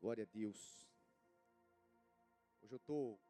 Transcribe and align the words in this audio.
Glória 0.00 0.24
a 0.24 0.26
Deus. 0.26 0.88
Hoje 2.62 2.72
eu 2.72 2.78
estou 2.78 3.20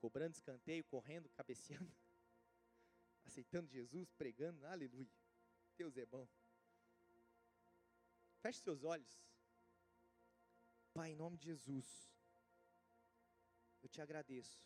cobrando 0.00 0.34
escanteio, 0.34 0.84
correndo, 0.84 1.28
cabeceando, 1.38 1.94
aceitando 3.24 3.70
Jesus, 3.70 4.10
pregando, 4.12 4.66
aleluia. 4.66 5.08
Deus 5.76 5.96
é 5.96 6.04
bom. 6.06 6.28
Feche 8.42 8.60
seus 8.60 8.82
olhos. 8.82 9.22
Pai, 10.92 11.12
em 11.12 11.14
nome 11.14 11.36
de 11.38 11.44
Jesus, 11.44 12.10
eu 13.80 13.88
te 13.88 14.00
agradeço 14.00 14.60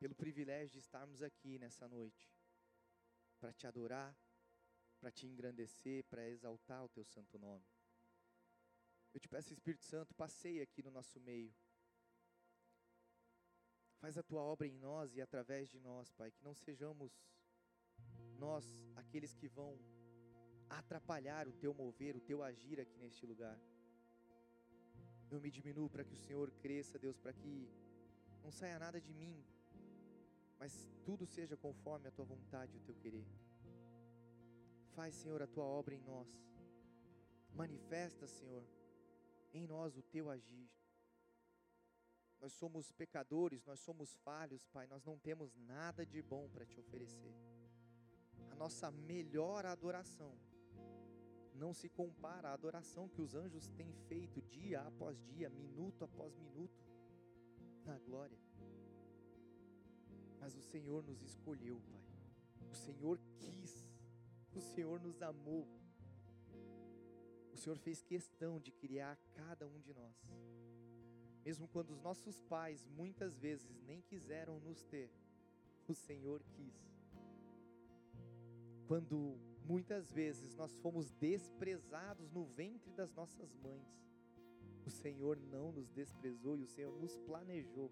pelo 0.00 0.16
privilégio 0.16 0.72
de 0.72 0.80
estarmos 0.80 1.22
aqui 1.22 1.60
nessa 1.60 1.86
noite 1.86 2.28
para 3.38 3.52
te 3.52 3.68
adorar, 3.68 4.16
para 5.02 5.10
te 5.10 5.26
engrandecer, 5.26 6.04
para 6.04 6.28
exaltar 6.28 6.84
o 6.84 6.88
teu 6.88 7.04
santo 7.04 7.36
nome. 7.36 7.64
Eu 9.12 9.18
te 9.18 9.28
peço, 9.28 9.52
Espírito 9.52 9.84
Santo, 9.84 10.14
passeie 10.14 10.62
aqui 10.62 10.80
no 10.80 10.92
nosso 10.92 11.18
meio. 11.18 11.52
Faz 14.00 14.16
a 14.16 14.22
tua 14.22 14.40
obra 14.40 14.68
em 14.68 14.78
nós 14.78 15.16
e 15.16 15.20
através 15.20 15.68
de 15.68 15.80
nós, 15.80 16.12
Pai, 16.12 16.30
que 16.30 16.44
não 16.44 16.54
sejamos 16.54 17.12
nós 18.38 18.64
aqueles 18.94 19.34
que 19.34 19.48
vão 19.48 19.76
atrapalhar 20.70 21.48
o 21.48 21.52
teu 21.52 21.74
mover, 21.74 22.14
o 22.16 22.20
teu 22.20 22.40
agir 22.40 22.80
aqui 22.80 22.96
neste 22.96 23.26
lugar. 23.26 23.58
Eu 25.32 25.40
me 25.40 25.50
diminuo 25.50 25.90
para 25.90 26.04
que 26.04 26.12
o 26.12 26.22
Senhor 26.26 26.48
cresça, 26.62 26.96
Deus, 26.96 27.18
para 27.18 27.32
que 27.32 27.68
não 28.40 28.52
saia 28.52 28.78
nada 28.78 29.00
de 29.00 29.12
mim, 29.12 29.44
mas 30.60 30.88
tudo 31.04 31.26
seja 31.26 31.56
conforme 31.56 32.06
a 32.06 32.12
tua 32.12 32.24
vontade 32.24 32.76
e 32.76 32.78
o 32.78 32.84
teu 32.84 32.94
querer. 32.94 33.26
Faz, 34.94 35.14
Senhor, 35.14 35.40
a 35.42 35.46
tua 35.46 35.64
obra 35.64 35.94
em 35.94 36.02
nós. 36.02 36.28
Manifesta, 37.54 38.26
Senhor, 38.26 38.64
em 39.52 39.66
nós 39.66 39.96
o 39.96 40.02
teu 40.02 40.30
agir. 40.30 40.70
Nós 42.40 42.52
somos 42.52 42.90
pecadores, 42.90 43.64
nós 43.64 43.80
somos 43.80 44.16
falhos, 44.16 44.66
Pai, 44.66 44.86
nós 44.86 45.04
não 45.04 45.18
temos 45.18 45.54
nada 45.56 46.04
de 46.04 46.20
bom 46.20 46.48
para 46.48 46.66
te 46.66 46.78
oferecer. 46.78 47.34
A 48.50 48.54
nossa 48.54 48.90
melhor 48.90 49.64
adoração 49.64 50.36
não 51.54 51.72
se 51.72 51.88
compara 51.88 52.48
à 52.48 52.52
adoração 52.52 53.08
que 53.08 53.22
os 53.22 53.34
anjos 53.34 53.68
têm 53.68 53.92
feito 54.08 54.42
dia 54.42 54.80
após 54.82 55.22
dia, 55.22 55.48
minuto 55.48 56.04
após 56.04 56.34
minuto, 56.36 56.84
na 57.84 57.98
glória. 57.98 58.38
Mas 60.40 60.56
o 60.56 60.62
Senhor 60.62 61.04
nos 61.04 61.22
escolheu, 61.22 61.80
Pai. 61.92 62.02
O 62.68 62.74
Senhor 62.74 63.20
quis 63.38 63.61
o 64.54 64.60
Senhor 64.60 65.00
nos 65.00 65.22
amou. 65.22 65.66
O 67.52 67.56
Senhor 67.56 67.76
fez 67.76 68.02
questão 68.02 68.58
de 68.58 68.70
criar 68.70 69.18
cada 69.34 69.66
um 69.66 69.78
de 69.80 69.92
nós. 69.92 70.16
Mesmo 71.44 71.68
quando 71.68 71.90
os 71.90 72.00
nossos 72.00 72.40
pais 72.42 72.86
muitas 72.86 73.36
vezes 73.36 73.80
nem 73.82 74.00
quiseram 74.00 74.60
nos 74.60 74.84
ter, 74.84 75.10
o 75.88 75.94
Senhor 75.94 76.42
quis. 76.54 76.92
Quando 78.86 79.38
muitas 79.64 80.12
vezes 80.12 80.54
nós 80.54 80.74
fomos 80.76 81.10
desprezados 81.12 82.30
no 82.30 82.44
ventre 82.44 82.92
das 82.92 83.12
nossas 83.12 83.54
mães, 83.56 84.02
o 84.84 84.90
Senhor 84.90 85.36
não 85.36 85.72
nos 85.72 85.88
desprezou 85.90 86.58
e 86.58 86.62
o 86.62 86.66
Senhor 86.66 86.92
nos 87.00 87.16
planejou. 87.16 87.90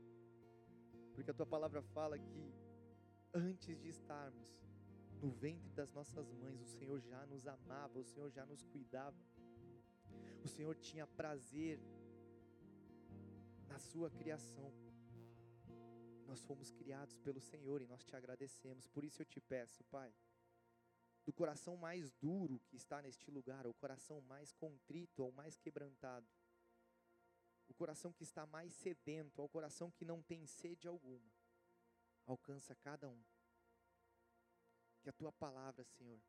Porque 1.15 1.31
a 1.31 1.35
tua 1.35 1.47
palavra 1.47 1.83
fala 1.83 2.19
que 2.19 2.55
antes 3.33 3.81
de 3.81 3.89
estarmos 3.89 4.61
no 5.21 5.31
ventre 5.31 5.71
das 5.73 5.93
nossas 5.93 6.33
mães, 6.33 6.61
o 6.61 6.67
Senhor 6.67 6.99
já 7.01 7.27
nos 7.27 7.47
amava, 7.47 7.99
o 7.99 8.05
Senhor 8.05 8.31
já 8.31 8.47
nos 8.47 8.65
cuidava. 8.65 9.17
O 10.43 10.49
Senhor 10.49 10.75
tinha 10.77 11.07
prazer 11.07 11.79
na 13.69 13.79
sua 13.79 14.11
criação. 14.11 14.73
Nós 16.27 16.43
fomos 16.43 16.71
criados 16.71 17.19
pelo 17.19 17.41
Senhor 17.41 17.83
e 17.83 17.87
nós 17.87 18.03
te 18.03 18.17
agradecemos. 18.17 18.87
Por 18.89 19.05
isso 19.05 19.21
eu 19.21 19.27
te 19.27 19.41
peço, 19.41 19.85
Pai, 19.85 20.15
do 21.27 21.33
coração 21.33 21.77
mais 21.77 22.11
duro 22.13 22.59
que 22.67 22.77
está 22.77 23.03
neste 23.03 23.31
lugar, 23.31 23.67
o 23.67 23.75
coração 23.75 24.23
mais 24.23 24.53
contrito 24.53 25.23
ou 25.23 25.33
mais 25.33 25.59
quebrantado, 25.59 26.27
o 27.69 27.75
coração 27.75 28.11
que 28.13 28.23
está 28.23 28.47
mais 28.47 28.73
sedento, 28.73 29.43
ao 29.43 29.49
coração 29.49 29.91
que 29.91 30.05
não 30.05 30.23
tem 30.23 30.47
sede 30.47 30.89
alguma, 30.89 31.31
alcança 32.27 32.75
cada 32.75 33.09
um 33.09 33.23
que 35.01 35.09
a 35.09 35.13
tua 35.13 35.33
palavra, 35.33 35.85
Senhor, 35.85 36.21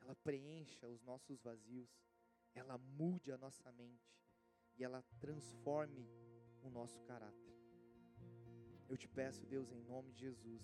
ela 0.00 0.14
preencha 0.16 0.88
os 0.88 1.02
nossos 1.02 1.40
vazios, 1.40 1.90
ela 2.54 2.76
mude 2.78 3.30
a 3.30 3.38
nossa 3.38 3.70
mente 3.72 4.18
e 4.76 4.84
ela 4.84 5.02
transforme 5.20 6.08
o 6.62 6.70
nosso 6.70 7.00
caráter. 7.02 7.54
Eu 8.88 8.96
te 8.96 9.08
peço, 9.08 9.46
Deus, 9.46 9.70
em 9.70 9.82
nome 9.82 10.12
de 10.12 10.20
Jesus, 10.20 10.62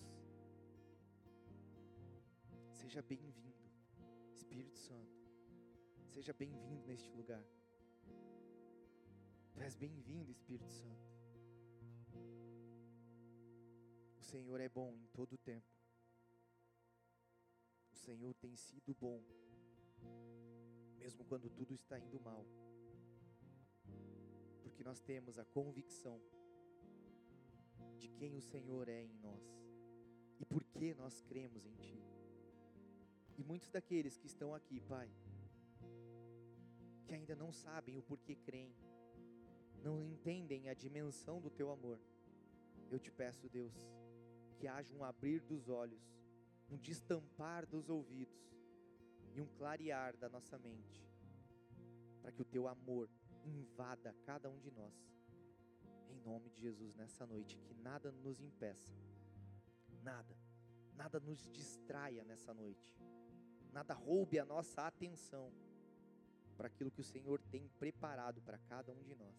seja 2.73 3.03
bem-vindo, 3.03 3.71
Espírito 4.35 4.77
Santo, 4.77 5.17
seja 6.09 6.33
bem-vindo 6.33 6.87
neste 6.87 7.11
lugar. 7.13 7.45
Tu 9.53 9.61
és 9.63 9.75
bem-vindo, 9.75 10.31
Espírito 10.31 10.71
Santo. 10.71 11.09
O 14.19 14.23
Senhor 14.23 14.61
é 14.61 14.69
bom 14.69 14.95
em 14.95 15.07
todo 15.07 15.33
o 15.35 15.39
tempo. 15.39 15.78
Senhor 18.09 18.35
tem 18.37 18.57
sido 18.57 18.95
bom, 18.95 19.23
mesmo 20.97 21.23
quando 21.27 21.51
tudo 21.51 21.75
está 21.75 21.99
indo 21.99 22.19
mal, 22.19 22.43
porque 24.63 24.83
nós 24.83 24.99
temos 24.99 25.39
a 25.39 25.45
convicção 25.45 26.19
de 27.99 28.09
quem 28.09 28.35
o 28.35 28.41
Senhor 28.41 28.89
é 28.89 29.03
em 29.03 29.13
nós 29.19 29.47
e 30.41 30.45
por 30.47 30.65
que 30.65 30.95
nós 30.95 31.21
cremos 31.21 31.67
em 31.67 31.75
Ti. 31.77 32.03
E 33.37 33.45
muitos 33.45 33.69
daqueles 33.69 34.17
que 34.17 34.27
estão 34.27 34.55
aqui, 34.55 34.81
Pai, 34.81 35.11
que 37.05 37.13
ainda 37.13 37.37
não 37.37 37.53
sabem 37.53 37.99
o 37.99 38.03
porquê 38.03 38.37
creem, 38.37 38.75
não 39.85 40.03
entendem 40.03 40.71
a 40.71 40.73
dimensão 40.73 41.43
do 41.43 41.51
Teu 41.51 41.71
amor, 41.71 42.01
eu 42.91 42.99
te 42.99 43.13
peço, 43.13 43.51
Deus, 43.51 43.75
que 44.57 44.67
haja 44.67 44.97
um 44.97 45.05
abrir 45.05 45.43
dos 45.43 45.69
olhos 45.69 46.18
um 46.71 46.77
destampar 46.77 47.67
dos 47.67 47.89
ouvidos 47.89 48.39
e 49.35 49.41
um 49.41 49.47
clarear 49.47 50.17
da 50.17 50.29
nossa 50.29 50.59
mente, 50.59 51.07
para 52.21 52.33
que 52.33 52.43
o 52.43 52.45
teu 52.45 52.69
amor 52.69 53.09
invada 53.45 54.15
cada 54.25 54.51
um 54.51 54.59
de 54.59 54.71
nós. 54.71 54.95
Em 56.09 56.21
nome 56.21 56.51
de 56.51 56.61
Jesus, 56.61 56.95
nessa 56.95 57.27
noite, 57.27 57.59
que 57.59 57.75
nada 57.75 58.11
nos 58.11 58.41
impeça, 58.41 58.93
nada, 60.03 60.37
nada 60.95 61.21
nos 61.21 61.49
distraia 61.49 62.25
nessa 62.25 62.53
noite, 62.53 62.97
nada 63.73 63.95
roube 63.95 64.39
a 64.39 64.45
nossa 64.45 64.87
atenção 64.87 65.53
para 66.57 66.67
aquilo 66.67 66.91
que 66.91 67.01
o 67.01 67.05
Senhor 67.05 67.41
tem 67.43 67.69
preparado 67.79 68.43
para 68.43 68.59
cada 68.59 68.93
um 68.93 69.03
de 69.03 69.15
nós. 69.15 69.37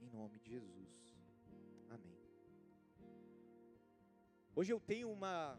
Em 0.00 0.08
nome 0.08 0.40
de 0.40 0.50
Jesus. 0.50 1.16
Amém. 1.88 2.18
Hoje 4.54 4.72
eu 4.72 4.80
tenho 4.80 5.10
uma 5.10 5.56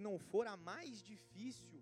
se 0.00 0.04
não 0.08 0.18
for 0.18 0.46
a 0.46 0.56
mais 0.56 1.02
difícil 1.02 1.78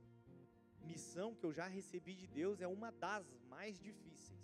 missão 0.92 1.36
que 1.36 1.44
eu 1.46 1.52
já 1.58 1.66
recebi 1.68 2.14
de 2.16 2.26
Deus, 2.26 2.60
é 2.60 2.66
uma 2.66 2.90
das 2.90 3.24
mais 3.48 3.78
difíceis. 3.78 4.42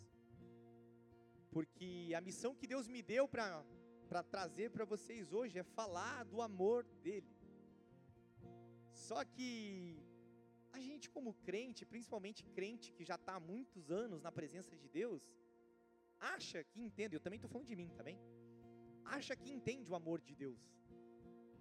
Porque 1.51 2.13
a 2.19 2.21
missão 2.21 2.55
que 2.55 2.69
Deus 2.73 2.87
me 2.87 3.03
deu 3.03 3.27
para 3.27 4.23
trazer 4.35 4.71
para 4.71 4.85
vocês 4.85 5.33
hoje 5.33 5.59
é 5.59 5.65
falar 5.65 6.25
do 6.25 6.41
amor 6.41 6.85
dele. 7.03 7.33
Só 8.93 9.25
que 9.25 9.99
a 10.73 10.79
gente, 10.79 11.11
como 11.11 11.35
crente, 11.49 11.85
principalmente 11.85 12.45
crente 12.59 12.93
que 12.93 13.05
já 13.05 13.17
está 13.17 13.35
há 13.35 13.41
muitos 13.41 13.91
anos 13.91 14.23
na 14.23 14.31
presença 14.31 14.77
de 14.77 14.89
Deus, 14.89 15.23
acha 16.21 16.63
que 16.63 16.81
entende, 16.81 17.17
eu 17.17 17.25
também 17.27 17.39
estou 17.39 17.51
falando 17.51 17.67
de 17.67 17.75
mim, 17.75 17.91
tá? 17.97 18.05
Acha 19.17 19.35
que 19.35 19.51
entende 19.51 19.91
o 19.91 19.97
amor 19.97 20.21
de 20.21 20.37
Deus. 20.45 20.63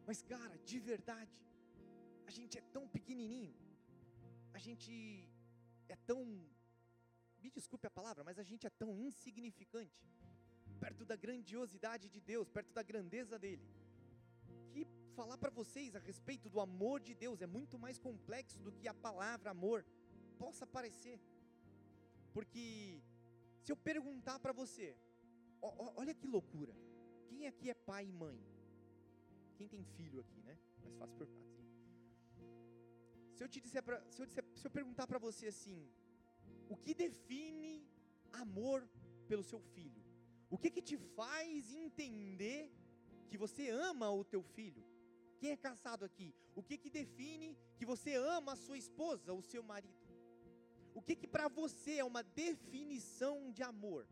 Mas, 0.06 0.22
cara, 0.22 0.56
de 0.60 0.80
verdade, 0.80 1.34
gente 2.54 2.58
é 2.58 2.72
tão 2.72 2.88
pequenininho, 2.88 3.56
a 4.54 4.60
gente 4.60 4.94
é 5.90 5.96
tão, 6.10 6.20
me 7.44 7.50
desculpe 7.50 7.88
a 7.88 7.90
palavra, 8.00 8.24
mas 8.24 8.38
a 8.38 8.44
gente 8.44 8.68
é 8.68 8.70
tão 8.70 8.90
insignificante, 8.96 10.06
perto 10.80 11.04
da 11.04 11.16
grandiosidade 11.16 12.10
de 12.10 12.20
Deus, 12.20 12.48
perto 12.58 12.72
da 12.72 12.84
grandeza 12.84 13.40
dele, 13.40 13.66
que 14.72 14.86
falar 15.16 15.38
para 15.38 15.50
vocês 15.50 15.96
a 15.96 16.00
respeito 16.00 16.48
do 16.48 16.60
amor 16.60 17.00
de 17.00 17.16
Deus 17.16 17.42
é 17.42 17.48
muito 17.48 17.80
mais 17.80 17.98
complexo 17.98 18.60
do 18.62 18.72
que 18.72 18.88
a 18.88 18.94
palavra 18.94 19.50
amor 19.50 19.84
possa 20.38 20.68
parecer, 20.68 21.20
porque 22.34 23.02
se 23.64 23.72
eu 23.72 23.78
perguntar 23.92 24.38
para 24.40 24.54
você, 24.54 24.96
olha 26.02 26.14
que 26.14 26.28
loucura, 26.28 26.76
quem 27.30 27.48
aqui 27.48 27.70
é 27.72 27.74
pai 27.74 28.06
e 28.06 28.12
mãe? 28.12 28.40
Quem 29.56 29.68
tem 29.68 29.84
filho 29.84 30.20
aqui, 30.20 30.42
né? 30.44 30.56
Mais 30.84 30.96
fácil 30.98 31.18
perguntar 31.18 31.46
assim. 31.52 31.63
Se 33.36 33.44
eu 33.44 33.48
te 33.48 33.60
disser 33.60 33.84
pra, 33.84 33.98
se 34.12 34.22
eu, 34.22 34.26
disser, 34.26 34.46
se 34.56 34.66
eu 34.68 34.72
perguntar 34.72 35.06
para 35.08 35.18
você 35.18 35.48
assim, 35.48 35.80
o 36.70 36.76
que 36.76 36.94
define 36.94 37.88
amor 38.32 38.88
pelo 39.28 39.44
seu 39.44 39.60
filho? 39.60 40.04
O 40.50 40.58
que 40.58 40.70
que 40.70 40.82
te 40.82 40.98
faz 41.18 41.74
entender 41.74 42.72
que 43.30 43.38
você 43.38 43.70
ama 43.70 44.10
o 44.12 44.24
teu 44.24 44.44
filho? 44.44 44.84
Quem 45.40 45.52
é 45.52 45.58
casado 45.58 46.06
aqui? 46.06 46.34
O 46.56 46.62
que 46.62 46.78
que 46.78 46.90
define 46.90 47.58
que 47.78 47.86
você 47.86 48.14
ama 48.16 48.54
a 48.54 48.56
sua 48.56 48.78
esposa, 48.78 49.34
o 49.34 49.42
seu 49.42 49.64
marido? 49.64 50.04
O 50.94 51.02
que 51.02 51.16
que 51.16 51.28
para 51.28 51.48
você 51.48 51.94
é 51.98 52.04
uma 52.04 52.24
definição 52.24 53.52
de 53.52 53.64
amor? 53.64 54.08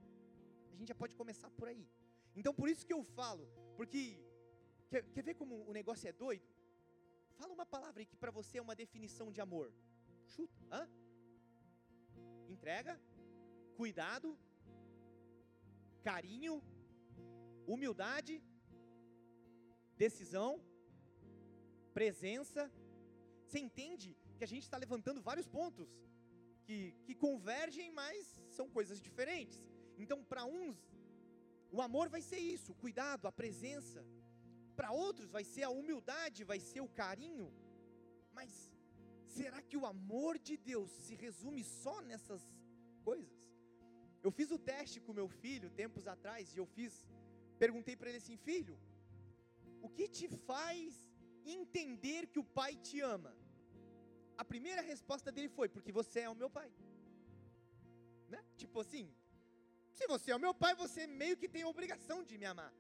A 0.73 0.75
gente 0.75 0.88
já 0.88 0.95
pode 0.95 1.15
começar 1.15 1.51
por 1.51 1.68
aí. 1.68 1.88
Então 2.35 2.53
por 2.53 2.68
isso 2.68 2.85
que 2.85 2.94
eu 2.94 3.03
falo, 3.03 3.47
porque 3.77 4.19
quer, 4.89 5.03
quer 5.13 5.23
ver 5.23 5.35
como 5.35 5.63
o 5.69 5.73
negócio 5.73 6.09
é 6.09 6.12
doido? 6.12 6.44
Fala 7.42 7.54
uma 7.60 7.66
palavra 7.66 8.00
aí 8.02 8.06
que 8.06 8.20
para 8.24 8.34
você 8.38 8.60
é 8.60 8.62
uma 8.62 8.76
definição 8.82 9.28
de 9.36 9.42
amor. 9.42 9.68
Chuta, 10.34 10.60
hã? 10.72 10.82
Entrega, 12.54 12.94
cuidado, 13.80 14.30
carinho, 16.04 16.56
humildade, 17.74 18.36
decisão, 20.04 20.52
presença. 21.96 22.72
Você 23.48 23.58
entende 23.68 24.16
que 24.38 24.44
a 24.44 24.52
gente 24.54 24.66
está 24.68 24.78
levantando 24.78 25.20
vários 25.30 25.48
pontos 25.58 25.90
que, 26.68 26.80
que 27.06 27.16
convergem, 27.16 27.90
mas 27.92 28.40
são 28.58 28.70
coisas 28.70 29.02
diferentes. 29.02 29.60
Então, 29.98 30.24
para 30.24 30.46
uns, 30.46 30.78
o 31.72 31.82
amor 31.82 32.08
vai 32.08 32.22
ser 32.22 32.38
isso, 32.56 32.72
o 32.74 32.80
cuidado, 32.86 33.28
a 33.28 33.32
presença. 33.32 34.06
Para 34.75 34.91
outros, 35.06 35.29
vai 35.38 35.44
ser 35.53 35.63
a 35.63 35.69
humildade, 35.69 36.50
vai 36.51 36.59
ser 36.59 36.81
o 36.81 36.94
carinho. 37.01 37.47
Mas 38.38 38.51
será 39.38 39.62
que 39.62 39.77
o 39.77 39.85
amor 39.85 40.38
de 40.47 40.56
Deus 40.57 40.89
se 41.06 41.15
resume 41.15 41.63
só 41.63 41.95
nessas 42.01 42.44
coisas? 43.03 43.41
Eu 44.23 44.31
fiz 44.31 44.50
o 44.51 44.59
teste 44.71 45.00
com 45.00 45.19
meu 45.19 45.29
filho 45.44 45.75
tempos 45.81 46.07
atrás 46.07 46.53
e 46.53 46.57
eu 46.62 46.65
fiz, 46.65 46.94
perguntei 47.63 47.95
para 47.95 48.09
ele 48.09 48.19
assim, 48.23 48.38
filho, 48.38 48.77
o 49.81 49.89
que 49.89 50.07
te 50.07 50.27
faz 50.50 50.94
entender 51.45 52.27
que 52.27 52.39
o 52.39 52.44
pai 52.59 52.75
te 52.75 53.00
ama? 53.15 53.33
A 54.38 54.45
primeira 54.45 54.81
resposta 54.81 55.31
dele 55.31 55.50
foi: 55.50 55.68
porque 55.69 55.91
você 55.91 56.21
é 56.21 56.29
o 56.29 56.35
meu 56.35 56.50
pai. 56.50 56.71
Né? 58.29 58.39
Tipo 58.57 58.79
assim, 58.79 59.06
se 59.97 60.07
você 60.07 60.31
é 60.31 60.35
o 60.35 60.39
meu 60.45 60.53
pai, 60.53 60.73
você 60.75 61.06
meio 61.06 61.38
que 61.38 61.50
tem 61.56 61.63
obrigação 61.65 62.23
de 62.23 62.38
me 62.38 62.45
amar. 62.45 62.73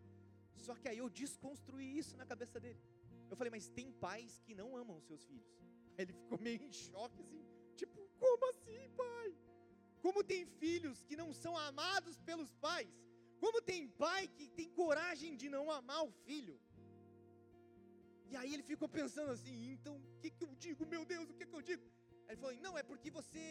Só 0.67 0.73
que 0.75 0.87
aí 0.89 0.99
eu 1.03 1.09
desconstruí 1.09 1.87
isso 2.01 2.15
na 2.21 2.25
cabeça 2.31 2.59
dele. 2.59 2.81
Eu 3.29 3.37
falei, 3.39 3.51
mas 3.55 3.69
tem 3.77 3.91
pais 4.05 4.31
que 4.45 4.53
não 4.61 4.69
amam 4.81 4.97
os 4.97 5.05
seus 5.09 5.23
filhos. 5.29 5.51
Aí 5.97 6.03
ele 6.05 6.13
ficou 6.21 6.39
meio 6.47 6.61
em 6.69 6.73
choque 6.73 7.21
assim, 7.21 7.43
tipo, 7.75 7.99
como 8.23 8.49
assim, 8.51 8.81
pai? 9.03 9.29
Como 10.01 10.23
tem 10.31 10.45
filhos 10.45 11.03
que 11.07 11.15
não 11.21 11.29
são 11.43 11.55
amados 11.69 12.17
pelos 12.29 12.51
pais? 12.65 12.91
Como 13.39 13.61
tem 13.61 13.87
pai 13.87 14.27
que 14.27 14.47
tem 14.59 14.67
coragem 14.81 15.35
de 15.41 15.47
não 15.55 15.65
amar 15.71 16.03
o 16.05 16.11
filho? 16.25 16.59
E 18.31 18.35
aí 18.39 18.53
ele 18.53 18.63
ficou 18.63 18.87
pensando 18.87 19.31
assim, 19.31 19.55
então 19.75 19.95
o 19.97 20.19
que, 20.21 20.29
que 20.29 20.45
eu 20.47 20.53
digo, 20.65 20.85
meu 20.85 21.03
Deus, 21.13 21.29
o 21.29 21.33
que, 21.37 21.45
que 21.45 21.55
eu 21.59 21.61
digo? 21.69 21.85
Aí 22.25 22.33
ele 22.33 22.41
falou, 22.41 22.55
não, 22.65 22.77
é 22.77 22.83
porque 22.91 23.09
você 23.11 23.43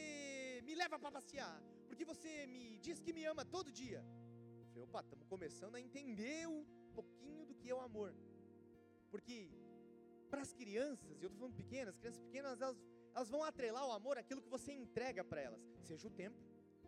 me 0.66 0.74
leva 0.74 0.98
para 0.98 1.10
passear, 1.18 1.56
porque 1.88 2.04
você 2.12 2.46
me 2.46 2.78
diz 2.78 3.00
que 3.00 3.12
me 3.12 3.24
ama 3.32 3.44
todo 3.44 3.76
dia. 3.82 4.00
Eu 4.60 4.66
falei, 4.68 4.84
opa, 4.84 5.00
estamos 5.00 5.26
começando 5.34 5.74
a 5.74 5.80
entender 5.80 6.46
um 6.46 6.64
pouquinho 6.98 7.44
do 7.46 7.54
que 7.54 7.68
é 7.70 7.74
o 7.74 7.80
amor. 7.80 8.14
Porque 9.10 9.36
para 10.30 10.42
as 10.46 10.52
crianças, 10.52 11.10
e 11.18 11.24
eu 11.24 11.28
estou 11.28 11.38
falando 11.40 11.56
pequenas, 11.62 11.96
crianças 12.00 12.22
pequenas, 12.28 12.60
elas, 12.60 12.78
elas 13.14 13.28
vão 13.34 13.42
atrelar 13.42 13.84
o 13.88 13.92
amor 13.92 14.16
àquilo 14.22 14.42
que 14.44 14.48
você 14.56 14.72
entrega 14.72 15.24
para 15.30 15.40
elas, 15.40 15.60
seja 15.90 16.06
o 16.06 16.10
tempo, 16.22 16.38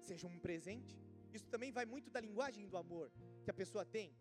seja 0.01 0.27
um 0.27 0.39
presente. 0.39 0.97
Isso 1.37 1.49
também 1.55 1.73
vai 1.79 1.85
muito 1.95 2.11
da 2.11 2.21
linguagem 2.21 2.69
do 2.69 2.77
amor 2.77 3.11
que 3.45 3.51
a 3.51 3.55
pessoa 3.63 3.85
tem. 3.85 4.15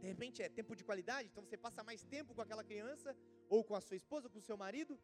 De 0.00 0.06
repente 0.12 0.42
é 0.42 0.48
tempo 0.48 0.74
de 0.74 0.84
qualidade, 0.88 1.28
então 1.28 1.44
você 1.44 1.56
passa 1.56 1.82
mais 1.82 2.02
tempo 2.04 2.34
com 2.34 2.42
aquela 2.42 2.64
criança, 2.70 3.16
ou 3.48 3.62
com 3.68 3.74
a 3.74 3.80
sua 3.80 3.96
esposa, 3.96 4.28
com 4.28 4.38
o 4.38 4.46
seu 4.48 4.56
marido, 4.64 4.98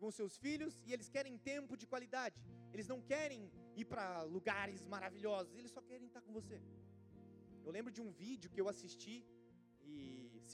com 0.00 0.10
seus 0.10 0.36
filhos, 0.44 0.74
e 0.86 0.92
eles 0.92 1.08
querem 1.08 1.36
tempo 1.52 1.76
de 1.76 1.86
qualidade. 1.86 2.36
Eles 2.72 2.88
não 2.92 3.00
querem 3.12 3.50
ir 3.80 3.84
para 3.84 4.22
lugares 4.22 4.82
maravilhosos, 4.94 5.56
eles 5.56 5.72
só 5.76 5.82
querem 5.90 6.06
estar 6.06 6.22
com 6.26 6.32
você. 6.32 6.60
Eu 7.64 7.72
lembro 7.76 7.92
de 7.92 8.00
um 8.00 8.10
vídeo 8.10 8.50
que 8.50 8.60
eu 8.60 8.68
assisti, 8.68 9.16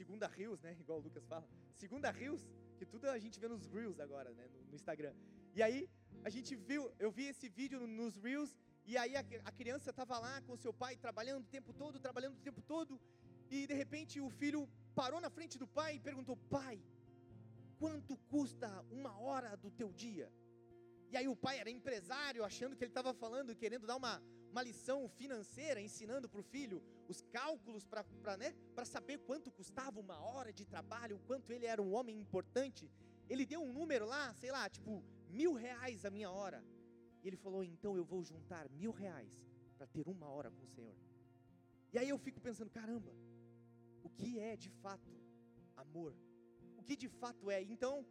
segunda 0.01 0.27
Reels, 0.37 0.61
né, 0.67 0.73
igual 0.85 0.99
o 1.01 1.05
Lucas 1.07 1.25
fala, 1.33 1.47
segunda 1.83 2.11
Reels, 2.11 2.45
que 2.79 2.87
tudo 2.93 3.05
a 3.17 3.19
gente 3.25 3.39
vê 3.43 3.49
nos 3.55 3.65
Reels 3.75 3.99
agora, 4.07 4.31
né, 4.39 4.47
no, 4.55 4.61
no 4.71 4.75
Instagram. 4.81 5.15
E 5.55 5.63
aí, 5.67 5.81
a 6.29 6.31
gente 6.35 6.53
viu, 6.71 6.83
eu 7.05 7.11
vi 7.19 7.27
esse 7.33 7.49
vídeo 7.61 7.81
nos 7.87 8.17
Reels, 8.25 8.53
e 8.91 8.97
aí 9.03 9.15
a, 9.17 9.25
a 9.51 9.53
criança 9.61 9.91
estava 9.91 10.19
lá 10.27 10.35
com 10.47 10.63
seu 10.65 10.73
pai, 10.83 10.95
trabalhando 11.07 11.45
o 11.45 11.53
tempo 11.57 11.73
todo, 11.73 12.05
trabalhando 12.07 12.37
o 12.41 12.45
tempo 12.49 12.63
todo, 12.75 13.01
e 13.51 13.67
de 13.71 13.75
repente 13.83 14.21
o 14.21 14.31
filho 14.41 14.63
parou 15.01 15.21
na 15.21 15.31
frente 15.37 15.57
do 15.63 15.67
pai 15.79 15.97
e 15.97 16.01
perguntou: 16.09 16.37
Pai, 16.59 16.77
quanto 17.79 18.17
custa 18.33 18.69
uma 18.91 19.13
hora 19.27 19.57
do 19.57 19.71
teu 19.71 19.93
dia? 19.93 20.29
E 21.11 21.17
aí 21.17 21.29
o 21.29 21.37
pai 21.37 21.59
era 21.59 21.71
empresário, 21.71 22.45
achando 22.45 22.77
que 22.77 22.85
ele 22.85 22.91
estava 22.91 23.13
falando, 23.15 23.55
querendo 23.55 23.87
dar 23.87 23.97
uma, 23.97 24.15
uma 24.55 24.63
lição 24.63 25.09
financeira, 25.09 25.81
ensinando 25.81 26.29
para 26.29 26.41
o 26.41 26.49
filho 26.55 26.81
os 27.09 27.21
cálculos 27.23 27.85
para 27.85 28.37
né, 28.37 28.55
saber 28.85 29.19
quanto 29.19 29.51
custava 29.51 29.99
uma 29.99 30.19
hora 30.21 30.53
de 30.53 30.65
trabalho, 30.65 31.17
o 31.17 31.25
quanto 31.29 31.53
ele 31.53 31.67
era 31.67 31.83
um 31.83 31.93
homem 31.93 32.17
importante. 32.21 32.89
Ele 33.29 33.45
deu 33.45 33.61
um 33.61 33.73
número 33.73 34.07
lá, 34.07 34.33
sei 34.35 34.53
lá, 34.53 34.71
tipo, 34.71 35.03
mil 35.29 35.55
reais 35.55 36.05
a 36.05 36.11
minha 36.17 36.31
hora. 36.31 36.65
E 37.21 37.27
ele 37.27 37.37
falou, 37.37 37.65
então 37.65 37.97
eu 37.97 38.05
vou 38.05 38.23
juntar 38.23 38.69
mil 38.71 38.93
reais 38.93 39.33
para 39.77 39.89
ter 39.89 40.07
uma 40.09 40.29
hora 40.29 40.53
com 40.53 40.63
o 40.63 40.69
Senhor. 40.69 40.95
E 41.93 41.99
aí 41.99 42.09
eu 42.09 42.19
fico 42.19 42.41
pensando, 42.41 42.71
caramba, 42.71 43.13
o 44.05 44.09
que 44.09 44.39
é 44.39 44.57
de 44.57 44.71
fato 44.71 45.11
amor? 45.77 46.15
O 46.79 46.83
que 46.85 46.95
de 46.95 47.09
fato 47.09 47.51
é? 47.51 47.61
Então, 47.61 48.07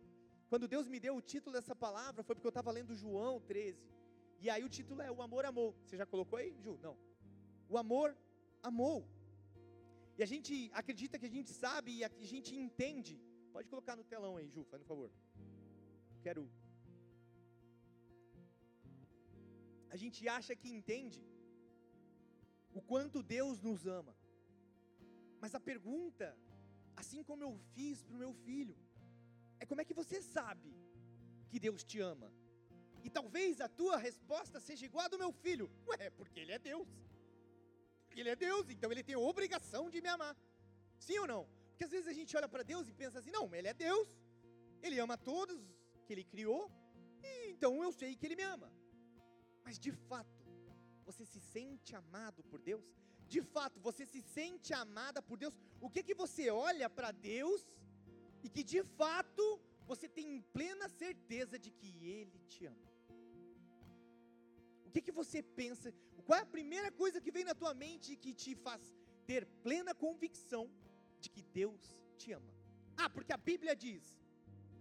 quando 0.50 0.68
Deus 0.68 0.90
me 0.90 1.00
deu 1.00 1.16
o 1.16 1.22
título 1.22 1.54
dessa 1.54 1.74
palavra, 1.74 2.22
foi 2.22 2.36
porque 2.36 2.48
eu 2.48 2.56
estava 2.58 2.70
lendo 2.70 2.94
João 2.94 3.40
13. 3.40 3.94
E 4.44 4.50
aí 4.54 4.64
o 4.68 4.72
título 4.78 5.02
é 5.02 5.10
O 5.18 5.22
Amor 5.26 5.44
Amou. 5.50 5.70
Você 5.84 5.96
já 6.02 6.06
colocou 6.14 6.38
aí, 6.40 6.50
Ju? 6.64 6.74
Não. 6.86 6.96
O 7.74 7.78
amor 7.84 8.10
amou. 8.70 8.98
E 10.18 10.22
a 10.26 10.28
gente 10.32 10.54
acredita 10.80 11.18
que 11.20 11.28
a 11.30 11.36
gente 11.36 11.52
sabe 11.64 11.92
e 12.00 12.04
a 12.04 12.10
gente 12.34 12.52
entende. 12.64 13.16
Pode 13.54 13.70
colocar 13.74 13.96
no 13.96 14.04
telão 14.04 14.34
aí, 14.40 14.50
Ju, 14.56 14.66
faz 14.72 14.82
um 14.84 14.90
favor. 14.92 15.10
Quero. 16.26 16.44
A 19.94 19.98
gente 20.04 20.28
acha 20.38 20.54
que 20.62 20.70
entende 20.78 21.24
o 22.80 22.82
quanto 22.92 23.24
Deus 23.24 23.62
nos 23.68 23.88
ama. 24.00 24.14
Mas 25.42 25.56
a 25.56 25.66
pergunta, 25.72 26.28
assim 27.02 27.24
como 27.24 27.44
eu 27.48 27.54
fiz 27.76 28.04
para 28.04 28.16
o 28.18 28.24
meu 28.26 28.34
filho, 28.34 28.78
é 29.62 29.66
como 29.66 29.82
é 29.82 29.86
que 29.86 30.00
você 30.04 30.22
sabe 30.22 30.72
que 31.50 31.60
Deus 31.68 31.84
te 31.92 32.00
ama? 32.14 32.30
E 33.04 33.10
talvez 33.10 33.62
a 33.62 33.68
tua 33.68 33.98
resposta 33.98 34.60
seja 34.60 34.86
igual 34.86 35.06
a 35.06 35.14
do 35.14 35.20
meu 35.24 35.32
filho. 35.32 35.70
Ué, 35.88 36.10
porque 36.10 36.40
ele 36.40 36.54
é 36.58 36.60
Deus. 36.60 36.88
Porque 38.06 38.20
ele 38.22 38.30
é 38.30 38.36
Deus, 38.36 38.70
então 38.70 38.92
ele 38.92 39.04
tem 39.04 39.16
obrigação 39.16 39.90
de 39.90 40.02
me 40.02 40.10
amar. 40.16 40.36
Sim 41.00 41.20
ou 41.20 41.28
não? 41.28 41.44
Porque 41.70 41.86
às 41.86 41.92
vezes 41.92 42.08
a 42.08 42.14
gente 42.14 42.36
olha 42.38 42.48
para 42.48 42.64
Deus 42.64 42.88
e 42.88 42.94
pensa 42.94 43.20
assim: 43.20 43.32
não, 43.32 43.54
ele 43.54 43.68
é 43.68 43.74
Deus, 43.74 44.08
ele 44.82 45.00
ama 45.00 45.18
todos 45.18 45.60
que 46.06 46.14
ele 46.14 46.24
criou, 46.24 46.72
e 47.24 47.50
então 47.52 47.84
eu 47.84 47.92
sei 47.92 48.16
que 48.16 48.26
ele 48.28 48.36
me 48.36 48.44
ama. 48.44 48.72
Mas 49.66 49.80
de 49.80 49.92
fato, 49.92 50.46
você 51.04 51.26
se 51.26 51.40
sente 51.40 51.96
amado 51.96 52.44
por 52.44 52.62
Deus? 52.62 52.86
de 53.34 53.42
fato 53.42 53.80
você 53.80 54.06
se 54.06 54.22
sente 54.22 54.74
amada 54.74 55.20
por 55.22 55.38
Deus, 55.38 55.56
o 55.82 55.90
que 55.90 56.04
que 56.04 56.14
você 56.14 56.50
olha 56.50 56.88
para 56.90 57.12
Deus 57.12 57.62
e 58.44 58.50
que 58.50 58.64
de 58.64 58.84
fato 58.84 59.44
você 59.92 60.08
tem 60.08 60.42
plena 60.58 60.88
certeza 60.90 61.58
de 61.58 61.72
que 61.72 61.90
Ele 62.06 62.40
te 62.48 62.66
ama? 62.66 62.90
O 64.86 64.90
que 64.94 65.02
que 65.02 65.12
você 65.12 65.42
pensa? 65.42 65.94
Qual 66.26 66.38
é 66.40 66.44
a 66.44 66.56
primeira 66.58 66.92
coisa 66.92 67.20
que 67.20 67.32
vem 67.32 67.44
na 67.44 67.56
tua 67.56 67.74
mente 67.74 68.16
que 68.16 68.34
te 68.34 68.56
faz 68.56 68.96
ter 69.26 69.46
plena 69.66 69.94
convicção 69.94 70.70
de 71.20 71.30
que 71.30 71.42
Deus 71.42 71.96
te 72.18 72.32
ama? 72.32 72.54
Ah, 72.96 73.10
porque 73.10 73.34
a 73.34 73.38
Bíblia 73.38 73.76
diz. 73.76 74.04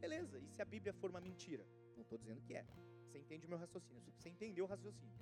Beleza, 0.00 0.38
e 0.38 0.49
se 0.49 0.61
a 0.61 0.64
Bíblia 0.64 0.92
for 0.92 1.11
uma 1.11 1.21
mentira? 1.21 1.66
Não 1.97 2.02
estou 2.02 2.18
dizendo 2.18 2.42
que 2.42 2.54
é. 2.54 2.64
Você 3.06 3.18
entende 3.18 3.47
o 3.47 3.49
meu 3.49 3.59
raciocínio? 3.59 4.12
Você 4.16 4.28
entendeu 4.28 4.64
o 4.64 4.68
raciocínio? 4.68 5.16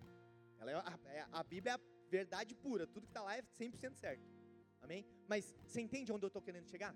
Ela 0.58 0.70
é 0.72 0.75
a, 0.75 1.00
é 1.06 1.26
a 1.32 1.42
Bíblia 1.42 1.72
é 1.72 1.75
a 1.75 1.80
verdade 2.10 2.54
pura, 2.54 2.87
tudo 2.87 3.06
que 3.06 3.10
está 3.10 3.22
lá 3.22 3.37
é 3.37 3.42
100% 3.42 3.94
certo. 3.94 4.25
Amém? 4.80 5.06
Mas 5.28 5.54
você 5.66 5.80
entende 5.80 6.12
onde 6.12 6.25
eu 6.25 6.28
estou 6.28 6.42
querendo 6.42 6.68
chegar? 6.68 6.94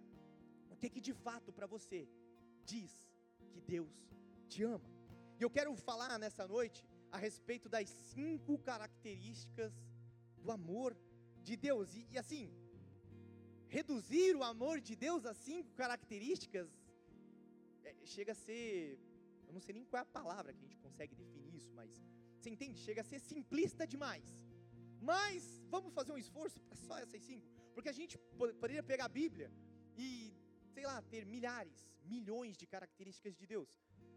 O 0.71 0.77
que 0.77 0.89
que 0.91 1.01
de 1.01 1.13
fato 1.13 1.53
para 1.53 1.67
você 1.67 2.09
diz 2.73 2.93
que 3.53 3.61
Deus 3.61 3.93
te 4.49 4.63
ama? 4.75 4.91
E 5.39 5.43
eu 5.43 5.51
quero 5.57 5.75
falar 5.89 6.19
nessa 6.19 6.47
noite 6.47 6.81
a 7.11 7.19
respeito 7.27 7.69
das 7.69 7.89
cinco 7.89 8.59
características 8.71 9.73
do 10.43 10.51
amor 10.51 10.97
de 11.43 11.57
Deus. 11.57 11.95
E, 11.95 12.07
e 12.13 12.19
assim, 12.23 12.45
reduzir 13.77 14.31
o 14.37 14.45
amor 14.53 14.77
de 14.89 14.95
Deus 15.07 15.25
a 15.27 15.35
cinco 15.35 15.71
características 15.83 16.69
é, 17.85 17.95
chega 18.15 18.33
a 18.33 18.41
ser, 18.47 18.99
eu 19.47 19.53
não 19.57 19.61
sei 19.61 19.75
nem 19.75 19.85
qual 19.85 20.01
é 20.01 20.03
a 20.03 20.17
palavra 20.21 20.53
que 20.53 20.61
a 20.65 20.69
gente 20.69 20.79
consegue 20.87 21.15
definir 21.23 21.55
isso, 21.61 21.73
mas 21.81 21.91
Você 22.45 22.51
entende? 22.51 22.79
Chega 22.79 23.01
a 23.01 23.05
ser 23.11 23.21
simplista 23.21 23.87
demais. 23.87 24.27
Mas 25.11 25.63
vamos 25.75 25.93
fazer 25.99 26.13
um 26.13 26.19
esforço 26.25 26.61
para 26.61 26.77
só 26.77 26.99
essas 26.99 27.23
cinco, 27.23 27.47
porque 27.75 27.89
a 27.89 27.97
gente 27.99 28.19
poderia 28.61 28.83
pegar 28.83 29.07
a 29.07 29.15
Bíblia 29.21 29.49
e, 29.97 30.09
sei 30.75 30.85
lá, 30.91 30.97
ter 31.13 31.23
milhares, 31.35 31.79
milhões 32.05 32.57
de 32.57 32.67
características 32.67 33.35
de 33.37 33.47
Deus. 33.47 33.71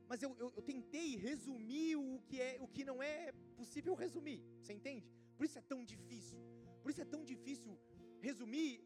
Mas 0.10 0.22
eu, 0.22 0.36
eu, 0.40 0.54
eu 0.56 0.62
tentei 0.62 1.18
resumir 1.18 1.96
o 1.96 2.20
que, 2.28 2.40
é, 2.42 2.58
o 2.62 2.68
que 2.68 2.84
não 2.84 3.02
é 3.04 3.32
possível 3.56 3.94
resumir. 3.94 4.42
Você 4.62 4.74
entende? 4.74 5.12
Por 5.36 5.46
isso 5.46 5.58
é 5.58 5.62
tão 5.62 5.84
difícil. 5.84 6.40
Por 6.82 6.92
isso 6.92 7.02
é 7.02 7.06
tão 7.06 7.24
difícil 7.24 7.78
resumir 8.22 8.82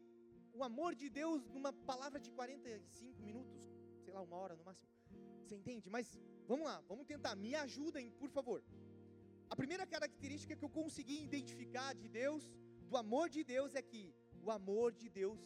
o 0.52 0.62
amor 0.64 0.94
de 0.94 1.08
Deus 1.08 1.48
numa 1.48 1.72
palavra 1.72 2.18
de 2.20 2.30
45 2.30 3.22
minutos, 3.22 3.60
sei 4.04 4.12
lá, 4.12 4.20
uma 4.20 4.36
hora 4.36 4.56
no 4.56 4.64
máximo. 4.64 4.88
Você 5.44 5.54
entende? 5.54 5.88
Mas 5.88 6.18
vamos 6.46 6.66
lá, 6.66 6.80
vamos 6.88 7.06
tentar. 7.06 7.34
Me 7.36 7.54
ajudem, 7.54 8.10
por 8.10 8.28
favor. 8.28 8.62
A 9.48 9.56
primeira 9.56 9.86
característica 9.86 10.56
que 10.56 10.64
eu 10.64 10.70
consegui 10.70 11.22
identificar 11.22 11.94
de 11.94 12.08
Deus, 12.08 12.42
do 12.88 12.96
amor 12.96 13.28
de 13.28 13.44
Deus, 13.44 13.74
é 13.74 13.82
que 13.82 14.14
o 14.42 14.50
amor 14.50 14.92
de 14.92 15.08
Deus, 15.08 15.40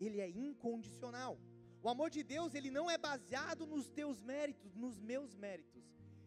ele 0.00 0.20
é 0.20 0.28
incondicional. 0.28 1.38
O 1.82 1.88
amor 1.88 2.10
de 2.10 2.22
Deus, 2.22 2.54
ele 2.54 2.70
não 2.70 2.90
é 2.90 2.98
baseado 2.98 3.66
nos 3.66 3.88
teus 3.88 4.20
méritos, 4.22 4.74
nos 4.74 5.00
meus 5.00 5.34
méritos. 5.34 5.82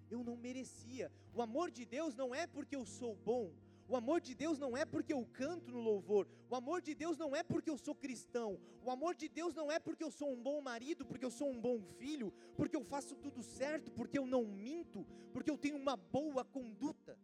Eu 0.09 0.23
não 0.23 0.35
merecia. 0.35 1.11
O 1.33 1.41
amor 1.41 1.69
de 1.69 1.85
Deus 1.85 2.15
não 2.15 2.33
é 2.33 2.47
porque 2.47 2.75
eu 2.75 2.85
sou 2.85 3.15
bom. 3.15 3.53
O 3.87 3.95
amor 3.95 4.21
de 4.21 4.33
Deus 4.33 4.57
não 4.57 4.75
é 4.75 4.85
porque 4.85 5.13
eu 5.13 5.25
canto 5.25 5.71
no 5.71 5.79
louvor. 5.79 6.27
O 6.49 6.55
amor 6.55 6.81
de 6.81 6.95
Deus 6.95 7.17
não 7.17 7.35
é 7.35 7.43
porque 7.43 7.69
eu 7.69 7.77
sou 7.77 7.93
cristão. 7.93 8.59
O 8.83 8.89
amor 8.89 9.13
de 9.15 9.27
Deus 9.27 9.53
não 9.53 9.71
é 9.71 9.79
porque 9.79 10.03
eu 10.03 10.11
sou 10.11 10.31
um 10.33 10.41
bom 10.41 10.61
marido, 10.61 11.05
porque 11.05 11.25
eu 11.25 11.31
sou 11.31 11.51
um 11.51 11.59
bom 11.59 11.81
filho, 11.99 12.33
porque 12.55 12.75
eu 12.75 12.83
faço 12.83 13.15
tudo 13.15 13.43
certo, 13.43 13.91
porque 13.91 14.17
eu 14.17 14.25
não 14.25 14.45
minto, 14.45 15.05
porque 15.31 15.51
eu 15.51 15.57
tenho 15.57 15.77
uma 15.77 15.95
boa 15.95 16.43
conduta. 16.43 17.17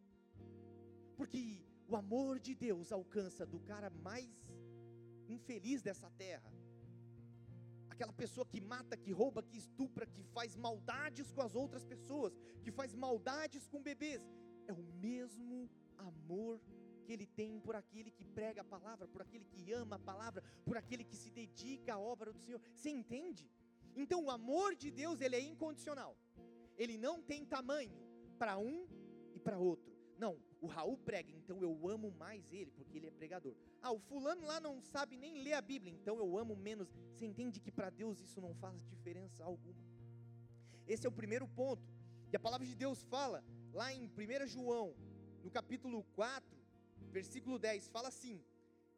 Porque 1.15 1.63
o 1.88 1.95
amor 1.95 2.39
de 2.39 2.53
Deus 2.53 2.91
alcança 2.91 3.45
do 3.45 3.59
cara 3.59 3.89
mais 3.89 4.29
infeliz 5.27 5.81
dessa 5.81 6.09
terra. 6.12 6.51
Aquela 8.00 8.13
pessoa 8.13 8.46
que 8.46 8.62
mata, 8.62 8.96
que 8.96 9.12
rouba, 9.12 9.44
que 9.44 9.58
estupra, 9.58 10.06
que 10.06 10.24
faz 10.24 10.56
maldades 10.56 11.34
com 11.34 11.41
as 11.41 11.53
outras 11.53 11.84
pessoas, 11.84 12.34
que 12.63 12.72
faz 12.72 12.96
maldades 12.96 13.68
com 13.68 13.84
bebês. 13.84 14.22
É 14.68 14.72
o 14.72 14.82
mesmo 15.08 15.70
amor 15.98 16.62
que 17.03 17.12
ele 17.12 17.25
tem 17.25 17.60
por 17.60 17.75
aquele 17.75 18.10
que 18.10 18.24
prega 18.24 18.62
a 18.62 18.63
palavra, 18.63 19.06
por 19.06 19.22
aquele 19.22 19.44
que 19.44 19.74
ama 19.74 19.98
a 19.98 20.00
palavra, 20.00 20.41
por 20.63 20.77
aquele 20.77 21.03
que 21.03 21.18
se 21.18 21.29
dedica 21.29 21.96
à 21.96 22.00
obra 22.00 22.32
do 22.32 22.39
Senhor. 22.39 22.62
Você 22.74 22.89
entende? 22.89 23.51
Então 23.94 24.24
o 24.24 24.32
amor 24.32 24.75
de 24.75 24.89
Deus, 24.91 25.20
ele 25.20 25.36
é 25.36 25.41
incondicional. 25.41 26.15
Ele 26.77 26.98
não 26.98 27.22
tem 27.22 27.44
tamanho 27.44 28.00
para 28.38 28.58
um 28.58 28.88
e 29.34 29.39
para 29.41 29.60
outro. 29.60 29.88
Não, 30.19 30.38
o 30.59 30.67
Raul 30.67 30.97
prega, 30.97 31.31
então 31.31 31.61
eu 31.61 31.88
amo 31.88 32.11
mais 32.11 32.51
ele, 32.51 32.69
porque 32.71 32.97
ele 32.97 33.07
é 33.07 33.11
pregador. 33.11 33.55
Ah, 33.81 33.93
o 33.93 33.99
fulano 33.99 34.45
lá 34.45 34.59
não 34.59 34.81
sabe 34.81 35.15
nem 35.15 35.41
ler 35.41 35.53
a 35.53 35.61
Bíblia, 35.61 35.93
então 35.93 36.17
eu 36.17 36.38
amo 36.38 36.57
menos. 36.57 36.89
Você 37.13 37.25
entende 37.25 37.61
que 37.61 37.71
para 37.71 37.89
Deus 37.89 38.19
isso 38.19 38.41
não 38.41 38.53
faz 38.53 38.85
diferença 38.85 39.45
alguma. 39.45 39.81
Esse 40.85 41.07
é 41.07 41.09
o 41.09 41.19
primeiro 41.21 41.47
ponto. 41.47 41.81
E 42.31 42.35
a 42.35 42.39
palavra 42.39 42.67
de 42.67 42.75
Deus 42.75 43.01
fala 43.03 43.41
lá 43.71 43.93
em 43.93 44.07
1 44.07 44.47
João 44.47 44.93
no 45.41 45.49
capítulo 45.49 46.03
4, 46.13 46.59
versículo 47.09 47.57
10, 47.57 47.88
fala 47.88 48.09
assim: 48.09 48.43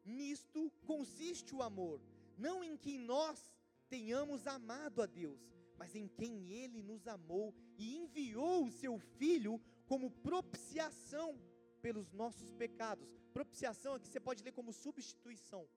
Nisto 0.04 0.72
consiste 0.84 1.54
o 1.54 1.62
amor, 1.62 2.00
não 2.36 2.64
em 2.64 2.76
que 2.76 2.98
nós 2.98 3.54
tenhamos 3.88 4.44
amado 4.48 5.00
a 5.00 5.06
Deus, 5.06 5.40
mas 5.78 5.94
em 5.94 6.08
quem 6.08 6.50
Ele 6.52 6.82
nos 6.82 7.06
amou 7.06 7.54
e 7.78 7.96
enviou 7.98 8.64
o 8.64 8.72
Seu 8.72 8.98
Filho 8.98 9.60
como 9.92 10.10
propiciação 10.10 11.38
pelos 11.82 12.10
nossos 12.14 12.50
pecados. 12.54 13.10
Propiciação 13.34 13.92
aqui 13.94 14.08
você 14.08 14.18
pode 14.28 14.42
ler 14.42 14.52
como 14.58 14.72
substituição, 14.72 15.68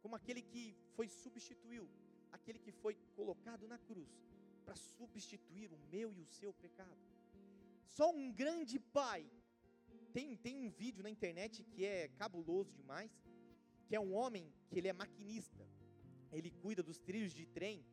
como 0.00 0.14
aquele 0.14 0.40
que 0.40 0.76
foi 0.94 1.08
substituiu, 1.08 1.90
aquele 2.30 2.60
que 2.60 2.70
foi 2.70 2.94
colocado 3.16 3.66
na 3.66 3.76
cruz 3.76 4.08
para 4.64 4.76
substituir 4.76 5.72
o 5.72 5.78
meu 5.90 6.14
e 6.14 6.20
o 6.20 6.24
seu 6.24 6.52
pecado. 6.54 7.02
Só 7.96 8.08
um 8.12 8.30
grande 8.30 8.78
pai 8.78 9.28
tem, 10.12 10.36
tem 10.36 10.54
um 10.64 10.70
vídeo 10.70 11.02
na 11.02 11.10
internet 11.10 11.64
que 11.64 11.84
é 11.84 12.06
cabuloso 12.06 12.72
demais, 12.72 13.10
que 13.88 13.96
é 13.96 14.00
um 14.00 14.14
homem 14.14 14.48
que 14.68 14.78
ele 14.78 14.86
é 14.86 14.92
maquinista. 14.92 15.66
Ele 16.30 16.52
cuida 16.52 16.84
dos 16.84 17.00
trilhos 17.00 17.32
de 17.32 17.46
trem 17.46 17.84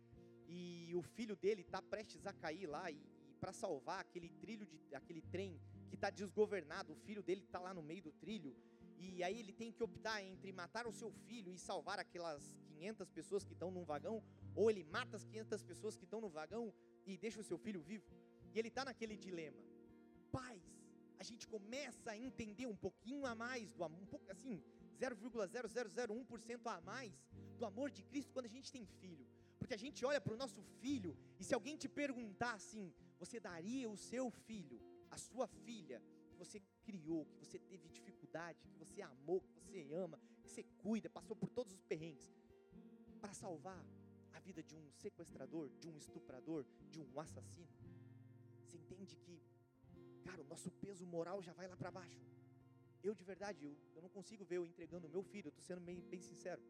e 0.47 0.91
o 0.93 1.01
filho 1.01 1.35
dele 1.35 1.61
está 1.61 1.81
prestes 1.81 2.27
a 2.27 2.33
cair 2.33 2.67
lá 2.67 2.91
e 2.91 3.01
para 3.43 3.51
salvar 3.51 3.99
aquele 3.99 4.29
trilho 4.41 4.65
de 4.65 4.79
aquele 4.95 5.21
trem 5.21 5.59
que 5.89 5.95
está 5.95 6.09
desgovernado, 6.09 6.93
o 6.93 6.95
filho 7.07 7.21
dele 7.21 7.41
está 7.41 7.59
lá 7.59 7.73
no 7.73 7.83
meio 7.83 8.03
do 8.07 8.13
trilho 8.13 8.55
e 8.97 9.21
aí 9.21 9.37
ele 9.37 9.51
tem 9.51 9.69
que 9.69 9.83
optar 9.87 10.23
entre 10.23 10.53
matar 10.53 10.87
o 10.87 10.93
seu 10.93 11.11
filho 11.27 11.51
e 11.53 11.57
salvar 11.57 11.99
aquelas 11.99 12.43
500 12.69 13.09
pessoas 13.17 13.43
que 13.43 13.51
estão 13.51 13.69
num 13.69 13.83
vagão, 13.83 14.23
ou 14.55 14.69
ele 14.71 14.85
mata 14.85 15.17
as 15.17 15.25
500 15.25 15.61
pessoas 15.71 15.97
que 15.97 16.05
estão 16.05 16.21
no 16.21 16.29
vagão 16.29 16.73
e 17.05 17.17
deixa 17.17 17.41
o 17.41 17.43
seu 17.43 17.57
filho 17.57 17.81
vivo. 17.81 18.09
E 18.53 18.59
ele 18.59 18.69
está 18.69 18.85
naquele 18.85 19.17
dilema. 19.17 19.61
Pais, 20.31 20.63
a 21.19 21.23
gente 21.29 21.45
começa 21.45 22.11
a 22.11 22.17
entender 22.17 22.65
um 22.65 22.77
pouquinho 22.85 23.25
a 23.25 23.35
mais 23.35 23.73
do 23.73 23.83
amor, 23.83 24.01
um 24.01 24.11
pouco 24.15 24.31
assim, 24.31 24.63
0,0001% 25.01 26.61
a 26.77 26.79
mais 26.93 27.13
do 27.57 27.65
amor 27.65 27.91
de 27.91 28.03
Cristo 28.03 28.31
quando 28.31 28.45
a 28.45 28.55
gente 28.57 28.71
tem 28.71 28.85
filho. 29.01 29.27
Porque 29.59 29.73
a 29.73 29.83
gente 29.85 30.05
olha 30.05 30.21
para 30.21 30.33
o 30.33 30.37
nosso 30.37 30.61
filho 30.81 31.11
e 31.39 31.43
se 31.43 31.53
alguém 31.53 31.75
te 31.75 31.89
perguntar 31.89 32.53
assim, 32.53 32.93
você 33.25 33.39
daria 33.39 33.89
o 33.89 33.97
seu 33.97 34.29
filho, 34.29 34.79
a 35.09 35.17
sua 35.17 35.47
filha, 35.47 36.01
que 36.29 36.35
você 36.35 36.61
criou, 36.83 37.25
que 37.25 37.37
você 37.37 37.57
teve 37.57 37.87
dificuldade, 37.87 38.67
que 38.67 38.77
você 38.77 39.01
amou, 39.01 39.39
que 39.41 39.53
você 39.53 39.81
ama, 39.93 40.19
que 40.41 40.49
você 40.49 40.63
cuida, 40.83 41.09
passou 41.09 41.35
por 41.35 41.49
todos 41.49 41.73
os 41.73 41.83
perrengues, 41.83 42.29
para 43.21 43.33
salvar 43.33 43.81
a 44.33 44.39
vida 44.39 44.61
de 44.61 44.75
um 44.75 44.91
sequestrador, 44.91 45.69
de 45.79 45.87
um 45.87 45.97
estuprador, 45.97 46.65
de 46.89 46.99
um 46.99 47.19
assassino? 47.19 47.73
Você 48.65 48.75
entende 48.75 49.15
que 49.15 49.41
cara, 50.23 50.41
o 50.41 50.45
nosso 50.45 50.69
peso 50.71 51.05
moral 51.05 51.41
já 51.41 51.53
vai 51.53 51.67
lá 51.67 51.77
para 51.77 51.91
baixo. 51.91 52.21
Eu, 53.03 53.13
de 53.13 53.23
verdade, 53.23 53.63
eu, 53.63 53.77
eu, 53.95 54.01
não 54.01 54.09
consigo 54.09 54.43
ver 54.45 54.57
eu 54.57 54.65
entregando 54.65 55.07
o 55.07 55.09
meu 55.09 55.23
filho, 55.23 55.47
eu 55.47 55.49
estou 55.49 55.63
sendo 55.63 55.81
bem, 55.81 55.99
bem 56.01 56.21
sincero. 56.21 56.61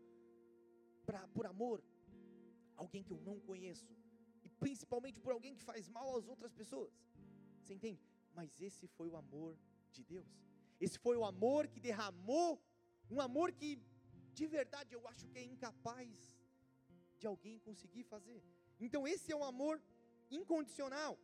Pra, 1.05 1.27
por 1.27 1.45
amor, 1.45 1.83
alguém 2.75 3.03
que 3.03 3.11
eu 3.11 3.19
não 3.21 3.39
conheço. 3.39 3.87
E 4.43 4.49
principalmente 4.63 5.19
por 5.19 5.31
alguém 5.33 5.55
que 5.55 5.63
faz 5.63 5.87
mal 5.87 6.17
às 6.17 6.27
outras 6.27 6.53
pessoas. 6.53 6.91
Você 7.61 7.73
entende? 7.73 8.01
Mas 8.33 8.49
esse 8.61 8.87
foi 8.87 9.09
o 9.09 9.15
amor 9.15 9.57
de 9.91 10.03
Deus. 10.03 10.31
Esse 10.79 10.97
foi 10.99 11.15
o 11.15 11.25
amor 11.33 11.67
que 11.67 11.79
derramou, 11.79 12.61
um 13.09 13.19
amor 13.21 13.51
que, 13.51 13.69
de 14.33 14.45
verdade, 14.47 14.93
eu 14.93 15.07
acho 15.07 15.27
que 15.27 15.37
é 15.37 15.43
incapaz 15.43 16.11
de 17.19 17.27
alguém 17.27 17.59
conseguir 17.59 18.03
fazer. 18.03 18.41
Então, 18.79 19.07
esse 19.07 19.31
é 19.31 19.35
um 19.35 19.43
amor 19.43 19.81
incondicional. 20.29 21.17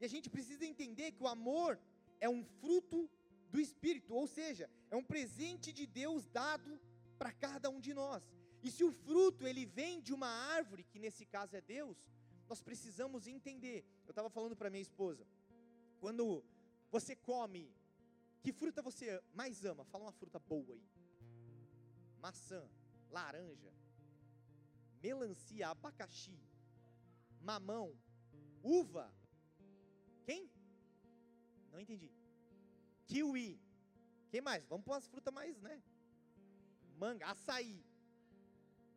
E 0.00 0.04
a 0.04 0.08
gente 0.08 0.30
precisa 0.30 0.64
entender 0.64 1.12
que 1.12 1.22
o 1.22 1.28
amor 1.28 1.78
é 2.20 2.28
um 2.28 2.42
fruto 2.60 3.10
do 3.50 3.60
Espírito, 3.60 4.14
ou 4.14 4.26
seja, 4.26 4.70
é 4.90 4.96
um 4.96 5.04
presente 5.04 5.72
de 5.72 5.86
Deus 5.86 6.26
dado 6.40 6.80
para 7.18 7.32
cada 7.32 7.68
um 7.74 7.80
de 7.80 7.92
nós. 7.92 8.22
E 8.62 8.70
se 8.70 8.82
o 8.82 8.92
fruto 8.92 9.46
ele 9.46 9.66
vem 9.66 10.00
de 10.00 10.12
uma 10.14 10.30
árvore, 10.56 10.84
que 10.84 10.98
nesse 10.98 11.24
caso 11.26 11.54
é 11.54 11.60
Deus, 11.60 11.98
nós 12.48 12.62
precisamos 12.62 13.26
entender. 13.26 13.84
Eu 14.06 14.10
estava 14.10 14.30
falando 14.30 14.56
para 14.56 14.70
minha 14.70 14.82
esposa, 14.82 15.26
quando 16.00 16.44
você 16.90 17.16
come, 17.16 17.72
que 18.42 18.52
fruta 18.52 18.82
você 18.82 19.22
mais 19.32 19.64
ama? 19.64 19.84
Fala 19.84 20.04
uma 20.04 20.12
fruta 20.12 20.38
boa 20.38 20.74
aí. 20.74 20.86
Maçã, 22.20 22.68
laranja, 23.10 23.72
melancia, 25.02 25.68
abacaxi, 25.68 26.38
mamão, 27.40 27.96
uva, 28.62 29.12
quem? 30.24 30.50
Não 31.70 31.80
entendi. 31.80 32.10
Kiwi. 33.06 33.60
Quem 34.30 34.40
mais? 34.40 34.64
Vamos 34.66 34.84
para 34.84 34.96
as 34.96 35.06
frutas 35.06 35.32
mais, 35.32 35.60
né? 35.60 35.82
Manga, 36.96 37.26
açaí, 37.26 37.84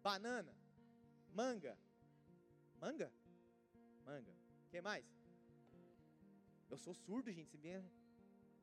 banana, 0.01 0.55
manga. 1.33 1.77
Manga? 2.79 3.11
Manga. 4.09 4.33
Quem 4.71 4.81
mais? 4.81 5.05
Eu 6.69 6.77
sou 6.77 6.93
surdo, 6.93 7.31
gente. 7.37 7.49
Você 7.51 7.57
vê? 7.57 7.75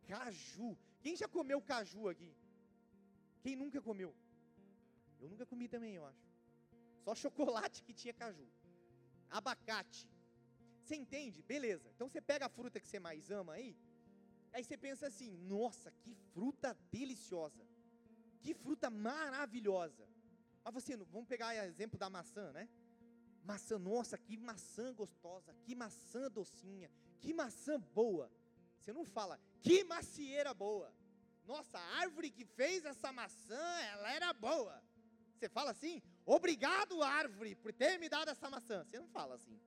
Caju. 0.07 0.71
Quem 1.03 1.15
já 1.23 1.29
comeu 1.37 1.61
caju 1.61 2.09
aqui? 2.09 2.31
Quem 3.43 3.55
nunca 3.63 3.81
comeu? 3.89 4.15
Eu 5.21 5.29
nunca 5.29 5.47
comi 5.51 5.67
também, 5.75 5.95
eu 6.01 6.05
acho. 6.07 6.25
Só 7.05 7.15
chocolate 7.15 7.83
que 7.83 7.93
tinha 7.93 8.15
caju. 8.15 8.47
Abacate. 9.31 10.09
Você 10.83 10.97
entende? 11.03 11.43
Beleza. 11.43 11.91
Então 11.95 12.09
você 12.09 12.21
pega 12.21 12.47
a 12.47 12.55
fruta 12.59 12.81
que 12.81 12.89
você 12.89 12.99
mais 12.99 13.31
ama 13.31 13.53
aí, 13.55 13.77
aí 14.53 14.63
você 14.65 14.77
pensa 14.77 15.07
assim: 15.07 15.31
nossa, 15.55 15.91
que 16.03 16.15
fruta 16.33 16.77
deliciosa, 16.91 17.65
que 18.43 18.55
fruta 18.55 18.91
maravilhosa. 18.91 20.07
Mas 20.63 20.75
você, 20.75 20.97
vamos 20.97 21.29
pegar 21.29 21.49
o 21.49 21.67
exemplo 21.73 21.99
da 21.99 22.09
maçã, 22.09 22.53
né? 22.53 22.69
Maçã, 23.45 23.79
nossa, 23.79 24.17
que 24.17 24.37
maçã 24.37 24.93
gostosa, 24.95 25.55
que 25.63 25.75
maçã 25.75 26.31
docinha, 26.31 26.91
que 27.21 27.35
maçã 27.35 27.79
boa. 27.79 28.31
Você 28.79 28.93
não 28.93 29.05
fala, 29.05 29.39
que 29.61 29.85
macieira 29.85 30.53
boa. 30.55 30.93
Nossa, 31.45 31.79
a 31.79 31.99
árvore 32.01 32.31
que 32.31 32.45
fez 32.45 32.85
essa 32.85 33.13
maçã, 33.13 33.63
ela 33.93 34.11
era 34.11 34.33
boa. 34.33 34.83
Você 35.35 35.49
fala 35.49 35.73
assim, 35.73 36.03
obrigado, 36.25 37.03
árvore, 37.03 37.55
por 37.55 37.73
ter 37.73 37.99
me 37.99 38.09
dado 38.09 38.31
essa 38.31 38.49
maçã. 38.49 38.83
Você 38.85 38.99
não 38.99 39.09
fala 39.09 39.35
assim. 39.35 39.61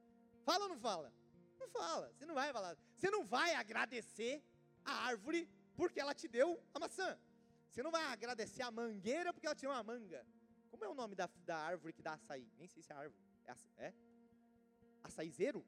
Fala 0.43 0.63
ou 0.63 0.69
não 0.69 0.79
fala? 0.79 1.13
Não 1.59 1.67
fala. 1.69 2.11
Você 2.13 2.25
não 2.25 2.33
vai 2.33 2.51
falar. 2.51 2.75
Você 2.95 3.11
não 3.11 3.23
vai 3.25 3.53
agradecer 3.53 4.43
a 4.83 4.93
árvore 5.05 5.47
porque 5.75 5.99
ela 5.99 6.15
te 6.15 6.27
deu 6.27 6.59
a 6.73 6.79
maçã. 6.79 7.19
Você 7.69 7.83
não 7.83 7.91
vai 7.91 8.03
agradecer 8.05 8.63
a 8.63 8.71
mangueira 8.71 9.31
porque 9.31 9.45
ela 9.45 9.55
te 9.55 9.61
deu 9.61 9.69
uma 9.69 9.83
manga. 9.83 10.25
Como 10.69 10.83
é 10.83 10.89
o 10.89 10.95
nome 10.95 11.15
da, 11.15 11.29
da 11.45 11.57
árvore 11.57 11.93
que 11.93 12.01
dá 12.01 12.13
açaí? 12.13 12.51
Nem 12.57 12.67
sei 12.67 12.81
se 12.81 12.91
é 12.91 12.95
árvore. 12.95 13.26
É? 13.47 13.85
é? 13.85 13.93
Açaizeiro? 15.03 15.65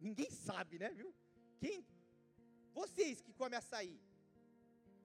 Ninguém 0.00 0.30
sabe, 0.30 0.78
né, 0.78 0.90
viu? 0.90 1.14
Quem? 1.58 1.84
Vocês 2.72 3.20
que 3.20 3.32
comem 3.32 3.58
açaí. 3.58 4.00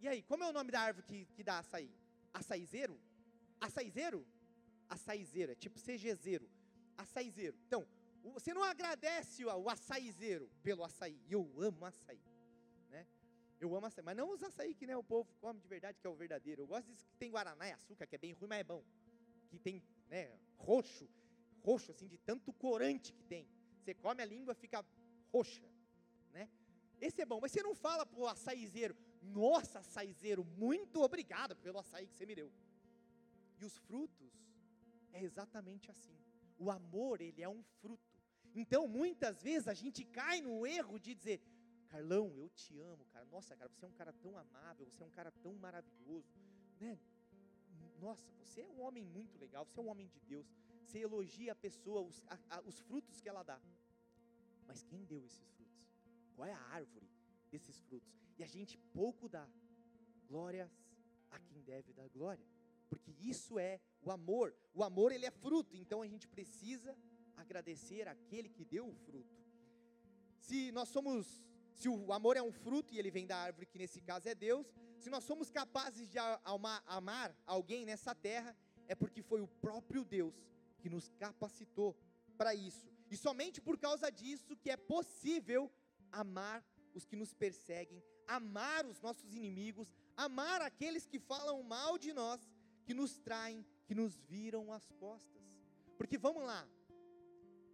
E 0.02 0.08
aí, 0.08 0.22
como 0.24 0.44
é 0.44 0.50
o 0.50 0.54
nome 0.54 0.72
da 0.72 0.82
árvore 0.82 1.06
que, 1.06 1.26
que 1.36 1.44
dá 1.44 1.60
açaí? 1.60 1.92
Açaizeiro? 2.34 3.00
Açaizeiro? 3.60 4.26
Açaizeiro, 4.88 5.52
é 5.52 5.56
tipo 5.56 5.80
CGzeiro. 5.80 6.50
Açaizeiro. 6.98 7.58
Então, 7.68 7.88
você 8.24 8.54
não 8.54 8.64
agradece 8.64 9.46
o 9.46 9.70
açaizeiro 9.70 10.50
pelo 10.64 10.84
açaí. 10.84 11.22
Eu 11.30 11.52
amo 11.58 11.86
açaí. 11.86 12.22
Né? 12.90 13.06
Eu 13.60 13.76
amo 13.76 13.86
açaí. 13.86 14.04
Mas 14.04 14.18
não 14.18 14.30
os 14.30 14.44
açaí 14.44 14.74
que 14.74 14.88
né, 14.88 14.96
o 14.96 15.04
povo 15.04 15.34
come 15.40 15.60
de 15.60 15.68
verdade, 15.68 16.00
que 16.00 16.08
é 16.08 16.10
o 16.10 16.16
verdadeiro. 16.16 16.64
Eu 16.64 16.68
gosto 16.68 16.88
disso 16.88 17.06
que 17.06 17.16
tem 17.18 17.32
guaraná 17.32 17.68
e 17.68 17.72
açúcar, 17.72 18.08
que 18.08 18.16
é 18.16 18.20
bem 18.20 18.34
ruim, 18.34 18.48
mas 18.50 18.60
é 18.60 18.64
bom. 18.64 18.84
Que 19.50 19.60
tem 19.60 19.84
né, 20.10 20.38
roxo, 20.58 21.08
roxo 21.62 21.92
assim, 21.92 22.08
de 22.08 22.18
tanto 22.18 22.52
corante 22.54 23.14
que 23.14 23.24
tem. 23.24 23.48
Você 23.80 23.94
come 23.94 24.22
a 24.22 24.26
língua, 24.26 24.54
fica 24.54 24.86
roxa. 25.32 25.64
Né? 26.34 26.50
Esse 27.00 27.22
é 27.22 27.26
bom. 27.26 27.40
Mas 27.42 27.52
você 27.52 27.64
não 27.64 27.76
fala 27.76 28.06
pro 28.06 28.28
açaizeiro, 28.28 28.96
nossa, 29.22 29.80
açaizeiro, 29.80 30.44
muito 30.44 31.02
obrigado 31.02 31.56
pelo 31.56 31.80
açaí 31.80 32.08
que 32.08 32.16
você 32.16 32.26
me 32.26 32.36
deu. 32.36 32.52
E 33.60 33.66
os 33.66 33.78
frutos 33.78 34.32
é 35.14 35.24
exatamente 35.24 35.92
assim. 35.92 36.18
O 36.58 36.70
amor, 36.70 37.22
ele 37.22 37.42
é 37.42 37.50
um 37.50 37.64
fruto. 37.82 38.10
Então, 38.56 38.88
muitas 38.88 39.42
vezes 39.42 39.68
a 39.68 39.74
gente 39.74 40.04
cai 40.04 40.42
no 40.42 40.66
erro 40.66 41.00
de 41.00 41.14
dizer: 41.14 41.42
Carlão, 41.88 42.34
eu 42.38 42.50
te 42.50 42.78
amo, 42.80 43.06
cara. 43.06 43.26
Nossa, 43.26 43.56
cara, 43.56 43.70
você 43.70 43.86
é 43.86 43.88
um 43.88 43.94
cara 43.94 44.14
tão 44.14 44.38
amável, 44.38 44.86
você 44.90 45.02
é 45.04 45.06
um 45.06 45.12
cara 45.12 45.32
tão 45.32 45.54
maravilhoso, 45.54 46.28
né? 46.80 47.00
Nossa, 48.00 48.28
você 48.44 48.62
é 48.62 48.68
um 48.68 48.82
homem 48.82 49.04
muito 49.04 49.38
legal, 49.38 49.66
você 49.66 49.80
é 49.80 49.84
um 49.84 49.90
homem 49.90 50.08
de 50.08 50.20
Deus. 50.22 50.48
Você 50.84 51.00
elogia 51.00 51.52
a 51.52 51.56
pessoa, 51.56 52.02
os, 52.02 52.24
a, 52.28 52.40
a, 52.50 52.62
os 52.62 52.80
frutos 52.80 53.22
que 53.22 53.30
ela 53.30 53.44
dá. 53.44 53.60
Mas 54.68 54.82
quem 54.84 55.04
deu 55.06 55.24
esses 55.26 55.48
frutos? 55.52 55.88
Qual 56.36 56.48
é 56.48 56.54
a 56.54 56.62
árvore 56.80 57.08
desses 57.52 57.80
frutos? 57.82 58.10
E 58.38 58.44
a 58.44 58.48
gente 58.48 58.78
pouco 58.94 59.28
dá 59.28 59.48
glórias 60.28 60.72
a 61.32 61.40
quem 61.40 61.62
deve 61.62 61.94
dar 61.94 62.08
glória. 62.10 62.46
Porque 62.90 63.12
isso 63.20 63.60
é 63.60 63.80
o 64.02 64.12
amor. 64.12 64.56
O 64.74 64.84
amor 64.84 65.12
ele 65.12 65.26
é 65.26 65.32
fruto, 65.32 65.76
então 65.76 66.02
a 66.02 66.08
gente 66.08 66.28
precisa 66.28 66.98
agradecer 67.36 68.08
aquele 68.08 68.50
que 68.50 68.66
deu 68.66 68.88
o 68.88 68.94
fruto. 68.94 69.38
Se 70.40 70.72
nós 70.72 70.90
somos, 70.90 71.44
se 71.80 71.88
o 71.88 72.12
amor 72.12 72.36
é 72.36 72.44
um 72.44 72.52
fruto 72.52 72.94
e 72.94 73.00
ele 73.00 73.10
vem 73.10 73.26
da 73.26 73.38
árvore, 73.38 73.66
que 73.66 73.80
nesse 73.80 74.02
caso 74.02 74.28
é 74.28 74.36
Deus, 74.36 74.68
se 74.98 75.10
nós 75.10 75.24
somos 75.24 75.50
capazes 75.50 76.10
de 76.10 76.20
amar 76.86 77.34
alguém 77.46 77.86
nessa 77.86 78.14
terra, 78.14 78.54
é 78.86 78.94
porque 78.94 79.22
foi 79.22 79.40
o 79.40 79.48
próprio 79.48 80.04
Deus 80.04 80.36
que 80.82 80.90
nos 80.90 81.10
capacitou 81.18 81.98
para 82.38 82.54
isso. 82.54 82.86
E 83.10 83.16
somente 83.16 83.62
por 83.62 83.78
causa 83.78 84.12
disso 84.12 84.58
que 84.58 84.70
é 84.70 84.76
possível 84.76 85.72
amar 86.12 86.62
os 86.94 87.06
que 87.06 87.16
nos 87.16 87.34
perseguem, 87.34 88.04
amar 88.28 88.86
os 88.86 89.00
nossos 89.00 89.34
inimigos, 89.34 89.96
amar 90.18 90.62
aqueles 90.62 91.08
que 91.08 91.18
falam 91.18 91.64
mal 91.64 91.98
de 91.98 92.12
nós, 92.12 92.42
que 92.86 92.94
nos 92.94 93.18
traem, 93.20 93.66
que 93.86 93.96
nos 93.96 94.20
viram 94.28 94.74
as 94.74 94.86
costas. 95.00 95.42
Porque 95.98 96.18
vamos 96.18 96.44
lá, 96.44 96.68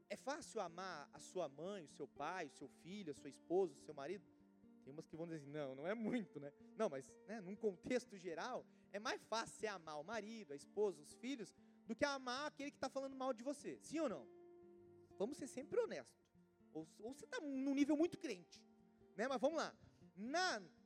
é 0.10 0.16
fácil 0.16 0.62
amar 0.62 1.10
a 1.14 1.20
sua 1.20 1.50
mãe, 1.50 1.86
o 1.86 1.90
seu 1.90 2.08
pai, 2.08 2.48
o 2.48 2.52
seu 2.52 2.68
filho, 2.68 3.12
a 3.12 3.14
sua 3.14 3.30
esposa, 3.30 3.74
o 3.74 3.80
seu 3.80 3.94
marido? 3.94 4.26
Tem 4.84 4.94
umas 4.94 5.08
que 5.08 5.16
vão 5.16 5.26
dizer 5.26 5.38
assim, 5.38 5.50
não, 5.50 5.76
não 5.76 5.88
é 5.88 5.96
muito, 5.96 6.40
né? 6.40 6.52
Não, 6.78 6.90
mas 6.90 7.12
né, 7.28 7.42
num 7.42 7.56
contexto 7.56 8.16
geral, 8.18 8.66
é 8.92 9.00
mais 9.00 9.24
fácil 9.24 9.56
você 9.58 9.68
amar 9.68 10.00
o 10.00 10.04
marido, 10.04 10.54
a 10.54 10.56
esposa, 10.56 11.02
os 11.02 11.14
filhos, 11.16 11.54
do 11.88 11.96
que 11.96 12.06
amar 12.06 12.48
aquele 12.48 12.72
que 12.72 12.78
está 12.78 12.90
falando 12.90 13.16
mal 13.16 13.34
de 13.34 13.44
você. 13.44 13.80
Sim 13.82 14.00
ou 14.00 14.10
não? 14.10 14.28
Vamos 15.18 15.38
ser 15.38 15.48
sempre 15.48 15.80
honestos. 15.80 16.24
Ou, 16.74 16.88
ou 17.00 17.14
você 17.14 17.26
está 17.26 17.40
num 17.40 17.74
nível 17.74 17.98
muito 17.98 18.18
crente, 18.18 18.62
né? 19.16 19.28
Mas 19.28 19.42
vamos 19.42 19.58
lá. 19.58 19.76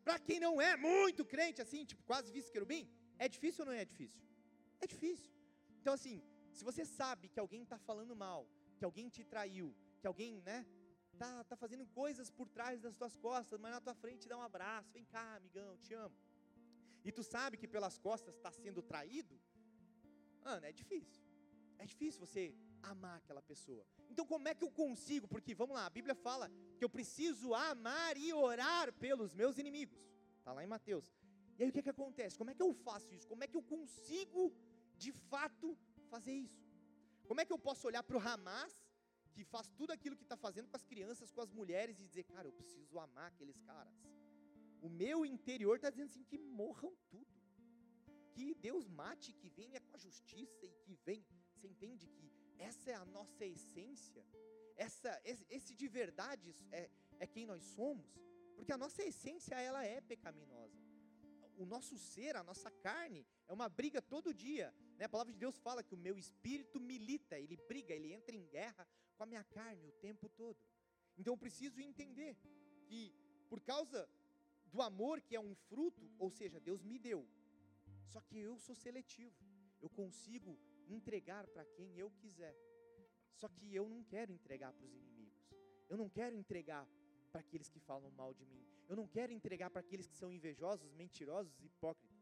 Para 0.04 0.18
quem 0.20 0.40
não 0.40 0.62
é 0.62 0.78
muito 0.78 1.26
crente, 1.26 1.62
assim, 1.62 1.84
tipo 1.86 2.02
quase 2.04 2.32
vice-querubim, 2.32 2.90
é 3.18 3.28
difícil 3.28 3.64
ou 3.64 3.72
não 3.72 3.74
é 3.74 3.84
difícil? 3.84 4.22
É 4.80 4.88
difícil. 4.88 5.32
Então, 5.82 5.94
assim, 5.94 6.24
se 6.52 6.64
você 6.64 6.86
sabe 6.86 7.28
que 7.28 7.40
alguém 7.40 7.64
está 7.64 7.78
falando 7.78 8.16
mal, 8.16 8.48
que 8.80 8.86
alguém 8.90 9.08
te 9.16 9.24
traiu, 9.34 9.68
que 10.00 10.08
alguém, 10.12 10.42
né, 10.50 10.60
tá, 11.22 11.44
tá 11.44 11.56
fazendo 11.64 11.86
coisas 12.02 12.28
por 12.38 12.48
trás 12.58 12.82
das 12.86 12.96
tuas 12.96 13.16
costas, 13.28 13.60
mas 13.60 13.72
na 13.76 13.82
tua 13.82 13.96
frente 14.04 14.28
dá 14.32 14.38
um 14.38 14.42
abraço, 14.42 14.90
vem 14.98 15.06
cá, 15.16 15.36
amigão, 15.36 15.78
te 15.86 15.94
amo. 15.94 16.16
E 17.04 17.12
tu 17.12 17.24
sabe 17.24 17.58
que 17.58 17.68
pelas 17.68 17.98
costas 18.08 18.36
está 18.36 18.52
sendo 18.52 18.82
traído, 18.82 19.36
mano, 20.44 20.66
é 20.66 20.72
difícil. 20.72 21.22
É 21.78 21.86
difícil 21.86 22.20
você 22.26 22.54
amar 22.84 23.18
aquela 23.18 23.42
pessoa. 23.42 23.86
Então, 24.10 24.26
como 24.26 24.48
é 24.48 24.56
que 24.56 24.64
eu 24.64 24.72
consigo? 24.72 25.28
Porque, 25.28 25.54
vamos 25.54 25.76
lá, 25.76 25.86
a 25.86 25.90
Bíblia 25.90 26.16
fala 26.16 26.50
que 26.78 26.84
eu 26.84 26.90
preciso 26.90 27.54
amar 27.54 28.18
e 28.18 28.34
orar 28.34 28.92
pelos 28.94 29.34
meus 29.34 29.58
inimigos. 29.58 30.00
Está 30.40 30.52
lá 30.54 30.64
em 30.64 30.68
Mateus. 30.68 31.14
E 31.58 31.64
aí 31.64 31.70
o 31.70 31.74
que, 31.74 31.80
é 31.80 31.84
que 31.84 31.90
acontece? 31.90 32.38
Como 32.38 32.50
é 32.50 32.56
que 32.56 32.62
eu 32.62 32.74
faço 32.74 33.14
isso? 33.14 33.28
Como 33.28 33.44
é 33.44 33.48
que 33.48 33.58
eu 33.58 33.62
consigo, 33.62 34.54
de 34.98 35.12
fato, 35.12 35.78
fazer 36.10 36.34
isso? 36.34 36.69
Como 37.30 37.42
é 37.42 37.46
que 37.46 37.54
eu 37.56 37.60
posso 37.68 37.86
olhar 37.90 38.02
para 38.02 38.18
o 38.18 38.24
Hamas, 38.28 38.74
que 39.34 39.44
faz 39.44 39.68
tudo 39.80 39.92
aquilo 39.96 40.16
que 40.20 40.24
está 40.28 40.36
fazendo 40.46 40.68
com 40.68 40.78
as 40.80 40.86
crianças, 40.92 41.32
com 41.36 41.42
as 41.42 41.52
mulheres, 41.60 42.00
e 42.00 42.08
dizer, 42.08 42.24
cara, 42.24 42.48
eu 42.48 42.56
preciso 42.60 42.98
amar 42.98 43.28
aqueles 43.28 43.60
caras? 43.62 43.94
O 44.82 44.90
meu 44.90 45.20
interior 45.34 45.76
está 45.76 45.92
dizendo 45.92 46.10
assim: 46.12 46.24
que 46.32 46.40
morram 46.40 46.92
tudo. 47.12 47.36
Que 48.34 48.56
Deus 48.56 48.88
mate, 49.02 49.32
que 49.42 49.48
venha 49.60 49.80
com 49.80 49.96
a 49.96 50.00
justiça 50.08 50.66
e 50.66 50.74
que 50.84 50.96
venha. 51.06 51.40
Você 51.54 51.68
entende 51.68 52.08
que 52.18 52.32
essa 52.58 52.90
é 52.90 52.96
a 52.96 53.06
nossa 53.06 53.46
essência? 53.46 54.26
Essa, 54.76 55.12
esse 55.58 55.76
de 55.76 55.88
verdade 55.88 56.56
é, 56.72 56.90
é 57.20 57.28
quem 57.28 57.46
nós 57.46 57.64
somos? 57.78 58.10
Porque 58.56 58.72
a 58.72 58.82
nossa 58.86 59.04
essência, 59.04 59.56
ela 59.70 59.86
é 59.86 60.02
pecaminosa 60.02 60.89
o 61.60 61.66
nosso 61.66 61.98
ser, 61.98 62.38
a 62.38 62.44
nossa 62.44 62.72
carne, 62.72 63.28
é 63.46 63.54
uma 63.54 63.68
briga 63.68 64.02
todo 64.02 64.34
dia. 64.34 64.74
Né? 64.98 65.04
A 65.06 65.10
palavra 65.10 65.34
de 65.34 65.40
Deus 65.40 65.58
fala 65.58 65.84
que 65.84 65.94
o 65.94 65.98
meu 65.98 66.18
espírito 66.18 66.80
milita, 66.80 67.38
ele 67.38 67.58
briga, 67.68 67.94
ele 67.94 68.14
entra 68.14 68.34
em 68.34 68.46
guerra 68.48 68.88
com 69.18 69.24
a 69.24 69.26
minha 69.26 69.44
carne 69.44 69.86
o 69.86 69.92
tempo 69.92 70.30
todo. 70.30 70.58
Então 71.18 71.34
eu 71.34 71.38
preciso 71.38 71.82
entender 71.82 72.38
que 72.88 73.14
por 73.50 73.60
causa 73.60 74.10
do 74.72 74.82
amor 74.82 75.22
que 75.22 75.36
é 75.36 75.40
um 75.40 75.54
fruto, 75.54 76.10
ou 76.18 76.30
seja, 76.30 76.62
Deus 76.62 76.82
me 76.82 76.98
deu. 76.98 77.28
Só 78.08 78.22
que 78.22 78.40
eu 78.40 78.58
sou 78.58 78.74
seletivo. 78.74 79.36
Eu 79.82 79.90
consigo 79.90 80.58
entregar 80.88 81.46
para 81.48 81.66
quem 81.66 81.98
eu 81.98 82.10
quiser. 82.12 82.56
Só 83.34 83.50
que 83.50 83.76
eu 83.76 83.90
não 83.90 84.02
quero 84.04 84.32
entregar 84.32 84.72
para 84.72 84.86
os 84.86 84.94
inimigos. 84.94 85.44
Eu 85.90 85.98
não 85.98 86.10
quero 86.10 86.36
entregar 86.38 86.88
para 87.32 87.42
aqueles 87.42 87.70
que 87.70 87.80
falam 87.80 88.12
mal 88.12 88.34
de 88.34 88.46
mim. 88.46 88.69
Eu 88.90 88.96
não 88.96 89.08
quero 89.08 89.32
entregar 89.32 89.70
para 89.70 89.82
aqueles 89.82 90.08
que 90.08 90.16
são 90.16 90.32
invejosos, 90.34 90.92
mentirosos, 90.94 91.54
hipócritas. 91.64 92.20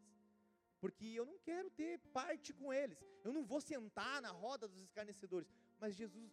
Porque 0.82 1.06
eu 1.06 1.26
não 1.26 1.40
quero 1.40 1.70
ter 1.72 1.98
parte 2.20 2.54
com 2.54 2.72
eles. 2.72 3.00
Eu 3.24 3.32
não 3.32 3.44
vou 3.46 3.62
sentar 3.62 4.22
na 4.22 4.32
roda 4.32 4.68
dos 4.68 4.82
escarnecedores. 4.82 5.50
Mas 5.80 5.96
Jesus, 5.96 6.32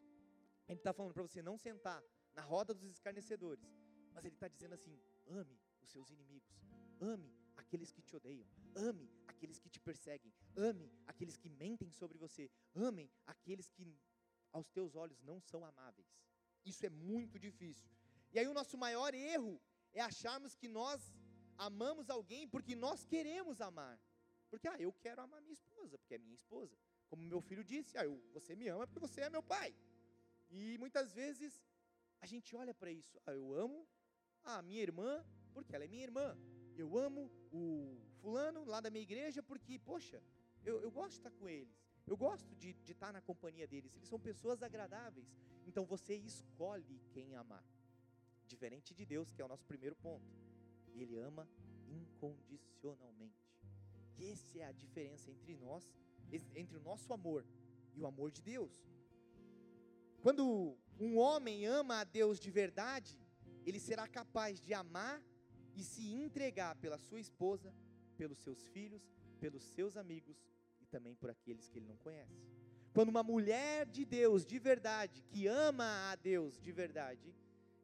Ele 0.69 0.81
está 0.81 0.93
falando 0.93 1.15
para 1.15 1.23
você 1.23 1.41
não 1.41 1.57
sentar 1.57 2.03
na 2.35 2.43
roda 2.43 2.75
dos 2.75 2.91
escarnecedores. 2.91 3.65
Mas 4.13 4.25
Ele 4.25 4.35
está 4.35 4.49
dizendo 4.49 4.75
assim: 4.75 4.99
ame 5.29 5.57
os 5.81 5.89
seus 5.91 6.11
inimigos. 6.11 6.53
Ame 7.01 7.33
aqueles 7.57 7.93
que 7.93 8.03
te 8.03 8.17
odeiam. 8.17 8.47
Ame 8.75 9.09
aqueles 9.29 9.59
que 9.61 9.71
te 9.71 9.81
perseguem. 9.81 10.33
Ame 10.57 10.93
aqueles 11.07 11.37
que 11.37 11.49
mentem 11.49 11.91
sobre 11.91 12.19
você. 12.19 12.51
Amem 12.75 13.09
aqueles 13.25 13.71
que 13.71 13.97
aos 14.53 14.69
teus 14.69 14.95
olhos 14.95 15.23
não 15.23 15.41
são 15.41 15.65
amáveis. 15.65 16.09
Isso 16.65 16.85
é 16.85 16.91
muito 16.91 17.39
difícil. 17.39 17.89
E 18.33 18.39
aí 18.39 18.49
o 18.49 18.55
nosso 18.55 18.77
maior 18.77 19.15
erro 19.15 19.61
é 19.95 20.01
acharmos 20.01 20.55
que 20.55 20.69
nós 20.69 21.01
amamos 21.57 22.11
alguém 22.11 22.49
porque 22.49 22.75
nós 22.75 23.05
queremos 23.07 23.61
amar. 23.61 23.99
Porque, 24.51 24.69
ah, 24.69 24.77
eu 24.79 24.93
quero 24.93 25.23
amar 25.23 25.41
minha 25.41 25.55
esposa, 25.55 25.99
porque 25.99 26.15
é 26.15 26.19
minha 26.19 26.35
esposa. 26.35 26.77
Como 27.09 27.23
meu 27.23 27.41
filho 27.41 27.65
disse, 27.65 27.97
ah, 27.99 28.05
eu, 28.05 28.21
você 28.33 28.55
me 28.55 28.69
ama 28.69 28.87
porque 28.87 29.01
você 29.01 29.21
é 29.23 29.31
meu 29.31 29.43
pai. 29.43 29.75
E 30.51 30.77
muitas 30.79 31.13
vezes 31.13 31.63
a 32.21 32.27
gente 32.27 32.55
olha 32.55 32.75
para 32.75 32.91
isso, 32.91 33.21
ah, 33.27 33.33
eu 33.33 33.53
amo 33.55 33.89
a 34.43 34.63
minha 34.63 34.83
irmã 34.83 35.25
porque 35.53 35.75
ela 35.75 35.85
é 35.85 35.89
minha 35.89 36.03
irmã. 36.03 36.37
Eu 36.77 36.99
amo 36.99 37.31
o 37.53 37.97
fulano 38.21 38.65
lá 38.65 38.81
da 38.81 38.91
minha 38.91 39.03
igreja 39.03 39.43
porque, 39.43 39.79
poxa, 39.79 40.23
eu, 40.65 40.81
eu 40.81 40.91
gosto 40.91 41.13
de 41.13 41.19
estar 41.19 41.31
com 41.31 41.49
eles. 41.49 41.85
Eu 42.07 42.17
gosto 42.17 42.55
de, 42.57 42.75
de 42.75 42.93
estar 42.93 43.13
na 43.13 43.21
companhia 43.21 43.67
deles. 43.67 43.95
Eles 43.95 44.09
são 44.09 44.19
pessoas 44.19 44.63
agradáveis. 44.63 45.35
Então 45.67 45.85
você 45.85 46.15
escolhe 46.17 47.01
quem 47.13 47.35
amar. 47.35 47.65
Diferente 48.47 48.95
de 48.95 49.05
Deus, 49.05 49.33
que 49.33 49.41
é 49.41 49.45
o 49.45 49.49
nosso 49.49 49.67
primeiro 49.67 49.97
ponto. 49.97 50.25
Ele 50.95 51.17
ama 51.19 51.49
incondicionalmente. 51.89 53.45
E 54.19 54.27
essa 54.27 54.59
é 54.59 54.65
a 54.65 54.73
diferença 54.73 55.31
entre 55.31 55.57
nós, 55.57 55.85
entre 56.55 56.77
o 56.77 56.81
nosso 56.81 57.13
amor 57.13 57.45
e 57.95 58.01
o 58.01 58.07
amor 58.07 58.31
de 58.31 58.43
Deus. 58.43 58.73
Quando 60.21 60.77
um 60.99 61.19
homem 61.19 61.67
ama 61.67 62.01
a 62.01 62.05
Deus 62.05 62.39
de 62.39 62.51
verdade, 62.51 63.19
ele 63.67 63.81
será 63.81 64.07
capaz 64.07 64.61
de 64.61 64.73
amar 64.73 65.23
e 65.77 65.83
se 65.83 66.15
entregar 66.15 66.77
pela 66.77 66.99
sua 66.99 67.21
esposa, 67.21 67.75
pelos 68.17 68.39
seus 68.39 68.67
filhos, 68.69 69.03
pelos 69.41 69.63
seus 69.63 69.97
amigos 69.97 70.37
e 70.81 70.87
também 70.87 71.15
por 71.15 71.31
aqueles 71.31 71.69
que 71.69 71.79
ele 71.79 71.87
não 71.87 71.97
conhece. 71.97 72.41
Quando 72.93 73.09
uma 73.09 73.25
mulher 73.25 73.87
de 73.87 74.05
Deus 74.05 74.47
de 74.47 74.59
verdade, 74.59 75.23
que 75.23 75.47
ama 75.47 76.13
a 76.13 76.15
Deus 76.15 76.61
de 76.61 76.71
verdade, 76.71 77.35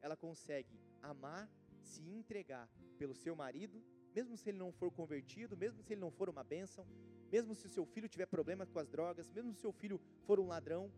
ela 0.00 0.16
consegue 0.16 0.80
amar, 1.02 1.48
se 1.82 2.02
entregar 2.02 2.68
pelo 2.98 3.14
seu 3.14 3.34
marido, 3.34 3.82
mesmo 4.14 4.36
se 4.36 4.50
ele 4.50 4.58
não 4.58 4.72
for 4.72 4.90
convertido, 4.90 5.56
mesmo 5.56 5.82
se 5.82 5.92
ele 5.92 6.00
não 6.00 6.10
for 6.10 6.28
uma 6.28 6.42
bênção, 6.42 6.86
mesmo 7.30 7.54
se 7.54 7.66
o 7.66 7.70
seu 7.70 7.86
filho 7.86 8.08
tiver 8.08 8.26
problema 8.26 8.66
com 8.66 8.78
as 8.78 8.88
drogas, 8.88 9.30
mesmo 9.30 9.52
se 9.52 9.58
o 9.58 9.62
seu 9.62 9.72
filho 9.72 10.00
for 10.26 10.40
um 10.40 10.48
ladrão, 10.48 10.92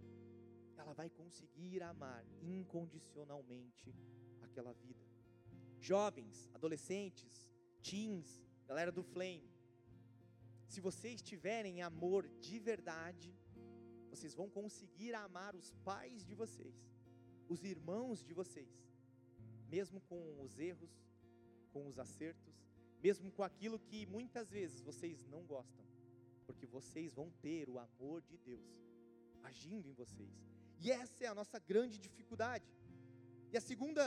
ela 0.76 0.94
vai 0.94 1.08
conseguir 1.10 1.82
amar 1.82 2.24
incondicionalmente 2.42 3.94
aquela 4.40 4.72
vida. 4.72 5.04
Jovens, 5.78 6.48
adolescentes, 6.54 7.50
teens, 7.82 8.42
galera 8.66 8.90
do 8.90 9.02
Flame, 9.02 9.52
se 10.66 10.80
vocês 10.80 11.20
tiverem 11.20 11.82
amor 11.82 12.26
de 12.40 12.58
verdade, 12.58 13.34
vocês 14.08 14.34
vão 14.34 14.48
conseguir 14.48 15.14
amar 15.14 15.54
os 15.54 15.70
pais 15.84 16.24
de 16.24 16.34
vocês, 16.34 16.74
os 17.48 17.62
irmãos 17.62 18.24
de 18.24 18.32
vocês, 18.32 18.72
mesmo 19.74 19.98
com 20.02 20.20
os 20.44 20.58
erros, 20.58 20.92
com 21.72 21.82
os 21.88 21.98
acertos, 21.98 22.54
mesmo 23.02 23.32
com 23.32 23.42
aquilo 23.42 23.78
que 23.88 24.04
muitas 24.16 24.50
vezes 24.50 24.82
vocês 24.82 25.26
não 25.34 25.42
gostam, 25.54 25.84
porque 26.46 26.66
vocês 26.66 27.14
vão 27.14 27.30
ter 27.44 27.70
o 27.70 27.78
amor 27.78 28.20
de 28.30 28.36
Deus 28.36 28.70
agindo 29.42 29.88
em 29.88 29.94
vocês. 29.94 30.34
E 30.78 30.90
essa 30.90 31.24
é 31.24 31.26
a 31.26 31.34
nossa 31.34 31.58
grande 31.58 31.96
dificuldade. 32.06 32.70
E 33.50 33.56
a 33.56 33.62
segunda 33.62 34.04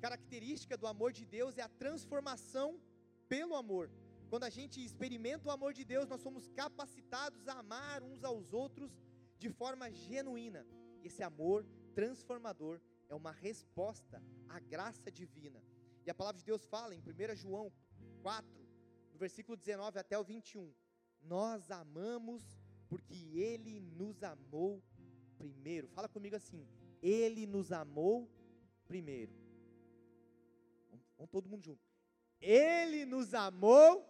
característica 0.00 0.74
do 0.76 0.86
amor 0.86 1.12
de 1.12 1.26
Deus 1.26 1.58
é 1.58 1.62
a 1.62 1.74
transformação 1.84 2.80
pelo 3.28 3.54
amor. 3.54 3.90
Quando 4.30 4.44
a 4.44 4.50
gente 4.58 4.82
experimenta 4.82 5.48
o 5.48 5.50
amor 5.50 5.74
de 5.74 5.84
Deus, 5.84 6.08
nós 6.08 6.22
somos 6.22 6.48
capacitados 6.62 7.46
a 7.46 7.58
amar 7.58 8.02
uns 8.02 8.24
aos 8.24 8.54
outros 8.54 8.90
de 9.38 9.50
forma 9.50 9.90
genuína. 9.90 10.66
Esse 11.04 11.22
amor 11.22 11.66
transformador 11.94 12.80
é 13.08 13.14
uma 13.14 13.32
resposta 13.32 14.22
à 14.48 14.58
graça 14.60 15.10
divina. 15.10 15.62
E 16.06 16.10
a 16.10 16.14
palavra 16.14 16.38
de 16.38 16.44
Deus 16.44 16.64
fala 16.64 16.94
em 16.94 17.00
1 17.00 17.36
João 17.36 17.72
4, 18.22 18.48
no 19.12 19.18
versículo 19.18 19.56
19 19.56 19.98
até 19.98 20.18
o 20.18 20.24
21. 20.24 20.72
Nós 21.22 21.70
amamos 21.70 22.42
porque 22.88 23.14
Ele 23.34 23.80
nos 23.80 24.22
amou 24.22 24.82
primeiro. 25.36 25.88
Fala 25.88 26.08
comigo 26.08 26.36
assim: 26.36 26.66
Ele 27.02 27.46
nos 27.46 27.72
amou 27.72 28.28
primeiro. 28.86 29.32
Vamos 31.16 31.30
todo 31.30 31.48
mundo 31.48 31.62
junto. 31.62 31.82
Ele 32.40 33.04
nos 33.04 33.34
amou. 33.34 34.06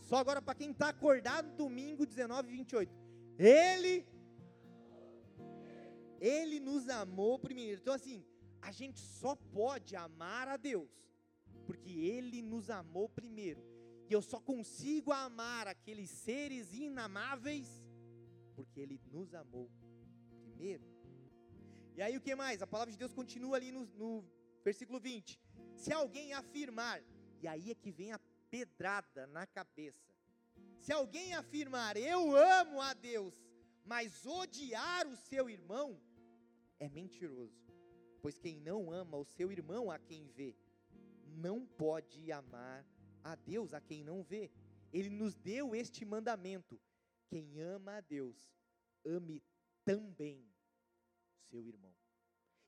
Só 0.00 0.16
agora 0.16 0.40
para 0.40 0.54
quem 0.54 0.70
está 0.70 0.88
acordado, 0.88 1.56
domingo 1.56 2.06
19 2.06 2.48
e 2.48 2.52
28. 2.52 2.92
Ele 3.38 4.06
ele 6.20 6.60
nos 6.60 6.88
amou 6.88 7.38
primeiro. 7.38 7.80
Então 7.80 7.92
assim, 7.92 8.24
a 8.64 8.70
gente 8.70 9.00
só 9.00 9.36
pode 9.36 9.94
amar 9.94 10.48
a 10.48 10.56
Deus 10.56 10.90
porque 11.66 11.90
ele 11.90 12.40
nos 12.42 12.70
amou 12.70 13.08
primeiro. 13.08 13.62
E 14.08 14.12
eu 14.12 14.22
só 14.22 14.40
consigo 14.40 15.12
amar 15.12 15.66
aqueles 15.68 16.10
seres 16.10 16.72
inamáveis 16.72 17.68
porque 18.54 18.80
ele 18.80 18.98
nos 19.12 19.34
amou 19.34 19.70
primeiro. 20.42 20.84
E 21.96 22.02
aí 22.02 22.16
o 22.16 22.20
que 22.20 22.34
mais? 22.34 22.62
A 22.62 22.66
palavra 22.66 22.90
de 22.90 22.98
Deus 22.98 23.12
continua 23.12 23.56
ali 23.56 23.70
no, 23.70 23.84
no 23.96 24.24
versículo 24.62 24.98
20. 24.98 25.38
Se 25.76 25.92
alguém 25.92 26.32
afirmar, 26.32 27.02
e 27.42 27.46
aí 27.46 27.70
é 27.70 27.74
que 27.74 27.92
vem 27.92 28.12
a 28.12 28.20
pedrada 28.50 29.26
na 29.26 29.46
cabeça. 29.46 30.14
Se 30.78 30.92
alguém 30.92 31.34
afirmar, 31.34 31.96
eu 31.96 32.34
amo 32.34 32.80
a 32.80 32.94
Deus, 32.94 33.34
mas 33.84 34.24
odiar 34.24 35.06
o 35.06 35.16
seu 35.16 35.50
irmão, 35.50 36.00
é 36.78 36.88
mentiroso. 36.88 37.63
Pois 38.24 38.38
quem 38.38 38.58
não 38.58 38.90
ama 38.90 39.18
o 39.18 39.24
seu 39.26 39.52
irmão 39.52 39.90
a 39.90 39.98
quem 39.98 40.26
vê, 40.28 40.56
não 41.26 41.66
pode 41.66 42.32
amar 42.32 42.82
a 43.22 43.34
Deus 43.34 43.74
a 43.74 43.82
quem 43.82 44.02
não 44.02 44.22
vê. 44.22 44.50
Ele 44.90 45.10
nos 45.10 45.34
deu 45.34 45.74
este 45.74 46.06
mandamento: 46.06 46.80
quem 47.28 47.60
ama 47.60 47.98
a 47.98 48.00
Deus, 48.00 48.50
ame 49.04 49.44
também 49.84 50.50
seu 51.50 51.68
irmão. 51.68 51.94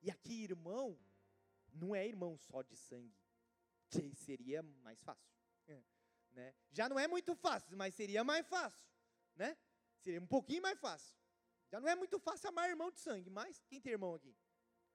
E 0.03 0.11
aqui, 0.11 0.45
irmão, 0.45 1.01
não 1.73 1.95
é 1.95 2.07
irmão 2.07 2.37
só 2.37 2.61
de 2.61 2.77
sangue, 2.77 3.17
que 3.89 4.15
seria 4.15 4.63
mais 4.63 5.01
fácil. 5.01 5.35
Né? 6.33 6.55
Já 6.71 6.87
não 6.87 6.99
é 6.99 7.09
muito 7.09 7.35
fácil, 7.35 7.79
mas 7.79 7.95
seria 7.95 8.23
mais 8.23 8.47
fácil, 8.47 8.87
né? 9.35 9.57
Seria 10.01 10.21
um 10.21 10.27
pouquinho 10.27 10.61
mais 10.61 10.79
fácil. 10.79 11.17
Já 11.71 11.81
não 11.81 11.89
é 11.89 11.97
muito 11.97 12.19
fácil 12.19 12.51
amar 12.51 12.69
irmão 12.69 12.91
de 12.91 13.01
sangue, 13.01 13.31
mas 13.31 13.65
quem 13.71 13.81
tem 13.81 13.93
irmão 13.93 14.15
aqui? 14.15 14.37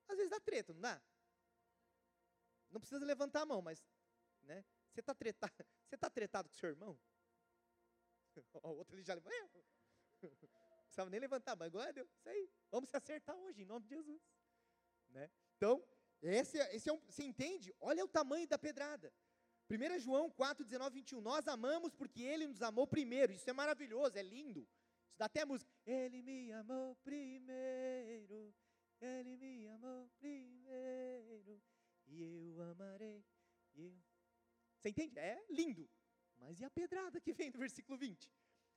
Às 0.07 0.17
vezes 0.17 0.29
dá 0.29 0.39
treta, 0.39 0.73
não 0.73 0.81
dá? 0.81 1.01
Não 2.69 2.79
precisa 2.79 3.03
levantar 3.05 3.41
a 3.41 3.45
mão, 3.45 3.61
mas, 3.61 3.83
né? 4.43 4.63
Você 4.91 4.99
está 4.99 5.13
tretado, 5.13 5.53
você 5.87 5.97
tá 5.97 6.09
tretado 6.09 6.49
com 6.49 6.55
seu 6.55 6.69
irmão? 6.69 6.99
O 8.63 8.69
outro 8.69 8.95
ele 8.95 9.03
já 9.03 9.13
levantou. 9.13 9.65
Não 10.21 10.29
precisava 10.85 11.09
nem 11.09 11.19
levantar, 11.19 11.55
mas 11.55 11.69
glória 11.69 11.89
a 11.89 11.93
Deus. 11.93 12.09
Isso 12.11 12.29
aí. 12.29 12.49
Vamos 12.69 12.89
se 12.89 12.95
acertar 12.95 13.35
hoje, 13.35 13.61
em 13.61 13.65
nome 13.65 13.85
de 13.85 13.95
Jesus. 13.95 14.21
Né? 15.09 15.29
Então, 15.57 15.83
esse, 16.21 16.59
é, 16.59 16.75
esse 16.75 16.89
é 16.89 16.93
um, 16.93 16.99
você 16.99 17.23
entende? 17.23 17.73
Olha 17.79 18.03
o 18.05 18.07
tamanho 18.07 18.47
da 18.47 18.57
pedrada. 18.57 19.13
1 19.69 19.99
João 19.99 20.29
4, 20.29 20.65
19, 20.65 20.95
21. 20.95 21.21
Nós 21.21 21.47
amamos 21.47 21.93
porque 21.93 22.21
Ele 22.21 22.47
nos 22.47 22.61
amou 22.61 22.85
primeiro. 22.85 23.31
Isso 23.31 23.49
é 23.49 23.53
maravilhoso, 23.53 24.17
é 24.17 24.21
lindo. 24.21 24.67
Isso 25.09 25.17
dá 25.17 25.25
até 25.25 25.45
música. 25.45 25.71
Ele 25.85 26.21
me 26.21 26.51
amou 26.51 26.95
primeiro. 26.97 28.53
Ele 29.01 29.35
me 29.35 29.67
amou 29.67 30.07
primeiro. 30.19 31.59
E 32.07 32.21
eu 32.21 32.61
amarei. 32.71 33.25
E 33.73 33.81
eu... 33.81 33.93
Você 34.77 34.89
entende? 34.89 35.17
É 35.17 35.43
lindo. 35.49 35.89
Mas 36.37 36.59
e 36.59 36.65
a 36.65 36.69
pedrada 36.69 37.19
que 37.19 37.33
vem 37.33 37.51
do 37.51 37.59
versículo 37.59 37.97
20? 37.97 38.31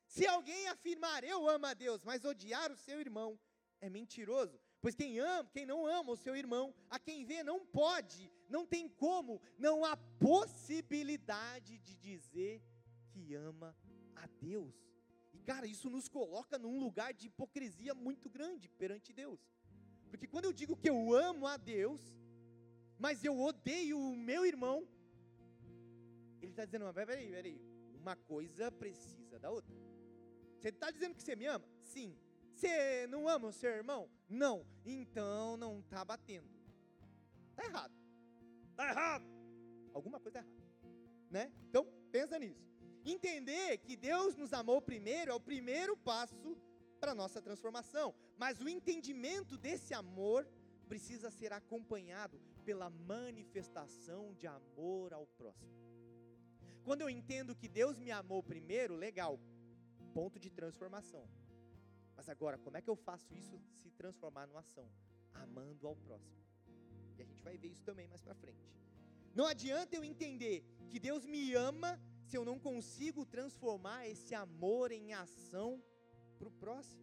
Se 0.07 0.27
alguém 0.27 0.69
afirmar 0.69 1.25
eu 1.25 1.49
amo 1.49 1.67
a 1.67 1.75
Deus, 1.75 2.03
mas 2.05 2.25
odiar 2.25 2.71
o 2.73 2.77
seu 2.77 3.01
irmão, 3.01 3.39
é 3.81 3.91
mentiroso. 3.91 4.61
Pois 4.81 4.95
quem 4.95 5.19
ama, 5.19 5.49
quem 5.51 5.65
não 5.65 5.87
ama 5.87 6.13
o 6.13 6.17
seu 6.17 6.37
irmão, 6.37 6.75
a 6.91 6.99
quem 6.99 7.25
vê 7.25 7.43
não 7.43 7.65
pode, 7.65 8.31
não 8.49 8.67
tem 8.67 8.89
como, 8.89 9.41
não 9.59 9.85
há 9.85 9.97
possibilidade 9.97 11.79
de 11.79 11.95
dizer 11.97 12.63
que 13.11 13.35
ama 13.35 13.77
a 14.15 14.27
Deus. 14.27 14.75
E 15.33 15.41
cara, 15.41 15.67
isso 15.67 15.89
nos 15.91 16.09
coloca 16.09 16.59
num 16.59 16.79
lugar 16.79 17.13
de 17.13 17.27
hipocrisia 17.27 17.95
muito 17.95 18.29
grande 18.29 18.69
perante 18.69 19.13
Deus. 19.13 19.41
Porque 20.15 20.29
quando 20.29 20.45
eu 20.45 20.53
digo 20.53 20.77
que 20.77 20.89
eu 20.89 21.13
amo 21.13 21.45
a 21.45 21.57
Deus, 21.57 22.01
mas 22.97 23.25
eu 23.25 23.37
odeio 23.37 23.99
o 23.99 24.17
meu 24.17 24.47
irmão, 24.47 24.87
ele 26.41 26.53
está 26.53 26.65
dizendo, 26.65 26.85
mas 26.85 26.95
peraí, 26.95 27.29
peraí, 27.33 27.61
uma 27.95 28.15
coisa 28.15 28.71
precisa 28.71 29.41
da 29.41 29.51
outra. 29.51 29.75
Você 30.57 30.69
está 30.69 30.93
dizendo 30.93 31.17
que 31.17 31.23
você 31.23 31.35
me 31.35 31.47
ama? 31.47 31.69
Sim. 31.83 32.17
Você 32.55 33.09
não 33.09 33.29
ama 33.29 33.49
o 33.49 33.53
seu 33.53 33.71
irmão? 33.71 34.09
Não. 34.29 34.65
Então 34.85 35.57
não 35.57 35.81
está 35.81 36.05
batendo. 36.05 36.49
Está 37.51 37.65
errado. 37.65 37.95
Está 38.71 38.89
errado. 38.91 39.25
Alguma 39.93 40.21
coisa 40.21 40.39
errada. 40.39 40.65
Né? 41.29 41.53
Então, 41.69 41.85
pensa 42.13 42.39
nisso. 42.39 42.65
Entender 43.05 43.79
que 43.79 43.97
Deus 43.97 44.37
nos 44.37 44.53
amou 44.53 44.81
primeiro 44.81 45.33
é 45.33 45.35
o 45.35 45.41
primeiro 45.41 45.97
passo 45.97 46.57
para 47.05 47.13
a 47.13 47.15
nossa 47.15 47.43
transformação. 47.43 48.15
Mas 48.39 48.63
o 48.63 48.69
entendimento 48.77 49.59
desse 49.59 49.93
amor 49.93 50.49
precisa 50.89 51.31
ser 51.31 51.53
acompanhado 51.53 52.41
pela 52.65 52.89
manifestação 52.89 54.33
de 54.33 54.47
amor 54.47 55.13
ao 55.13 55.27
próximo. 55.27 55.71
Quando 56.83 57.03
eu 57.03 57.11
entendo 57.11 57.55
que 57.55 57.69
Deus 57.69 57.99
me 57.99 58.11
amou 58.11 58.43
primeiro, 58.43 58.95
legal, 58.97 59.39
ponto 60.15 60.39
de 60.39 60.49
transformação. 60.49 61.29
Mas 62.17 62.31
agora, 62.31 62.57
como 62.57 62.79
é 62.79 62.81
que 62.81 62.89
eu 62.89 62.97
faço 62.97 63.35
isso 63.35 63.61
se 63.75 63.91
transformar 63.91 64.47
numa 64.47 64.61
ação? 64.61 64.89
Amando 65.35 65.87
ao 65.87 65.97
próximo. 65.97 66.43
E 67.19 67.23
a 67.23 67.27
gente 67.27 67.43
vai 67.43 67.59
ver 67.59 67.69
isso 67.69 67.85
também 67.85 68.09
mais 68.09 68.23
para 68.23 68.35
frente. 68.35 68.67
Não 69.35 69.47
adianta 69.47 69.95
eu 69.95 70.05
entender 70.05 70.65
que 70.89 70.99
Deus 70.99 71.27
me 71.27 71.53
ama 71.53 72.01
se 72.23 72.35
eu 72.35 72.47
não 72.47 72.59
consigo 72.59 73.27
transformar 73.27 74.09
esse 74.09 74.35
amor 74.35 74.91
em 74.91 75.13
ação 75.13 75.85
para 76.45 76.49
o 76.49 76.53
próximo. 76.53 77.03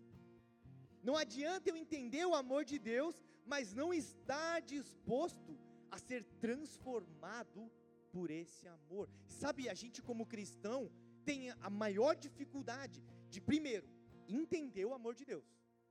Não 1.04 1.16
adianta 1.18 1.70
eu 1.70 1.76
entender 1.76 2.26
o 2.26 2.36
amor 2.36 2.64
de 2.64 2.78
Deus, 2.78 3.16
mas 3.46 3.74
não 3.74 3.94
estar 3.94 4.62
disposto 4.62 5.58
a 5.90 5.98
ser 5.98 6.24
transformado 6.40 7.72
por 8.12 8.30
esse 8.30 8.68
amor. 8.68 9.10
Sabe, 9.28 9.68
a 9.68 9.74
gente 9.74 10.02
como 10.02 10.26
cristão 10.26 10.92
tem 11.26 11.50
a 11.50 11.70
maior 11.70 12.16
dificuldade 12.16 13.04
de, 13.30 13.42
primeiro, 13.42 13.88
entender 14.28 14.86
o 14.86 14.94
amor 14.94 15.16
de 15.16 15.26
Deus. 15.26 15.46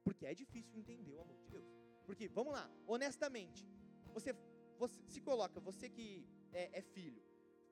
Porque 0.04 0.26
é 0.26 0.34
difícil 0.34 0.78
entender 0.78 1.12
o 1.14 1.20
amor 1.20 1.36
de 1.36 1.48
Deus. 1.48 1.66
Porque, 2.06 2.28
vamos 2.28 2.52
lá, 2.52 2.70
honestamente, 2.86 3.66
você, 4.12 4.34
você 4.78 4.98
se 5.08 5.20
coloca, 5.20 5.60
você 5.60 5.88
que 5.88 6.26
é, 6.52 6.78
é 6.78 6.82
filho, 6.82 7.22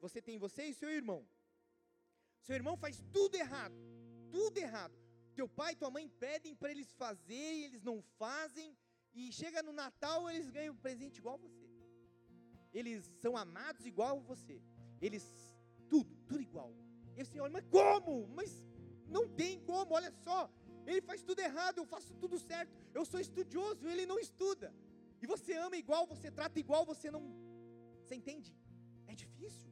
você 0.00 0.20
tem 0.20 0.38
você 0.38 0.64
e 0.64 0.74
seu 0.74 0.90
irmão. 0.90 1.26
Seu 2.42 2.54
irmão 2.54 2.76
faz 2.76 3.02
tudo 3.12 3.36
errado, 3.36 3.74
tudo 4.30 4.58
errado. 4.58 5.07
Teu 5.38 5.48
pai 5.48 5.72
e 5.72 5.76
tua 5.80 5.90
mãe 5.96 6.06
pedem 6.22 6.54
para 6.60 6.70
eles 6.72 6.92
fazerem, 7.02 7.64
eles 7.66 7.82
não 7.88 7.96
fazem, 8.22 8.68
e 9.14 9.32
chega 9.40 9.62
no 9.66 9.72
Natal, 9.72 10.28
eles 10.30 10.50
ganham 10.56 10.74
um 10.74 10.82
presente 10.86 11.18
igual 11.18 11.38
você. 11.38 11.68
Eles 12.78 13.04
são 13.22 13.36
amados 13.36 13.86
igual 13.86 14.16
você. 14.30 14.56
Eles, 15.00 15.24
tudo, 15.88 16.12
tudo 16.26 16.42
igual. 16.48 16.72
E 17.16 17.24
você 17.24 17.38
olha, 17.38 17.52
mas 17.52 17.66
como? 17.76 18.26
Mas 18.38 18.50
não 19.16 19.24
tem 19.40 19.60
como, 19.70 19.94
olha 19.94 20.10
só. 20.24 20.40
Ele 20.84 21.00
faz 21.00 21.22
tudo 21.22 21.40
errado, 21.48 21.78
eu 21.78 21.86
faço 21.86 22.12
tudo 22.14 22.36
certo. 22.50 22.72
Eu 22.92 23.04
sou 23.04 23.20
estudioso, 23.20 23.88
ele 23.88 24.06
não 24.06 24.18
estuda. 24.18 24.74
E 25.22 25.26
você 25.34 25.54
ama 25.54 25.76
igual, 25.76 26.04
você 26.14 26.32
trata 26.32 26.58
igual, 26.58 26.84
você 26.84 27.12
não. 27.16 27.22
Você 28.02 28.16
entende? 28.16 28.52
É 29.06 29.14
difícil. 29.14 29.70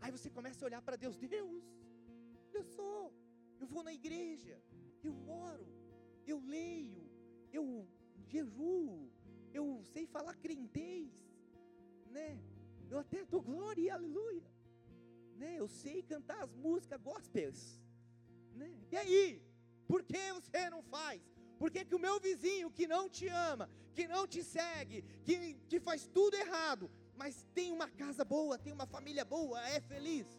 Aí 0.00 0.12
você 0.12 0.30
começa 0.30 0.64
a 0.64 0.68
olhar 0.68 0.80
para 0.80 0.94
Deus, 1.04 1.16
Deus, 1.18 1.64
olha 2.50 2.62
só, 2.62 3.12
eu 3.58 3.66
vou 3.66 3.82
na 3.82 3.92
igreja, 3.92 4.56
eu 5.06 5.14
oro, 5.28 5.66
eu 6.26 6.40
leio, 6.40 7.08
eu 7.52 7.86
jejuo, 8.26 9.10
eu 9.52 9.82
sei 9.92 10.06
falar 10.06 10.34
crentez, 10.36 11.12
né? 12.06 12.38
Eu 12.90 12.98
até 12.98 13.24
dou 13.24 13.42
glória 13.42 13.80
e 13.80 13.90
aleluia, 13.90 14.44
né? 15.36 15.56
Eu 15.58 15.68
sei 15.68 16.02
cantar 16.02 16.42
as 16.44 16.54
músicas 16.54 17.00
gospels, 17.00 17.80
né? 18.54 18.70
E 18.90 18.96
aí, 18.96 19.42
por 19.86 20.02
que 20.02 20.32
você 20.32 20.70
não 20.70 20.82
faz? 20.82 21.22
Por 21.58 21.70
que, 21.70 21.84
que 21.84 21.94
o 21.94 21.98
meu 21.98 22.20
vizinho 22.20 22.70
que 22.70 22.86
não 22.86 23.08
te 23.08 23.26
ama, 23.28 23.68
que 23.94 24.06
não 24.06 24.26
te 24.26 24.44
segue, 24.44 25.02
que, 25.24 25.54
que 25.68 25.80
faz 25.80 26.06
tudo 26.06 26.36
errado, 26.36 26.90
mas 27.16 27.44
tem 27.52 27.72
uma 27.72 27.88
casa 27.90 28.24
boa, 28.24 28.56
tem 28.56 28.72
uma 28.72 28.86
família 28.86 29.24
boa, 29.24 29.60
é 29.68 29.80
feliz? 29.80 30.37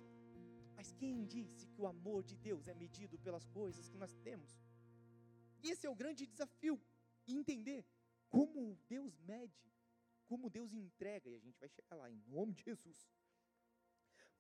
Quem 1.00 1.16
disse 1.34 1.66
que 1.72 1.82
o 1.82 1.88
amor 1.88 2.22
de 2.30 2.36
Deus 2.48 2.68
é 2.68 2.74
medido 2.74 3.18
pelas 3.26 3.46
coisas 3.58 3.90
que 3.92 3.98
nós 4.04 4.14
temos? 4.28 4.52
Esse 5.72 5.86
é 5.88 5.90
o 5.90 6.00
grande 6.02 6.26
desafio, 6.32 6.76
entender 7.28 7.86
como 8.36 8.78
Deus 8.88 9.14
mede, 9.32 9.62
como 10.28 10.50
Deus 10.50 10.74
entrega, 10.74 11.30
e 11.30 11.36
a 11.36 11.44
gente 11.46 11.60
vai 11.64 11.70
chegar 11.70 11.96
lá, 11.96 12.10
em 12.12 12.22
nome 12.28 12.54
de 12.54 12.64
Jesus. 12.64 13.00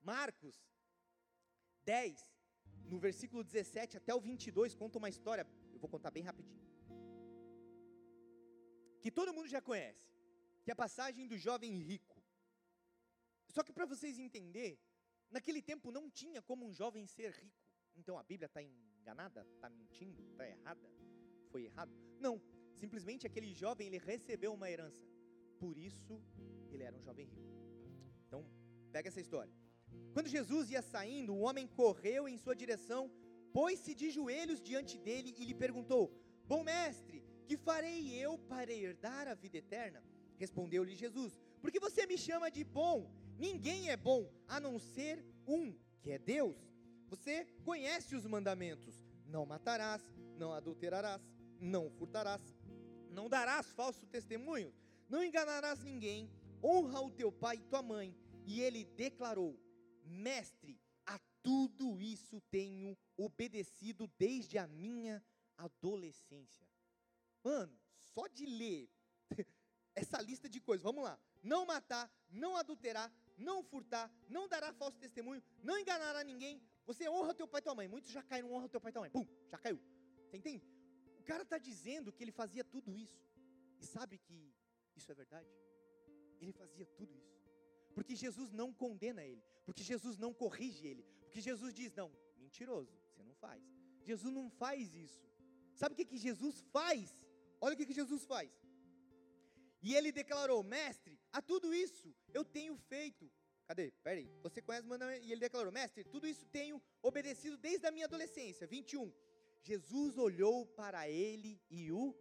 Marcos 0.01 0.55
10, 1.85 2.19
no 2.91 2.99
versículo 2.99 3.41
17 3.43 3.97
até 3.97 4.13
o 4.13 4.19
22, 4.19 4.75
conta 4.75 4.97
uma 4.97 5.09
história, 5.09 5.47
eu 5.73 5.79
vou 5.79 5.89
contar 5.89 6.11
bem 6.11 6.23
rapidinho, 6.23 6.67
que 9.01 9.11
todo 9.11 9.33
mundo 9.33 9.47
já 9.47 9.61
conhece, 9.61 10.07
que 10.63 10.71
é 10.71 10.73
a 10.73 10.83
passagem 10.85 11.25
do 11.25 11.37
jovem 11.37 11.73
rico. 11.91 12.21
Só 13.47 13.63
que 13.63 13.73
para 13.73 13.85
vocês 13.85 14.19
entenderem, 14.19 14.79
naquele 15.29 15.61
tempo 15.61 15.91
não 15.91 16.09
tinha 16.09 16.41
como 16.41 16.65
um 16.65 16.73
jovem 16.73 17.05
ser 17.05 17.31
rico. 17.31 17.63
Então 17.95 18.17
a 18.17 18.23
Bíblia 18.23 18.47
está 18.47 18.61
enganada? 18.61 19.45
Está 19.55 19.69
mentindo? 19.69 20.21
Está 20.31 20.47
errada? 20.47 20.89
Foi 21.51 21.63
errado? 21.63 21.91
Não. 22.19 22.41
Simplesmente 22.75 23.27
aquele 23.27 23.53
jovem 23.53 23.87
ele 23.87 23.97
recebeu 23.97 24.53
uma 24.53 24.69
herança. 24.69 25.05
Por 25.59 25.77
isso 25.77 26.21
ele 26.71 26.83
era 26.83 26.95
um 26.95 27.01
jovem 27.01 27.27
rico. 27.27 27.49
Então, 28.25 28.45
pega 28.91 29.09
essa 29.09 29.19
história. 29.19 29.53
Quando 30.13 30.29
Jesus 30.29 30.69
ia 30.69 30.81
saindo, 30.81 31.33
o 31.33 31.39
homem 31.39 31.67
correu 31.67 32.27
em 32.27 32.37
sua 32.37 32.55
direção, 32.55 33.11
pôs-se 33.51 33.93
de 33.93 34.09
joelhos 34.11 34.61
diante 34.61 34.97
dele 34.97 35.33
e 35.37 35.45
lhe 35.45 35.53
perguntou: 35.53 36.03
Bom 36.47 36.63
mestre, 36.63 37.23
que 37.45 37.57
farei 37.57 38.13
eu 38.13 38.37
para 38.37 38.71
herdar 38.71 39.27
a 39.27 39.33
vida 39.33 39.57
eterna? 39.57 40.03
Respondeu-lhe 40.37 40.95
Jesus: 40.95 41.37
Porque 41.61 41.79
você 41.79 42.05
me 42.05 42.17
chama 42.17 42.49
de 42.49 42.63
bom? 42.63 43.11
Ninguém 43.39 43.89
é 43.89 43.95
bom 43.95 44.29
a 44.49 44.59
não 44.59 44.77
ser 44.77 45.25
um, 45.47 45.73
que 46.01 46.11
é 46.11 46.19
Deus. 46.19 46.57
Você 47.07 47.45
conhece 47.63 48.13
os 48.13 48.25
mandamentos: 48.25 49.01
não 49.25 49.45
matarás, 49.45 50.03
não 50.37 50.51
adulterarás, 50.51 51.21
não 51.57 51.89
furtarás, 51.89 52.41
não 53.09 53.29
darás 53.29 53.71
falso 53.71 54.05
testemunho, 54.07 54.73
não 55.07 55.23
enganarás 55.23 55.81
ninguém, 55.81 56.29
honra 56.61 56.99
o 56.99 57.09
teu 57.09 57.31
pai 57.31 57.55
e 57.55 57.63
tua 57.63 57.81
mãe. 57.81 58.13
E 58.45 58.59
ele 58.59 58.83
declarou: 58.83 59.57
Mestre, 60.03 60.77
a 61.05 61.17
tudo 61.41 62.01
isso 62.01 62.41
tenho 62.51 62.97
obedecido 63.15 64.05
desde 64.17 64.57
a 64.57 64.67
minha 64.67 65.23
adolescência. 65.57 66.67
Mano, 67.41 67.73
só 68.01 68.27
de 68.27 68.45
ler 68.45 68.89
essa 69.95 70.21
lista 70.21 70.49
de 70.49 70.59
coisas, 70.59 70.83
vamos 70.83 71.05
lá. 71.05 71.17
Não 71.41 71.65
matar, 71.65 72.11
não 72.29 72.57
adulterar, 72.57 73.09
não 73.39 73.63
furtar, 73.63 74.11
não 74.27 74.47
dará 74.47 74.71
falso 74.73 74.97
testemunho, 74.97 75.41
não 75.63 75.77
enganará 75.77 76.23
ninguém. 76.23 76.61
Você 76.85 77.09
honra 77.09 77.33
teu 77.33 77.47
pai 77.47 77.59
e 77.59 77.63
tua 77.63 77.75
mãe. 77.75 77.87
Muitos 77.87 78.11
já 78.11 78.21
caíram, 78.21 78.51
honra 78.51 78.69
teu 78.69 78.81
pai 78.81 78.89
e 78.89 78.93
tua 78.93 79.01
mãe. 79.01 79.11
Pum, 79.11 79.25
já 79.49 79.57
caiu. 79.57 79.79
Você 80.25 80.37
entende? 80.37 80.67
O 81.19 81.23
cara 81.23 81.43
está 81.43 81.57
dizendo 81.57 82.11
que 82.11 82.23
ele 82.23 82.31
fazia 82.31 82.63
tudo 82.63 82.95
isso. 82.95 83.19
E 83.79 83.85
sabe 83.85 84.17
que 84.17 84.53
isso 84.95 85.11
é 85.11 85.15
verdade? 85.15 85.49
Ele 86.41 86.51
fazia 86.51 86.85
tudo 86.85 87.15
isso. 87.15 87.39
Porque 87.93 88.15
Jesus 88.15 88.51
não 88.51 88.73
condena 88.73 89.23
ele. 89.23 89.43
Porque 89.65 89.83
Jesus 89.83 90.17
não 90.17 90.33
corrige 90.33 90.85
ele. 90.87 91.03
Porque 91.21 91.41
Jesus 91.41 91.73
diz: 91.73 91.93
não, 91.93 92.11
mentiroso, 92.37 92.91
você 93.11 93.23
não 93.23 93.35
faz. 93.35 93.63
Jesus 94.03 94.33
não 94.33 94.49
faz 94.49 94.95
isso. 94.95 95.27
Sabe 95.75 95.93
o 95.93 95.95
que, 95.95 96.05
que 96.05 96.17
Jesus 96.17 96.61
faz? 96.71 97.15
Olha 97.61 97.73
o 97.73 97.77
que, 97.77 97.85
que 97.85 97.93
Jesus 97.93 98.25
faz. 98.25 98.51
E 99.81 99.95
ele 99.95 100.11
declarou: 100.11 100.63
Mestre, 100.63 101.18
a 101.31 101.41
tudo 101.41 101.73
isso 101.73 102.13
eu 102.33 102.43
tenho 102.43 102.75
feito. 102.77 103.29
Cadê? 103.67 103.91
Peraí. 104.03 104.27
Você 104.41 104.61
conhece 104.61 104.87
o 104.87 104.89
mandamento? 104.89 105.25
E 105.25 105.31
ele 105.31 105.41
declarou: 105.41 105.71
Mestre, 105.71 106.03
tudo 106.03 106.27
isso 106.27 106.45
tenho 106.47 106.81
obedecido 107.01 107.57
desde 107.57 107.85
a 107.85 107.91
minha 107.91 108.05
adolescência. 108.05 108.65
21. 108.65 109.13
Jesus 109.61 110.17
olhou 110.17 110.65
para 110.65 111.07
ele 111.09 111.61
e 111.69 111.91
o. 111.91 112.15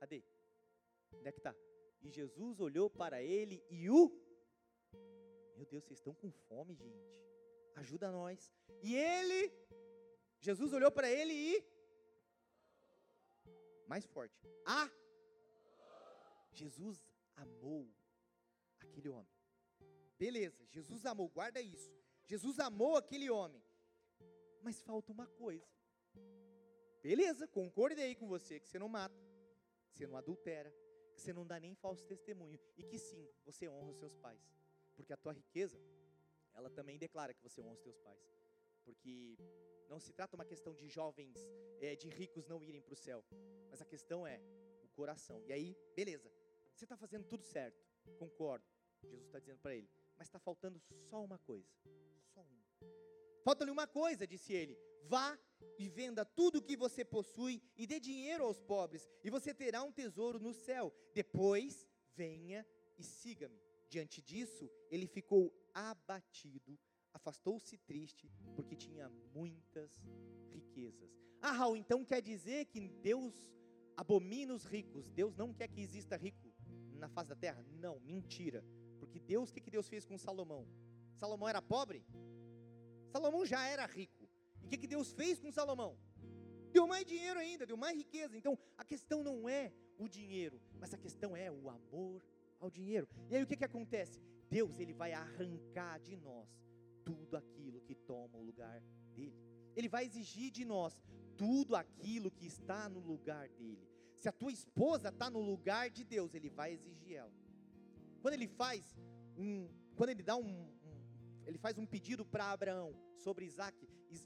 Cadê? 0.00 0.24
Onde 1.12 1.28
é 1.28 1.32
que 1.32 1.40
está? 1.40 1.54
E 2.00 2.10
Jesus 2.10 2.60
olhou 2.60 2.88
para 2.88 3.22
ele 3.22 3.62
e 3.70 3.90
o. 3.90 4.02
Meu 5.56 5.66
Deus, 5.66 5.84
vocês 5.84 5.98
estão 5.98 6.14
com 6.14 6.30
fome, 6.48 6.74
gente. 6.74 7.06
Ajuda 7.76 8.10
nós. 8.10 8.52
E 8.82 8.94
ele. 8.94 9.52
Jesus 10.40 10.72
olhou 10.72 10.90
para 10.90 11.10
ele 11.10 11.32
e. 11.32 11.64
Mais 13.86 14.06
forte. 14.06 14.40
A 14.64 14.90
Jesus 16.52 17.04
amou 17.36 17.88
aquele 18.84 19.08
homem. 19.08 19.32
Beleza, 20.18 20.64
Jesus 20.70 21.04
amou, 21.04 21.28
guarda 21.28 21.60
isso. 21.60 21.92
Jesus 22.24 22.58
amou 22.58 22.96
aquele 22.96 23.28
homem. 23.30 23.62
Mas 24.62 24.80
falta 24.80 25.12
uma 25.12 25.26
coisa. 25.26 25.66
Beleza, 27.02 27.46
concordei 27.46 28.14
com 28.14 28.26
você 28.26 28.58
que 28.58 28.68
você 28.68 28.78
não 28.78 28.88
mata, 28.88 29.14
que 29.90 29.98
você 29.98 30.06
não 30.06 30.16
adultera, 30.16 30.74
que 31.14 31.20
você 31.20 31.32
não 31.32 31.46
dá 31.46 31.60
nem 31.60 31.74
falso 31.74 32.06
testemunho 32.06 32.58
e 32.76 32.82
que 32.82 32.98
sim, 32.98 33.28
você 33.44 33.68
honra 33.68 33.90
os 33.90 33.98
seus 33.98 34.16
pais. 34.16 34.40
Porque 34.96 35.12
a 35.12 35.16
tua 35.16 35.32
riqueza, 35.32 35.78
ela 36.54 36.70
também 36.70 36.98
declara 36.98 37.34
que 37.34 37.42
você 37.42 37.60
honra 37.60 37.74
os 37.74 37.82
teus 37.82 37.98
pais. 37.98 38.22
Porque 38.84 39.36
não 39.88 40.00
se 40.00 40.12
trata 40.12 40.34
uma 40.34 40.44
questão 40.44 40.74
de 40.74 40.88
jovens, 40.88 41.36
é, 41.80 41.94
de 41.94 42.08
ricos 42.08 42.46
não 42.46 42.62
irem 42.62 42.80
para 42.80 42.94
o 42.94 42.96
céu, 42.96 43.24
mas 43.68 43.82
a 43.82 43.84
questão 43.84 44.26
é 44.26 44.40
o 44.82 44.88
coração. 44.88 45.42
E 45.46 45.52
aí, 45.52 45.76
beleza, 45.94 46.32
você 46.74 46.84
está 46.84 46.96
fazendo 46.96 47.24
tudo 47.26 47.44
certo, 47.44 47.84
concordo. 48.18 48.64
Jesus 49.04 49.26
está 49.26 49.38
dizendo 49.38 49.58
para 49.58 49.74
ele, 49.74 49.88
mas 50.16 50.26
está 50.26 50.38
faltando 50.38 50.80
só 51.08 51.22
uma 51.22 51.38
coisa. 51.38 51.68
Só 52.32 52.40
uma. 52.40 52.64
Falta-lhe 53.44 53.70
uma 53.70 53.86
coisa, 53.86 54.26
disse 54.26 54.52
ele. 54.52 54.78
Vá 55.04 55.38
e 55.78 55.88
venda 55.88 56.24
tudo 56.24 56.58
o 56.58 56.62
que 56.62 56.76
você 56.76 57.04
possui 57.04 57.62
e 57.76 57.86
dê 57.86 58.00
dinheiro 58.00 58.44
aos 58.44 58.60
pobres, 58.60 59.08
e 59.22 59.30
você 59.30 59.52
terá 59.52 59.82
um 59.82 59.92
tesouro 59.92 60.38
no 60.38 60.54
céu. 60.54 60.94
Depois, 61.12 61.86
venha 62.14 62.66
e 62.98 63.02
siga-me. 63.02 63.60
Diante 63.88 64.22
disso, 64.22 64.70
ele 64.90 65.06
ficou 65.06 65.52
abatido, 65.72 66.78
afastou-se 67.12 67.76
triste, 67.78 68.30
porque 68.56 68.74
tinha 68.74 69.08
muitas 69.34 70.02
riquezas. 70.50 71.10
Ah, 71.40 71.52
Raul, 71.52 71.76
então 71.76 72.04
quer 72.04 72.22
dizer 72.22 72.64
que 72.66 72.88
Deus 72.88 73.34
abomina 73.96 74.54
os 74.54 74.64
ricos. 74.64 75.10
Deus 75.10 75.36
não 75.36 75.52
quer 75.52 75.68
que 75.68 75.80
exista 75.80 76.16
rico 76.16 76.52
na 76.98 77.08
face 77.08 77.28
da 77.28 77.36
terra? 77.36 77.64
Não, 77.78 78.00
mentira. 78.00 78.64
Porque 79.14 79.20
Deus, 79.20 79.50
o 79.50 79.54
que, 79.54 79.60
que 79.60 79.70
Deus 79.70 79.88
fez 79.88 80.04
com 80.04 80.18
Salomão? 80.18 80.66
Salomão 81.14 81.48
era 81.48 81.62
pobre? 81.62 82.04
Salomão 83.12 83.46
já 83.46 83.64
era 83.64 83.86
rico. 83.86 84.28
E 84.60 84.66
o 84.66 84.68
que, 84.68 84.76
que 84.76 84.88
Deus 84.88 85.12
fez 85.12 85.38
com 85.38 85.52
Salomão? 85.52 85.96
Deu 86.72 86.84
mais 86.84 87.06
dinheiro 87.06 87.38
ainda, 87.38 87.64
deu 87.64 87.76
mais 87.76 87.96
riqueza. 87.96 88.36
Então, 88.36 88.58
a 88.76 88.84
questão 88.84 89.22
não 89.22 89.48
é 89.48 89.72
o 89.96 90.08
dinheiro, 90.08 90.60
mas 90.80 90.92
a 90.92 90.98
questão 90.98 91.36
é 91.36 91.48
o 91.48 91.70
amor 91.70 92.26
ao 92.58 92.68
dinheiro. 92.68 93.08
E 93.30 93.36
aí 93.36 93.42
o 93.44 93.46
que, 93.46 93.56
que 93.56 93.64
acontece? 93.64 94.20
Deus 94.50 94.80
ele 94.80 94.92
vai 94.92 95.12
arrancar 95.12 96.00
de 96.00 96.16
nós 96.16 96.48
tudo 97.04 97.36
aquilo 97.36 97.80
que 97.82 97.94
toma 97.94 98.36
o 98.36 98.42
lugar 98.42 98.82
dele. 99.14 99.38
Ele 99.76 99.88
vai 99.88 100.06
exigir 100.06 100.50
de 100.50 100.64
nós 100.64 101.00
tudo 101.36 101.76
aquilo 101.76 102.32
que 102.32 102.46
está 102.46 102.88
no 102.88 102.98
lugar 102.98 103.48
dele. 103.50 103.88
Se 104.16 104.28
a 104.28 104.32
tua 104.32 104.50
esposa 104.50 105.10
está 105.10 105.30
no 105.30 105.40
lugar 105.40 105.88
de 105.88 106.02
Deus, 106.02 106.34
ele 106.34 106.50
vai 106.50 106.72
exigir 106.72 107.12
ela. 107.12 107.43
Quando 108.24 108.36
ele 108.40 108.48
faz 108.48 108.82
um, 109.36 109.68
quando 109.96 110.08
ele 110.08 110.22
dá 110.22 110.34
um, 110.34 110.50
um 110.88 110.94
ele 111.46 111.58
faz 111.58 111.76
um 111.76 111.84
pedido 111.84 112.24
para 112.24 112.52
Abraão 112.52 112.90
sobre 113.24 113.44
Isaac, 113.44 113.76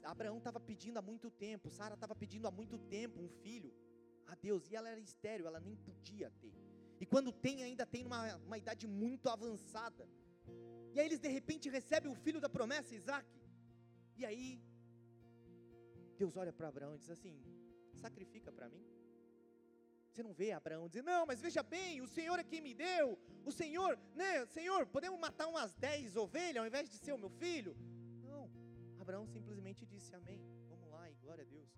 Abraão 0.05 0.37
estava 0.37 0.57
pedindo 0.57 0.97
há 0.99 1.01
muito 1.01 1.29
tempo, 1.29 1.69
Sara 1.69 1.95
estava 1.95 2.15
pedindo 2.15 2.47
há 2.47 2.51
muito 2.59 2.77
tempo 2.77 3.19
um 3.19 3.27
filho 3.27 3.73
a 4.25 4.35
Deus, 4.35 4.69
e 4.69 4.75
ela 4.77 4.87
era 4.87 5.01
estéreo, 5.01 5.47
ela 5.47 5.59
nem 5.59 5.75
podia 5.75 6.31
ter. 6.39 6.53
E 7.01 7.05
quando 7.05 7.33
tem, 7.33 7.61
ainda 7.61 7.85
tem 7.85 8.05
uma, 8.05 8.37
uma 8.37 8.57
idade 8.57 8.87
muito 8.87 9.27
avançada. 9.27 10.07
E 10.93 10.97
aí 10.97 11.05
eles 11.05 11.19
de 11.19 11.27
repente 11.27 11.69
recebem 11.69 12.09
o 12.09 12.15
filho 12.15 12.39
da 12.39 12.47
promessa, 12.47 12.95
Isaac. 12.95 13.27
E 14.15 14.25
aí 14.25 14.63
Deus 16.17 16.37
olha 16.37 16.53
para 16.53 16.69
Abraão 16.69 16.95
e 16.95 16.99
diz 16.99 17.09
assim: 17.09 17.35
sacrifica 17.91 18.49
para 18.49 18.69
mim. 18.69 18.98
Você 20.19 20.23
não 20.23 20.33
vê 20.33 20.51
Abraão 20.51 20.89
dizer, 20.89 21.01
não, 21.01 21.25
mas 21.25 21.39
veja 21.39 21.63
bem, 21.63 22.01
o 22.01 22.07
Senhor 22.07 22.37
é 22.37 22.43
quem 22.43 22.59
me 22.59 22.73
deu, 22.73 23.17
o 23.45 23.53
Senhor, 23.53 23.97
né, 24.13 24.45
Senhor, 24.47 24.85
podemos 24.85 25.17
matar 25.17 25.47
umas 25.47 25.73
dez 25.75 26.17
ovelhas 26.17 26.57
ao 26.57 26.67
invés 26.67 26.89
de 26.89 26.97
ser 26.97 27.13
o 27.13 27.17
meu 27.17 27.29
filho? 27.29 27.73
Não, 28.21 28.51
Abraão 28.99 29.25
simplesmente 29.25 29.85
disse 29.85 30.13
amém, 30.13 30.41
vamos 30.67 30.89
lá 30.89 31.09
e 31.09 31.15
glória 31.15 31.45
a 31.45 31.47
Deus. 31.47 31.69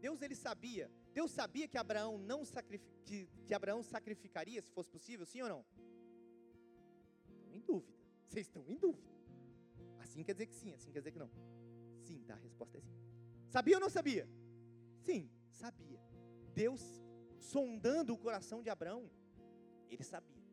Deus 0.00 0.22
ele 0.22 0.34
sabia, 0.34 0.90
Deus 1.12 1.30
sabia 1.30 1.68
que 1.68 1.76
Abraão 1.76 2.16
não 2.16 2.42
que, 3.04 3.28
que 3.44 3.52
Abraão 3.52 3.82
sacrificaria 3.82 4.62
se 4.62 4.72
fosse 4.72 4.88
possível, 4.88 5.26
sim 5.26 5.42
ou 5.42 5.50
não? 5.50 5.66
Estão 7.28 7.54
em 7.54 7.60
dúvida, 7.60 7.98
vocês 8.26 8.46
estão 8.46 8.64
em 8.66 8.78
dúvida. 8.78 9.12
Assim 9.98 10.24
quer 10.24 10.32
dizer 10.32 10.46
que 10.46 10.54
sim, 10.54 10.72
assim 10.72 10.90
quer 10.90 11.00
dizer 11.00 11.12
que 11.12 11.18
não. 11.18 11.30
Sim, 12.00 12.24
tá, 12.24 12.32
a 12.32 12.38
resposta 12.38 12.78
é 12.78 12.80
sim. 12.80 12.96
Sabia 13.50 13.76
ou 13.76 13.80
não 13.82 13.90
sabia? 13.90 14.26
Sim, 15.02 15.30
sabia. 15.50 16.00
Deus, 16.54 16.82
sondando 17.38 18.12
o 18.12 18.18
coração 18.18 18.62
de 18.62 18.70
Abraão, 18.70 19.10
ele 19.90 20.04
sabia. 20.04 20.44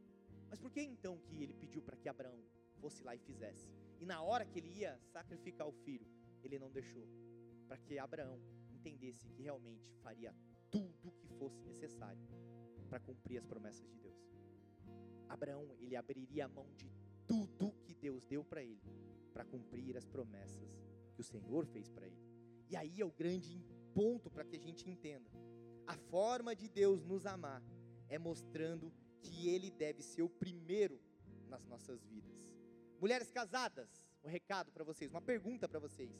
Mas 0.50 0.60
por 0.60 0.72
que 0.72 0.82
então 0.82 1.20
que 1.20 1.42
ele 1.42 1.54
pediu 1.54 1.82
para 1.82 1.98
que 1.98 2.08
Abraão 2.08 2.40
fosse 2.80 3.04
lá 3.04 3.16
e 3.16 3.20
fizesse? 3.20 3.68
E 4.00 4.06
na 4.06 4.22
hora 4.22 4.46
que 4.46 4.60
ele 4.60 4.70
ia 4.70 5.00
sacrificar 5.12 5.68
o 5.68 5.72
filho, 5.72 6.08
ele 6.44 6.60
não 6.60 6.72
deixou. 6.72 7.08
Para 7.68 7.78
que 7.78 7.98
Abraão 7.98 8.40
entendesse 8.70 9.28
que 9.28 9.42
realmente 9.42 9.92
faria 10.04 10.34
tudo 10.70 11.10
o 11.10 11.12
que 11.12 11.28
fosse 11.28 11.62
necessário 11.64 12.22
para 12.90 13.00
cumprir 13.00 13.38
as 13.38 13.46
promessas 13.46 13.90
de 13.90 13.98
Deus. 13.98 14.16
Abraão, 15.28 15.76
ele 15.80 15.96
abriria 15.96 16.46
a 16.46 16.48
mão 16.48 16.72
de 16.76 16.92
tudo 17.28 17.74
que 17.84 17.96
Deus 17.96 18.26
deu 18.26 18.44
para 18.44 18.64
ele, 18.64 18.82
para 19.34 19.44
cumprir 19.44 19.98
as 19.98 20.06
promessas 20.06 20.70
que 21.14 21.22
o 21.22 21.24
Senhor 21.24 21.66
fez 21.66 21.90
para 21.90 22.06
ele. 22.06 22.24
E 22.70 22.76
aí 22.76 23.02
é 23.02 23.06
o 23.06 23.12
grande 23.12 23.64
ponto 23.94 24.30
para 24.30 24.44
que 24.44 24.56
a 24.56 24.60
gente 24.60 24.90
entenda. 24.90 25.30
A 25.88 25.96
forma 25.96 26.56
de 26.56 26.68
Deus 26.68 27.04
nos 27.04 27.26
amar 27.26 27.62
é 28.10 28.18
mostrando 28.18 28.92
que 29.22 29.50
Ele 29.50 29.70
deve 29.72 30.02
ser 30.02 30.22
o 30.22 30.30
primeiro 30.30 31.00
nas 31.48 31.66
nossas 31.66 32.04
vidas. 32.06 32.36
Mulheres 33.00 33.32
casadas, 33.32 33.90
um 34.24 34.28
recado 34.28 34.72
para 34.72 34.84
vocês, 34.84 35.12
uma 35.12 35.22
pergunta 35.22 35.68
para 35.68 35.80
vocês. 35.80 36.12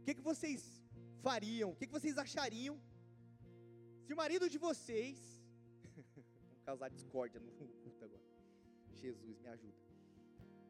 O 0.00 0.04
que, 0.04 0.14
que 0.14 0.20
vocês 0.20 0.82
fariam, 1.22 1.70
o 1.70 1.76
que, 1.76 1.86
que 1.86 1.92
vocês 1.92 2.18
achariam 2.18 2.80
se 4.04 4.12
o 4.12 4.16
marido 4.16 4.48
de 4.48 4.58
vocês. 4.58 5.18
Vamos 6.14 6.62
causar 6.64 6.88
discórdia 6.88 7.40
no 7.40 7.50
culto 7.52 8.04
agora. 8.04 8.22
Jesus, 8.94 9.38
me 9.40 9.48
ajuda. 9.48 9.80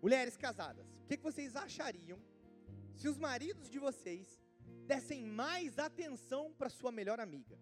Mulheres 0.01 0.37
casadas, 0.37 0.87
o 1.03 1.07
que, 1.07 1.17
que 1.17 1.23
vocês 1.23 1.55
achariam 1.55 2.19
se 2.95 3.09
os 3.09 3.19
maridos 3.19 3.71
de 3.71 3.79
vocês 3.79 4.41
dessem 4.87 5.25
mais 5.25 5.79
atenção 5.79 6.53
para 6.53 6.69
sua 6.69 6.93
melhor 6.93 7.21
amiga, 7.21 7.59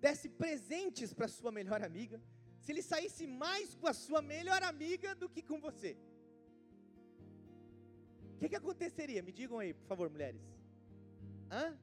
desse 0.00 0.28
presentes 0.28 1.12
para 1.12 1.28
sua 1.28 1.52
melhor 1.52 1.82
amiga, 1.82 2.20
se 2.60 2.72
ele 2.72 2.82
saísse 2.82 3.26
mais 3.26 3.74
com 3.74 3.86
a 3.86 3.92
sua 3.92 4.22
melhor 4.22 4.62
amiga 4.62 5.14
do 5.14 5.28
que 5.28 5.42
com 5.42 5.60
você. 5.60 5.96
O 8.34 8.38
que, 8.38 8.48
que 8.48 8.56
aconteceria? 8.56 9.22
Me 9.22 9.32
digam 9.32 9.58
aí, 9.58 9.72
por 9.74 9.86
favor, 9.86 10.10
mulheres. 10.10 10.42
Hã? 11.50 11.78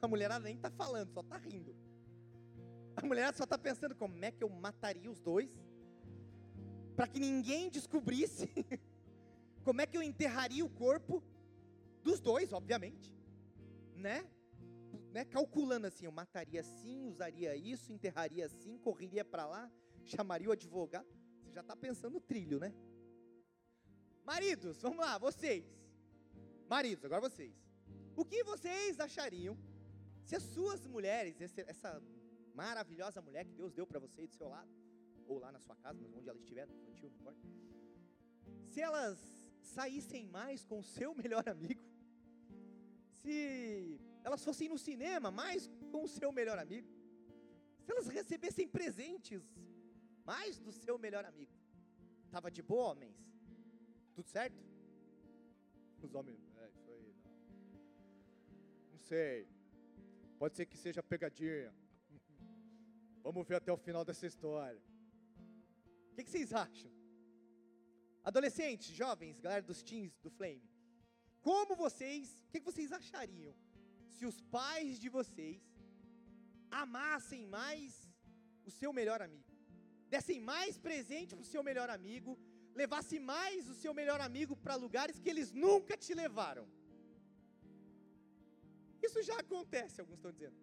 A 0.00 0.08
mulherada 0.08 0.44
nem 0.44 0.56
está 0.56 0.70
falando, 0.70 1.12
só 1.12 1.20
está 1.20 1.36
rindo. 1.36 1.74
A 2.96 3.04
mulherada 3.04 3.36
só 3.36 3.44
está 3.44 3.58
pensando 3.58 3.94
como 3.94 4.24
é 4.24 4.30
que 4.30 4.42
eu 4.42 4.48
mataria 4.48 5.10
os 5.10 5.20
dois, 5.20 5.50
para 6.94 7.06
que 7.06 7.20
ninguém 7.20 7.68
descobrisse 7.68 8.48
Como 9.66 9.80
é 9.80 9.86
que 9.86 9.96
eu 9.98 10.02
enterraria 10.02 10.64
o 10.64 10.68
corpo 10.68 11.20
dos 12.06 12.20
dois, 12.20 12.52
obviamente? 12.52 13.12
Né? 13.96 14.18
né? 15.12 15.24
Calculando 15.24 15.86
assim, 15.88 16.06
eu 16.06 16.12
mataria 16.12 16.60
assim, 16.60 17.04
usaria 17.04 17.56
isso, 17.56 17.92
enterraria 17.92 18.46
assim, 18.46 18.78
correria 18.78 19.24
para 19.24 19.44
lá, 19.46 19.70
chamaria 20.04 20.48
o 20.48 20.52
advogado. 20.52 21.08
Você 21.42 21.50
já 21.52 21.62
está 21.62 21.74
pensando 21.74 22.14
no 22.14 22.20
trilho, 22.20 22.58
né? 22.60 22.72
Maridos, 24.24 24.80
vamos 24.82 24.98
lá, 24.98 25.18
vocês. 25.18 25.64
Maridos, 26.68 27.04
agora 27.04 27.20
vocês. 27.28 27.54
O 28.14 28.24
que 28.24 28.42
vocês 28.44 29.00
achariam 29.00 29.56
se 30.24 30.34
as 30.34 30.42
suas 30.42 30.86
mulheres, 30.86 31.36
essa 31.74 32.02
maravilhosa 32.54 33.20
mulher 33.20 33.44
que 33.44 33.52
Deus 33.52 33.72
deu 33.72 33.86
para 33.86 33.98
você 33.98 34.26
do 34.26 34.34
seu 34.34 34.48
lado, 34.48 34.70
ou 35.26 35.38
lá 35.38 35.50
na 35.50 35.60
sua 35.60 35.76
casa, 35.76 36.00
onde 36.16 36.28
ela 36.28 36.38
estiver, 36.38 36.66
não 36.68 37.08
importa, 37.08 37.40
se 38.68 38.80
elas 38.80 39.18
saíssem 39.60 40.26
mais 40.26 40.64
com 40.64 40.78
o 40.78 40.84
seu 40.84 41.14
melhor 41.22 41.48
amigo, 41.48 41.82
se 43.26 43.98
elas 44.22 44.42
fossem 44.44 44.68
no 44.72 44.78
cinema 44.78 45.30
mais 45.42 45.62
com 45.92 46.00
o 46.04 46.12
seu 46.18 46.30
melhor 46.38 46.58
amigo, 46.64 46.88
se 47.82 47.90
elas 47.92 48.06
recebessem 48.18 48.68
presentes 48.76 49.42
mais 50.24 50.58
do 50.66 50.72
seu 50.72 50.96
melhor 51.04 51.24
amigo, 51.24 51.54
estava 52.24 52.48
de 52.56 52.62
boa, 52.62 52.90
homens? 52.92 53.18
Tudo 54.14 54.28
certo? 54.28 54.60
Os 56.02 56.14
homens, 56.14 56.40
é 56.64 56.68
isso 56.76 56.90
aí, 56.92 57.02
não. 57.02 57.32
Não 58.92 58.98
sei. 59.10 59.48
Pode 60.38 60.54
ser 60.56 60.66
que 60.66 60.76
seja 60.76 61.02
pegadinha. 61.02 61.74
Vamos 63.26 63.46
ver 63.48 63.56
até 63.56 63.72
o 63.72 63.76
final 63.86 64.04
dessa 64.04 64.26
história. 64.26 64.80
O 66.10 66.14
que, 66.14 66.22
que 66.24 66.30
vocês 66.30 66.52
acham? 66.52 66.90
Adolescentes, 68.22 68.88
jovens, 69.02 69.40
galera 69.40 69.62
dos 69.62 69.82
teens, 69.82 70.16
do 70.24 70.30
Flame. 70.30 70.75
Como 71.48 71.76
vocês, 71.84 72.22
o 72.44 72.48
que 72.52 72.60
vocês 72.68 72.90
achariam 72.98 73.54
se 74.14 74.24
os 74.30 74.38
pais 74.56 74.98
de 75.02 75.08
vocês 75.16 75.62
amassem 76.82 77.42
mais 77.58 77.90
o 78.68 78.70
seu 78.78 78.90
melhor 78.98 79.20
amigo? 79.26 79.52
Dessem 80.14 80.40
mais 80.40 80.74
presente 80.86 81.36
para 81.36 81.46
o 81.46 81.52
seu 81.52 81.62
melhor 81.68 81.88
amigo, 81.98 82.32
levasse 82.80 83.20
mais 83.32 83.70
o 83.72 83.76
seu 83.82 83.94
melhor 84.00 84.20
amigo 84.28 84.56
para 84.64 84.74
lugares 84.84 85.20
que 85.20 85.30
eles 85.30 85.52
nunca 85.52 85.96
te 85.96 86.14
levaram. 86.22 86.66
Isso 89.06 89.22
já 89.30 89.38
acontece, 89.38 90.00
alguns 90.00 90.18
estão 90.18 90.32
dizendo. 90.32 90.58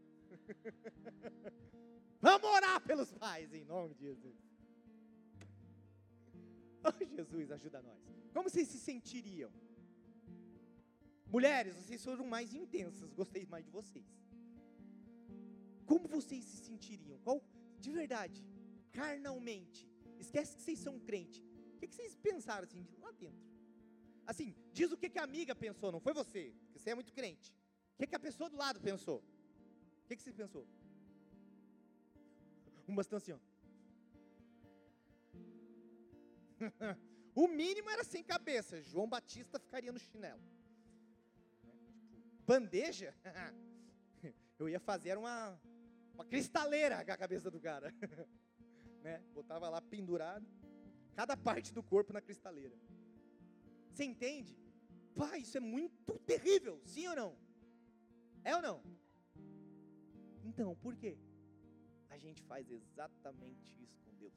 Vamos 2.28 2.50
orar 2.58 2.80
pelos 2.90 3.12
pais, 3.26 3.54
em 3.54 3.64
nome 3.64 3.94
de 3.96 4.04
Jesus. 4.10 4.40
Oh, 6.86 7.06
Jesus, 7.16 7.52
ajuda 7.52 7.82
nós. 7.82 8.02
Como 8.34 8.50
vocês 8.50 8.68
se 8.68 8.80
sentiriam? 8.80 9.52
Mulheres, 11.34 11.74
vocês 11.76 12.04
foram 12.04 12.28
mais 12.28 12.54
intensas, 12.54 13.12
gostei 13.12 13.44
mais 13.48 13.66
de 13.66 13.72
vocês. 13.72 14.06
Como 15.84 16.08
vocês 16.08 16.44
se 16.46 16.58
sentiriam? 16.58 17.18
Qual, 17.24 17.44
de 17.80 17.92
verdade, 17.92 18.46
carnalmente, 18.92 19.90
esquece 20.20 20.56
que 20.56 20.62
vocês 20.62 20.78
são 20.78 21.00
crente. 21.00 21.44
O 21.76 21.80
que, 21.80 21.88
vocês 21.88 22.16
pensaram 22.16 22.66
assim, 22.66 22.86
lá 23.02 23.10
dentro? 23.14 23.44
Assim, 24.28 24.56
diz 24.72 24.92
o 24.92 24.98
que, 24.98 25.18
a 25.18 25.24
amiga 25.24 25.56
pensou, 25.56 25.92
não 25.92 26.00
foi 26.00 26.14
você, 26.14 26.54
porque 26.66 26.78
você 26.78 26.92
é 26.92 26.96
muito 26.96 27.12
crente. 27.12 27.52
O 27.98 28.06
que, 28.06 28.16
a 28.16 28.20
pessoa 28.20 28.48
do 28.48 28.56
lado 28.56 28.80
pensou? 28.80 29.18
O 30.04 30.08
que, 30.08 30.16
que 30.16 30.22
você 30.22 30.32
pensou? 30.32 30.68
Umas 32.88 33.08
estão 33.08 33.18
assim, 33.18 33.32
ó. 33.32 33.40
o 37.34 37.48
mínimo 37.48 37.90
era 37.90 38.04
sem 38.04 38.24
cabeça. 38.24 38.84
João 38.84 39.10
Batista 39.10 39.58
ficaria 39.60 39.92
no 39.92 39.98
chinelo. 40.00 40.53
Bandeja? 42.46 43.14
Eu 44.60 44.70
ia 44.70 44.80
fazer 44.80 45.18
uma, 45.18 45.60
uma 46.14 46.26
cristaleira 46.26 47.04
com 47.04 47.12
a 47.12 47.18
cabeça 47.18 47.50
do 47.50 47.60
cara. 47.60 47.94
né? 49.04 49.22
Botava 49.34 49.70
lá 49.70 49.82
pendurado, 49.82 50.48
cada 51.16 51.36
parte 51.36 51.74
do 51.74 51.84
corpo 51.84 52.14
na 52.14 52.22
cristaleira. 52.22 52.76
Você 53.92 54.06
entende? 54.06 54.58
Pai, 55.16 55.42
isso 55.42 55.58
é 55.58 55.60
muito 55.60 56.18
terrível, 56.20 56.82
sim 56.86 57.08
ou 57.08 57.16
não? 57.16 57.38
É 58.44 58.56
ou 58.56 58.62
não? 58.62 58.84
Então, 60.44 60.76
por 60.76 60.96
quê? 60.96 61.18
A 62.10 62.18
gente 62.18 62.42
faz 62.44 62.70
exatamente 62.70 63.76
isso 63.82 64.00
com 64.04 64.14
Deus. 64.16 64.34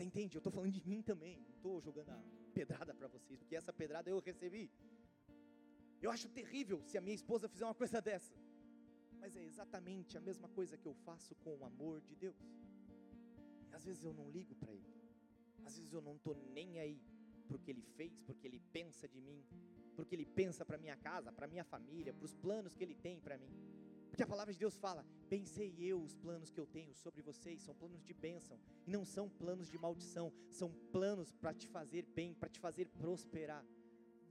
Entende? 0.00 0.36
Eu 0.36 0.38
estou 0.38 0.52
falando 0.52 0.72
de 0.72 0.86
mim 0.86 1.02
também. 1.02 1.38
Não 1.40 1.54
estou 1.56 1.80
jogando 1.80 2.10
a 2.10 2.22
pedrada 2.54 2.94
para 2.94 3.08
vocês, 3.08 3.40
porque 3.40 3.56
essa 3.56 3.72
pedrada 3.72 4.08
eu 4.08 4.18
recebi. 4.20 4.70
Eu 6.00 6.10
acho 6.10 6.28
terrível 6.28 6.82
se 6.82 6.96
a 6.98 7.00
minha 7.00 7.14
esposa 7.14 7.48
fizer 7.48 7.64
uma 7.64 7.74
coisa 7.74 8.00
dessa. 8.00 8.34
Mas 9.20 9.36
é 9.36 9.44
exatamente 9.44 10.16
a 10.16 10.20
mesma 10.20 10.48
coisa 10.48 10.76
que 10.76 10.86
eu 10.86 10.94
faço 10.94 11.34
com 11.36 11.56
o 11.56 11.64
amor 11.64 12.00
de 12.00 12.16
Deus. 12.16 12.36
E 13.70 13.74
às 13.74 13.84
vezes 13.84 14.02
eu 14.04 14.12
não 14.12 14.30
ligo 14.30 14.54
para 14.54 14.72
Ele. 14.72 14.92
Às 15.64 15.76
vezes 15.76 15.92
eu 15.92 16.02
não 16.02 16.16
estou 16.16 16.34
nem 16.52 16.78
aí 16.78 17.00
para 17.46 17.56
o 17.56 17.60
que 17.60 17.70
Ele 17.70 17.82
fez, 17.82 18.20
porque 18.20 18.46
Ele 18.46 18.60
pensa 18.72 19.06
de 19.06 19.20
mim, 19.20 19.44
porque 19.94 20.14
Ele 20.14 20.26
pensa 20.26 20.64
para 20.64 20.78
minha 20.78 20.96
casa, 20.96 21.30
para 21.30 21.46
minha 21.46 21.64
família, 21.64 22.12
para 22.12 22.24
os 22.24 22.34
planos 22.34 22.74
que 22.74 22.82
Ele 22.82 22.94
tem 22.94 23.20
para 23.20 23.38
mim. 23.38 23.71
Porque 24.12 24.24
a 24.24 24.26
palavra 24.26 24.52
de 24.52 24.58
Deus 24.58 24.76
fala: 24.76 25.06
pensei 25.30 25.74
eu 25.78 25.98
os 26.02 26.14
planos 26.14 26.50
que 26.50 26.60
eu 26.60 26.66
tenho 26.66 26.94
sobre 26.94 27.22
vocês, 27.22 27.62
são 27.62 27.74
planos 27.74 28.04
de 28.04 28.12
bênção, 28.12 28.58
e 28.86 28.90
não 28.90 29.06
são 29.06 29.26
planos 29.26 29.70
de 29.70 29.78
maldição, 29.78 30.30
são 30.50 30.70
planos 30.92 31.32
para 31.32 31.54
te 31.54 31.66
fazer 31.66 32.04
bem, 32.14 32.34
para 32.34 32.50
te 32.50 32.60
fazer 32.60 32.88
prosperar. 32.88 33.64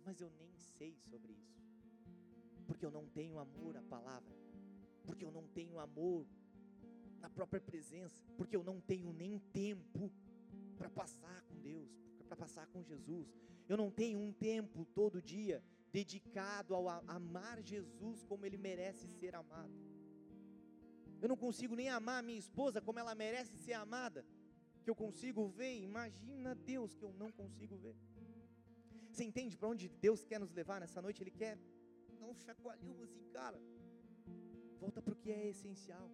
Mas 0.06 0.22
eu 0.22 0.30
nem 0.38 0.54
sei 0.56 0.96
sobre 1.10 1.34
isso, 1.34 1.60
porque 2.68 2.86
eu 2.86 2.92
não 2.92 3.08
tenho 3.08 3.40
amor 3.40 3.76
à 3.76 3.82
palavra, 3.82 4.38
porque 5.04 5.26
eu 5.26 5.32
não 5.32 5.48
tenho 5.48 5.80
amor 5.80 6.28
na 7.20 7.30
própria 7.32 7.60
presença, 7.60 8.24
porque 8.38 8.56
eu 8.56 8.64
não 8.64 8.80
tenho 8.80 9.12
nem 9.12 9.40
tempo 9.52 10.12
para 10.78 10.92
passar 10.92 11.42
com 11.48 11.60
Deus, 11.60 11.90
para 12.28 12.38
passar 12.38 12.68
com 12.68 12.84
Jesus. 12.84 13.34
Eu 13.68 13.78
não 13.78 13.90
tenho 13.90 14.20
um 14.20 14.32
tempo 14.32 14.86
todo 14.86 15.24
dia 15.24 15.64
dedicado 15.92 16.74
ao 16.74 16.88
amar 16.90 17.62
Jesus 17.62 18.24
como 18.24 18.46
ele 18.46 18.58
merece 18.58 19.08
ser 19.20 19.36
amado. 19.36 19.76
Eu 21.22 21.30
não 21.30 21.38
consigo 21.38 21.76
nem 21.76 21.90
amar 21.90 22.20
a 22.20 22.28
minha 22.28 22.40
esposa 22.40 22.82
como 22.82 23.00
ela 23.00 23.14
merece 23.14 23.56
ser 23.58 23.74
amada, 23.74 24.26
que 24.84 24.90
eu 24.90 24.96
consigo 24.96 25.48
ver, 25.48 25.74
imagina 25.82 26.56
Deus 26.56 26.96
que 26.96 27.04
eu 27.04 27.14
não 27.14 27.32
consigo 27.32 27.76
ver. 27.78 27.96
Você 29.12 29.24
entende 29.24 29.58
para 29.58 29.70
onde 29.70 29.90
Deus 30.06 30.24
quer 30.26 30.40
nos 30.40 30.54
levar 30.60 30.80
nessa 30.80 31.02
noite? 31.02 31.22
Ele 31.22 31.32
quer 31.32 31.58
um 32.22 32.34
chacoalhão 32.34 33.02
assim, 33.04 33.26
cara. 33.32 33.60
Volta 34.80 35.02
para 35.02 35.14
o 35.14 35.16
que 35.16 35.32
é 35.32 35.50
essencial. 35.50 36.10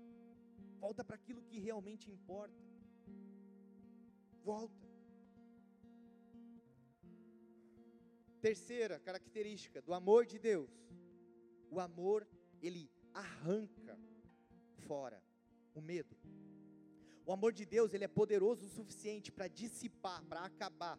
Volta 0.80 1.04
para 1.04 1.16
aquilo 1.16 1.42
que 1.44 1.60
realmente 1.60 2.12
importa. 2.12 2.62
Volta. 4.44 4.87
Terceira 8.48 8.98
característica 8.98 9.82
do 9.82 9.94
amor 9.94 10.26
de 10.26 10.40
Deus. 10.40 10.72
O 11.70 11.82
amor, 11.82 12.26
ele 12.62 12.90
arranca 13.14 14.00
fora 14.88 15.22
o 15.76 15.82
medo. 15.82 16.16
O 17.26 17.34
amor 17.34 17.52
de 17.52 17.66
Deus, 17.66 17.94
ele 17.94 18.06
é 18.06 18.08
poderoso 18.08 18.66
o 18.66 18.70
suficiente 18.70 19.34
para 19.34 19.50
dissipar, 19.50 20.24
para 20.30 20.46
acabar 20.46 20.98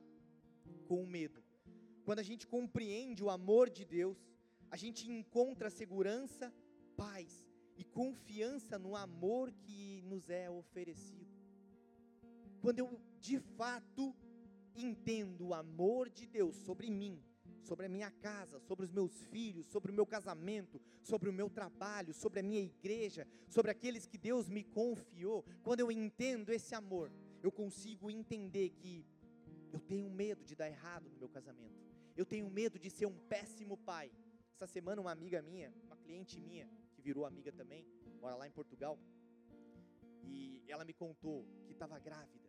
com 0.87 1.03
o 1.03 1.07
medo. 1.07 1.43
Quando 2.05 2.19
a 2.19 2.23
gente 2.23 2.47
compreende 2.47 3.25
o 3.25 3.31
amor 3.31 3.71
de 3.71 3.87
Deus, 3.87 4.19
a 4.71 4.77
gente 4.77 5.11
encontra 5.11 5.71
segurança, 5.71 6.53
paz 6.99 7.49
e 7.79 7.83
confiança 7.83 8.79
no 8.79 8.95
amor 8.95 9.51
que 9.63 10.03
nos 10.03 10.29
é 10.29 10.51
oferecido. 10.51 11.35
Quando 12.61 12.81
eu 12.81 13.01
de 13.19 13.39
fato 13.41 14.15
entendo 14.77 15.47
o 15.47 15.55
amor 15.55 16.11
de 16.11 16.27
Deus 16.27 16.55
sobre 16.55 16.91
mim, 16.91 17.25
sobre 17.69 17.85
a 17.85 17.89
minha 17.89 18.11
casa, 18.11 18.59
sobre 18.61 18.87
os 18.87 18.93
meus 18.99 19.15
filhos, 19.25 19.67
sobre 19.67 19.93
o 19.93 19.95
meu 19.95 20.07
casamento, 20.07 20.81
sobre 21.03 21.29
o 21.29 21.33
meu 21.33 21.51
trabalho, 21.51 22.15
sobre 22.15 22.41
a 22.41 22.43
minha 22.43 22.63
igreja, 22.63 23.29
sobre 23.47 23.71
aqueles 23.71 24.07
que 24.07 24.17
Deus 24.17 24.49
me 24.49 24.65
confiou, 24.65 25.45
quando 25.63 25.81
eu 25.81 25.93
entendo 25.93 26.51
esse 26.51 26.75
amor, 26.75 27.13
eu 27.43 27.53
consigo 27.53 28.11
entender 28.11 28.71
que 28.71 29.05
eu 29.71 29.81
tenho 29.81 30.09
medo 30.09 30.43
de 30.45 30.57
dar 30.57 30.69
errado 30.69 31.11
no 31.11 31.19
meu 31.19 31.29
casamento, 31.29 31.79
eu 32.17 32.25
tenho 32.25 32.49
medo 32.51 32.79
de 32.79 32.89
ser 32.89 33.07
um 33.07 33.19
péssimo 33.29 33.77
pai. 33.77 34.11
Essa 34.55 34.67
semana, 34.67 35.01
uma 35.01 35.13
amiga 35.13 35.41
minha, 35.43 35.73
uma 35.85 35.97
cliente 35.97 36.41
minha, 36.41 36.67
que 36.95 37.03
virou 37.03 37.27
amiga 37.27 37.53
também, 37.53 37.87
mora 38.21 38.35
lá 38.35 38.49
em 38.49 38.51
Portugal, 38.51 38.99
e 40.25 40.65
ela 40.67 40.85
me 40.85 40.95
contou 40.95 41.47
que 41.67 41.73
estava 41.73 41.99
grávida. 41.99 42.49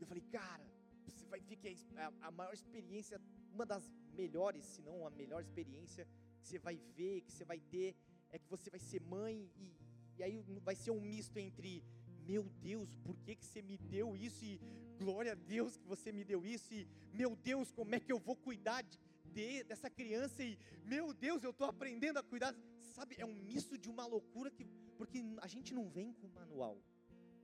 Eu 0.00 0.06
falei, 0.06 0.22
cara, 0.30 0.66
você 1.06 1.24
vai 1.26 1.40
ver 1.40 1.56
que 1.56 1.68
a, 1.96 2.12
a 2.26 2.30
maior 2.30 2.52
experiência, 2.52 3.20
uma 3.52 3.66
das 3.66 3.90
melhores, 4.12 4.64
se 4.64 4.82
não 4.82 5.06
a 5.06 5.10
melhor 5.10 5.42
experiência 5.42 6.06
que 6.40 6.48
você 6.48 6.58
vai 6.58 6.76
ver, 6.96 7.22
que 7.22 7.32
você 7.32 7.44
vai 7.44 7.60
ter, 7.60 7.94
é 8.30 8.38
que 8.38 8.48
você 8.48 8.70
vai 8.70 8.80
ser 8.80 9.00
mãe 9.02 9.50
e, 9.56 9.76
e 10.18 10.22
aí 10.22 10.42
vai 10.62 10.74
ser 10.74 10.90
um 10.90 11.00
misto 11.00 11.38
entre 11.38 11.84
meu 12.26 12.44
Deus, 12.60 12.94
por 13.04 13.16
que, 13.18 13.34
que 13.34 13.44
você 13.44 13.60
me 13.60 13.76
deu 13.76 14.16
isso? 14.16 14.44
E 14.44 14.60
glória 14.98 15.32
a 15.32 15.34
Deus 15.34 15.76
que 15.76 15.86
você 15.86 16.12
me 16.12 16.24
deu 16.24 16.44
isso. 16.46 16.72
E 16.72 16.86
meu 17.12 17.34
Deus, 17.34 17.72
como 17.72 17.94
é 17.94 18.00
que 18.00 18.12
eu 18.12 18.18
vou 18.18 18.36
cuidar 18.36 18.82
de, 18.82 18.98
de, 19.24 19.64
dessa 19.64 19.90
criança? 19.90 20.42
E 20.42 20.56
meu 20.84 21.12
Deus, 21.12 21.42
eu 21.42 21.50
estou 21.50 21.66
aprendendo 21.66 22.18
a 22.18 22.22
cuidar. 22.22 22.54
Sabe, 22.80 23.16
é 23.18 23.26
um 23.26 23.34
misto 23.34 23.76
de 23.76 23.88
uma 23.88 24.06
loucura 24.06 24.50
que. 24.50 24.64
Porque 24.96 25.24
a 25.38 25.48
gente 25.48 25.74
não 25.74 25.88
vem 25.88 26.12
com 26.12 26.28
manual. 26.28 26.80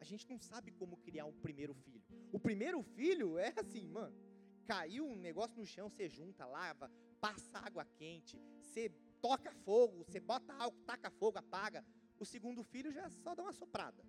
A 0.01 0.05
gente 0.05 0.29
não 0.29 0.39
sabe 0.39 0.71
como 0.71 0.97
criar 0.99 1.25
um 1.25 1.33
primeiro 1.41 1.75
filho. 1.75 2.01
O 2.31 2.39
primeiro 2.39 2.81
filho 2.83 3.37
é 3.37 3.53
assim, 3.57 3.89
mano 3.89 4.28
caiu 4.69 5.07
um 5.07 5.17
negócio 5.17 5.59
no 5.59 5.65
chão, 5.65 5.89
você 5.89 6.07
junta, 6.11 6.45
lava, 6.45 6.93
passa 7.19 7.59
água 7.59 7.87
quente, 7.97 8.39
você 8.61 8.91
toca 9.19 9.51
fogo, 9.65 10.05
você 10.05 10.21
bota 10.21 10.53
álcool, 10.53 10.85
taca 10.85 11.11
fogo, 11.11 11.39
apaga. 11.39 11.83
O 12.21 12.27
segundo 12.27 12.63
filho 12.63 12.93
já 12.93 13.09
só 13.09 13.35
dá 13.35 13.43
uma 13.43 13.53
soprada. 13.55 14.05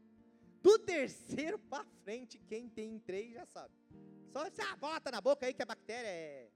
Do 0.62 0.78
terceiro 0.80 1.58
para 1.72 1.86
frente, 2.04 2.38
quem 2.40 2.68
tem 2.68 3.00
três 3.00 3.34
já 3.34 3.46
sabe. 3.46 3.74
Só 4.34 4.44
você 4.44 4.62
ah, 4.62 4.76
bota 4.76 5.10
na 5.10 5.22
boca 5.22 5.46
aí 5.46 5.54
que 5.54 5.64
a 5.64 5.66
bactéria 5.66 6.10
é. 6.10 6.52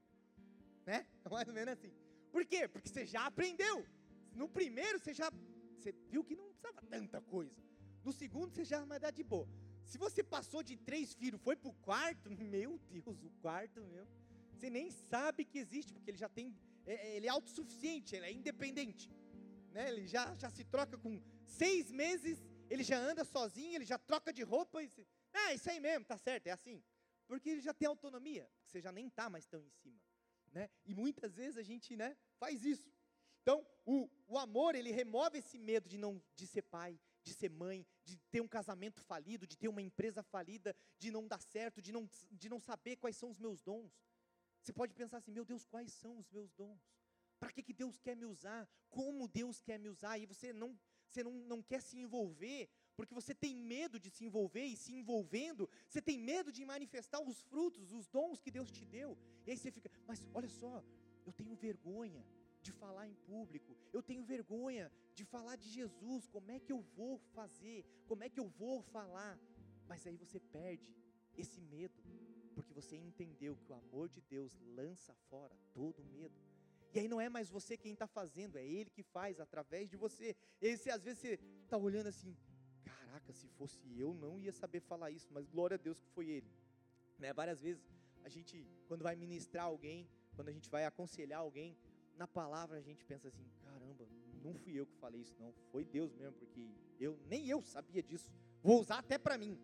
Né? 0.84 1.06
Mais 1.30 1.48
ou 1.48 1.54
menos 1.54 1.72
assim. 1.72 1.92
Por 2.30 2.44
quê? 2.44 2.68
Porque 2.68 2.90
você 2.90 3.06
já 3.06 3.24
aprendeu. 3.24 3.86
No 4.34 4.48
primeiro 4.50 4.98
você 4.98 5.14
já. 5.14 5.32
Você 5.78 5.92
viu 6.10 6.22
que 6.22 6.36
não 6.36 6.48
precisava 6.48 6.82
tanta 6.82 7.22
coisa. 7.22 7.56
No 8.04 8.12
segundo 8.12 8.52
você 8.52 8.64
já 8.64 8.84
vai 8.84 9.00
dar 9.00 9.12
de 9.12 9.22
boa. 9.22 9.48
Se 9.84 9.98
você 9.98 10.22
passou 10.22 10.62
de 10.62 10.76
três 10.76 11.14
filhos, 11.14 11.40
foi 11.40 11.56
para 11.56 11.68
o 11.68 11.74
quarto, 11.74 12.30
meu 12.54 12.78
Deus, 12.90 13.22
o 13.22 13.30
quarto 13.40 13.80
mesmo. 13.82 14.08
Você 14.52 14.70
nem 14.70 14.90
sabe 14.90 15.44
que 15.44 15.58
existe, 15.58 15.92
porque 15.92 16.10
ele 16.10 16.18
já 16.18 16.28
tem, 16.28 16.56
é, 16.86 16.94
é, 16.94 17.16
ele 17.16 17.26
é 17.26 17.30
autossuficiente, 17.30 18.14
ele 18.16 18.26
é 18.26 18.32
independente. 18.32 19.10
Né? 19.72 19.88
Ele 19.88 20.06
já, 20.06 20.34
já 20.36 20.48
se 20.48 20.64
troca 20.64 20.96
com 20.96 21.20
seis 21.44 21.90
meses, 21.90 22.42
ele 22.70 22.82
já 22.82 22.98
anda 22.98 23.24
sozinho, 23.24 23.74
ele 23.74 23.84
já 23.84 23.98
troca 23.98 24.32
de 24.32 24.42
roupa. 24.42 24.82
E 24.82 24.88
se, 24.88 25.06
ah, 25.32 25.52
isso 25.52 25.68
aí 25.68 25.80
mesmo, 25.80 26.04
tá 26.04 26.16
certo, 26.16 26.46
é 26.46 26.52
assim. 26.52 26.82
Porque 27.26 27.50
ele 27.50 27.60
já 27.60 27.74
tem 27.74 27.88
autonomia, 27.88 28.48
você 28.64 28.80
já 28.80 28.92
nem 28.92 29.08
está 29.08 29.28
mais 29.28 29.46
tão 29.46 29.60
em 29.60 29.70
cima. 29.70 30.00
Né? 30.52 30.70
E 30.84 30.94
muitas 30.94 31.34
vezes 31.34 31.56
a 31.58 31.62
gente 31.62 31.96
né, 31.96 32.16
faz 32.38 32.64
isso. 32.64 32.92
Então, 33.42 33.66
o, 33.84 34.08
o 34.26 34.38
amor, 34.38 34.74
ele 34.74 34.90
remove 34.92 35.38
esse 35.38 35.58
medo 35.58 35.88
de 35.88 35.98
não 35.98 36.22
de 36.34 36.46
ser 36.46 36.62
pai, 36.62 36.98
de 37.24 37.32
ser 37.32 37.50
mãe, 37.50 37.86
de 38.04 38.16
ter 38.30 38.40
um 38.40 38.48
casamento 38.48 39.00
falido, 39.00 39.46
de 39.46 39.56
ter 39.56 39.68
uma 39.68 39.82
empresa 39.82 40.22
falida, 40.22 40.76
de 40.98 41.10
não 41.10 41.26
dar 41.26 41.40
certo, 41.40 41.80
de 41.80 41.90
não, 41.90 42.08
de 42.30 42.48
não 42.48 42.60
saber 42.60 42.96
quais 42.96 43.16
são 43.16 43.30
os 43.30 43.38
meus 43.38 43.62
dons. 43.62 43.92
Você 44.60 44.72
pode 44.72 44.94
pensar 44.94 45.16
assim: 45.16 45.32
meu 45.32 45.44
Deus, 45.44 45.64
quais 45.64 45.92
são 45.92 46.18
os 46.18 46.30
meus 46.30 46.52
dons? 46.52 46.80
Para 47.40 47.50
que, 47.50 47.62
que 47.62 47.72
Deus 47.72 47.98
quer 47.98 48.14
me 48.14 48.26
usar? 48.26 48.68
Como 48.88 49.26
Deus 49.26 49.60
quer 49.60 49.78
me 49.78 49.88
usar? 49.88 50.18
E 50.18 50.26
você 50.26 50.52
não, 50.52 50.78
você 51.08 51.24
não, 51.24 51.32
não 51.32 51.62
quer 51.62 51.80
se 51.80 51.98
envolver, 51.98 52.68
porque 52.96 53.14
você 53.14 53.34
tem 53.34 53.54
medo 53.54 53.98
de 53.98 54.10
se 54.10 54.24
envolver, 54.24 54.64
e 54.64 54.76
se 54.76 54.94
envolvendo, 54.94 55.68
você 55.88 56.00
tem 56.00 56.18
medo 56.18 56.52
de 56.52 56.64
manifestar 56.64 57.20
os 57.20 57.40
frutos, 57.42 57.92
os 57.92 58.06
dons 58.06 58.40
que 58.40 58.50
Deus 58.50 58.70
te 58.70 58.84
deu. 58.84 59.18
E 59.46 59.50
aí 59.50 59.56
você 59.56 59.70
fica, 59.70 59.90
mas 60.06 60.26
olha 60.32 60.48
só, 60.48 60.82
eu 61.26 61.32
tenho 61.32 61.54
vergonha 61.56 62.24
de 62.64 62.72
falar 62.72 63.06
em 63.06 63.14
público, 63.30 63.76
eu 63.92 64.02
tenho 64.02 64.24
vergonha 64.24 64.90
de 65.18 65.24
falar 65.24 65.56
de 65.56 65.68
Jesus, 65.68 66.26
como 66.34 66.50
é 66.50 66.58
que 66.58 66.72
eu 66.72 66.80
vou 66.96 67.18
fazer, 67.36 67.84
como 68.06 68.24
é 68.24 68.28
que 68.28 68.40
eu 68.40 68.48
vou 68.62 68.82
falar, 68.96 69.38
mas 69.86 70.06
aí 70.06 70.16
você 70.16 70.40
perde 70.40 70.90
esse 71.36 71.60
medo, 71.60 72.02
porque 72.54 72.72
você 72.72 72.96
entendeu 72.96 73.56
que 73.56 73.70
o 73.70 73.74
amor 73.74 74.08
de 74.08 74.20
Deus 74.22 74.58
lança 74.78 75.12
fora 75.28 75.54
todo 75.72 76.02
medo. 76.04 76.34
E 76.94 77.00
aí 77.00 77.08
não 77.08 77.20
é 77.20 77.28
mais 77.28 77.50
você 77.50 77.76
quem 77.76 77.92
está 77.92 78.06
fazendo, 78.06 78.56
é 78.56 78.64
Ele 78.64 78.88
que 78.88 79.02
faz 79.02 79.40
através 79.40 79.90
de 79.90 79.96
você. 79.96 80.36
E 80.60 80.76
você, 80.76 80.90
às 80.90 81.02
vezes 81.02 81.18
você 81.18 81.40
está 81.64 81.76
olhando 81.76 82.06
assim, 82.06 82.36
caraca, 82.84 83.32
se 83.32 83.48
fosse 83.48 83.80
eu 83.98 84.14
não 84.14 84.38
ia 84.38 84.52
saber 84.52 84.80
falar 84.80 85.10
isso, 85.10 85.28
mas 85.32 85.48
glória 85.48 85.74
a 85.74 85.78
Deus 85.78 86.00
que 86.00 86.08
foi 86.08 86.28
Ele. 86.28 86.50
Né? 87.18 87.32
Várias 87.32 87.60
vezes 87.60 87.82
a 88.22 88.28
gente, 88.28 88.66
quando 88.86 89.02
vai 89.02 89.16
ministrar 89.16 89.64
alguém, 89.64 90.08
quando 90.34 90.48
a 90.48 90.52
gente 90.52 90.70
vai 90.70 90.84
aconselhar 90.84 91.40
alguém, 91.40 91.76
na 92.16 92.26
palavra 92.26 92.78
a 92.78 92.80
gente 92.80 93.04
pensa 93.04 93.28
assim, 93.28 93.46
caramba, 93.62 94.06
não 94.42 94.54
fui 94.54 94.74
eu 94.74 94.86
que 94.86 94.96
falei 94.96 95.20
isso 95.20 95.36
não, 95.38 95.52
foi 95.70 95.84
Deus 95.84 96.12
mesmo, 96.14 96.34
porque 96.38 96.68
eu 97.00 97.18
nem 97.26 97.48
eu 97.48 97.62
sabia 97.62 98.02
disso. 98.02 98.30
Vou 98.62 98.80
usar 98.80 98.98
até 98.98 99.18
para 99.18 99.38
mim, 99.38 99.58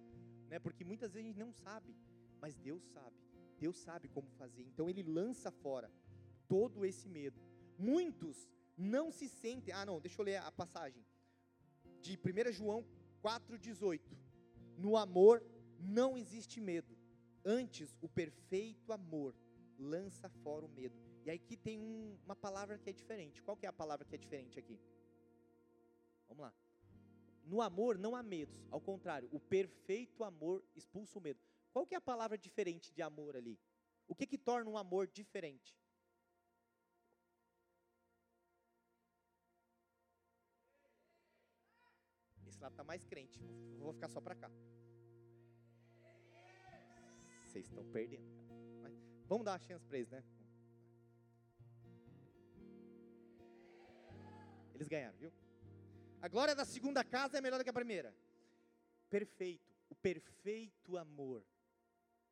né? 0.49 0.59
Porque 0.59 0.85
muitas 0.85 1.13
vezes 1.13 1.27
a 1.27 1.29
gente 1.29 1.39
não 1.39 1.53
sabe, 1.53 1.95
mas 2.41 2.57
Deus 2.57 2.83
sabe. 2.85 3.17
Deus 3.59 3.77
sabe 3.77 4.09
como 4.09 4.29
fazer. 4.31 4.63
Então 4.63 4.89
ele 4.89 5.03
lança 5.03 5.51
fora 5.51 5.91
todo 6.49 6.85
esse 6.85 7.09
medo. 7.09 7.39
Muitos 7.79 8.49
não 8.77 9.11
se 9.11 9.29
sentem. 9.29 9.73
Ah, 9.75 9.85
não, 9.85 10.01
deixa 10.01 10.21
eu 10.21 10.25
ler 10.25 10.37
a 10.37 10.51
passagem 10.51 11.05
de 12.01 12.19
1 12.19 12.53
João 12.53 12.85
4:18. 13.23 14.01
No 14.79 14.97
amor 14.97 15.43
não 15.79 16.17
existe 16.17 16.59
medo, 16.61 16.97
Antes, 17.45 17.97
o 18.03 18.09
perfeito 18.09 18.93
amor 18.93 19.35
lança 19.79 20.29
fora 20.29 20.67
o 20.67 20.69
medo. 20.69 20.95
E 21.31 21.35
aqui 21.35 21.57
tem 21.57 21.81
um, 21.81 22.19
uma 22.25 22.35
palavra 22.35 22.77
que 22.77 22.91
é 22.91 22.93
diferente. 22.93 23.41
Qual 23.41 23.57
que 23.57 23.65
é 23.65 23.69
a 23.69 23.73
palavra 23.73 24.05
que 24.05 24.17
é 24.17 24.19
diferente 24.19 24.59
aqui? 24.59 24.81
Vamos 26.27 26.43
lá. 26.43 26.53
No 27.45 27.63
amor 27.63 27.97
não 27.97 28.17
há 28.17 28.23
medos. 28.23 28.67
Ao 28.69 28.81
contrário, 28.81 29.29
o 29.31 29.39
perfeito 29.39 30.25
amor 30.25 30.65
expulsa 30.75 31.17
o 31.21 31.23
medo. 31.23 31.41
Qual 31.73 31.87
que 31.87 31.95
é 31.95 31.99
a 31.99 32.01
palavra 32.01 32.37
diferente 32.37 32.93
de 32.93 33.01
amor 33.01 33.37
ali? 33.37 33.57
O 34.09 34.15
que 34.15 34.27
que 34.27 34.37
torna 34.37 34.69
um 34.69 34.77
amor 34.77 35.07
diferente? 35.07 35.79
Esse 42.45 42.61
lado 42.61 42.73
está 42.73 42.83
mais 42.83 43.05
crente. 43.05 43.39
Vou 43.79 43.93
ficar 43.93 44.09
só 44.09 44.21
para 44.21 44.35
cá. 44.35 44.51
Vocês 47.45 47.67
estão 47.67 47.85
perdendo, 47.93 48.29
cara. 48.49 48.61
Mas 48.83 48.93
vamos 49.29 49.45
dar 49.45 49.53
uma 49.53 49.61
chance 49.61 49.87
para 49.87 49.97
eles, 49.97 50.11
né? 50.11 50.25
Eles 54.81 54.89
ganharam, 54.89 55.19
viu? 55.19 55.31
A 56.23 56.29
glória 56.29 56.55
da 56.55 56.65
segunda 56.65 57.05
casa 57.05 57.37
é 57.37 57.41
melhor 57.43 57.59
do 57.59 57.65
que 57.65 57.69
a 57.69 57.81
primeira. 57.81 58.17
Perfeito. 59.11 59.71
O 59.91 59.95
perfeito 59.95 60.97
amor. 60.97 61.45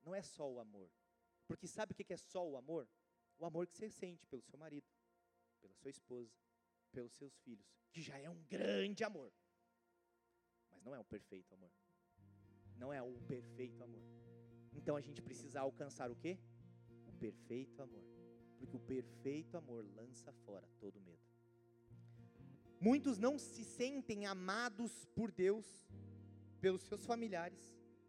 Não 0.03 0.15
é 0.15 0.23
só 0.23 0.51
o 0.51 0.59
amor. 0.59 0.91
Porque 1.47 1.67
sabe 1.67 1.93
o 1.93 1.95
que 1.95 2.11
é 2.11 2.17
só 2.17 2.49
o 2.49 2.57
amor? 2.57 2.89
O 3.39 3.45
amor 3.45 3.67
que 3.67 3.77
você 3.77 3.91
sente 3.91 4.27
pelo 4.27 4.41
seu 4.41 4.59
marido, 4.59 4.87
pela 5.61 5.75
sua 5.75 5.91
esposa, 5.91 6.33
pelos 6.91 7.13
seus 7.13 7.37
filhos. 7.41 7.67
Que 7.93 8.01
já 8.01 8.17
é 8.17 8.31
um 8.31 8.43
grande 8.45 9.05
amor. 9.05 9.31
Mas 10.71 10.83
não 10.83 10.95
é 10.95 10.99
o 10.99 11.05
perfeito 11.05 11.53
amor. 11.53 11.71
Não 12.77 12.91
é 12.91 13.03
o 13.03 13.13
perfeito 13.27 13.85
amor. 13.85 14.03
Então 14.73 14.97
a 14.97 15.03
gente 15.03 15.21
precisa 15.21 15.61
alcançar 15.61 16.11
o 16.11 16.17
quê? 16.17 16.39
O 17.07 17.13
perfeito 17.13 17.83
amor. 17.83 18.05
Porque 18.57 18.75
o 18.75 18.81
perfeito 18.81 19.55
amor 19.59 19.85
lança 19.95 20.33
fora 20.33 20.67
todo 20.81 20.99
medo. 20.99 21.28
Muitos 22.81 23.19
não 23.19 23.39
se 23.39 23.65
sentem 23.65 24.27
amados 24.27 25.05
por 25.15 25.33
Deus, 25.33 25.67
pelos 26.61 26.83
seus 26.83 27.05
familiares, 27.05 27.59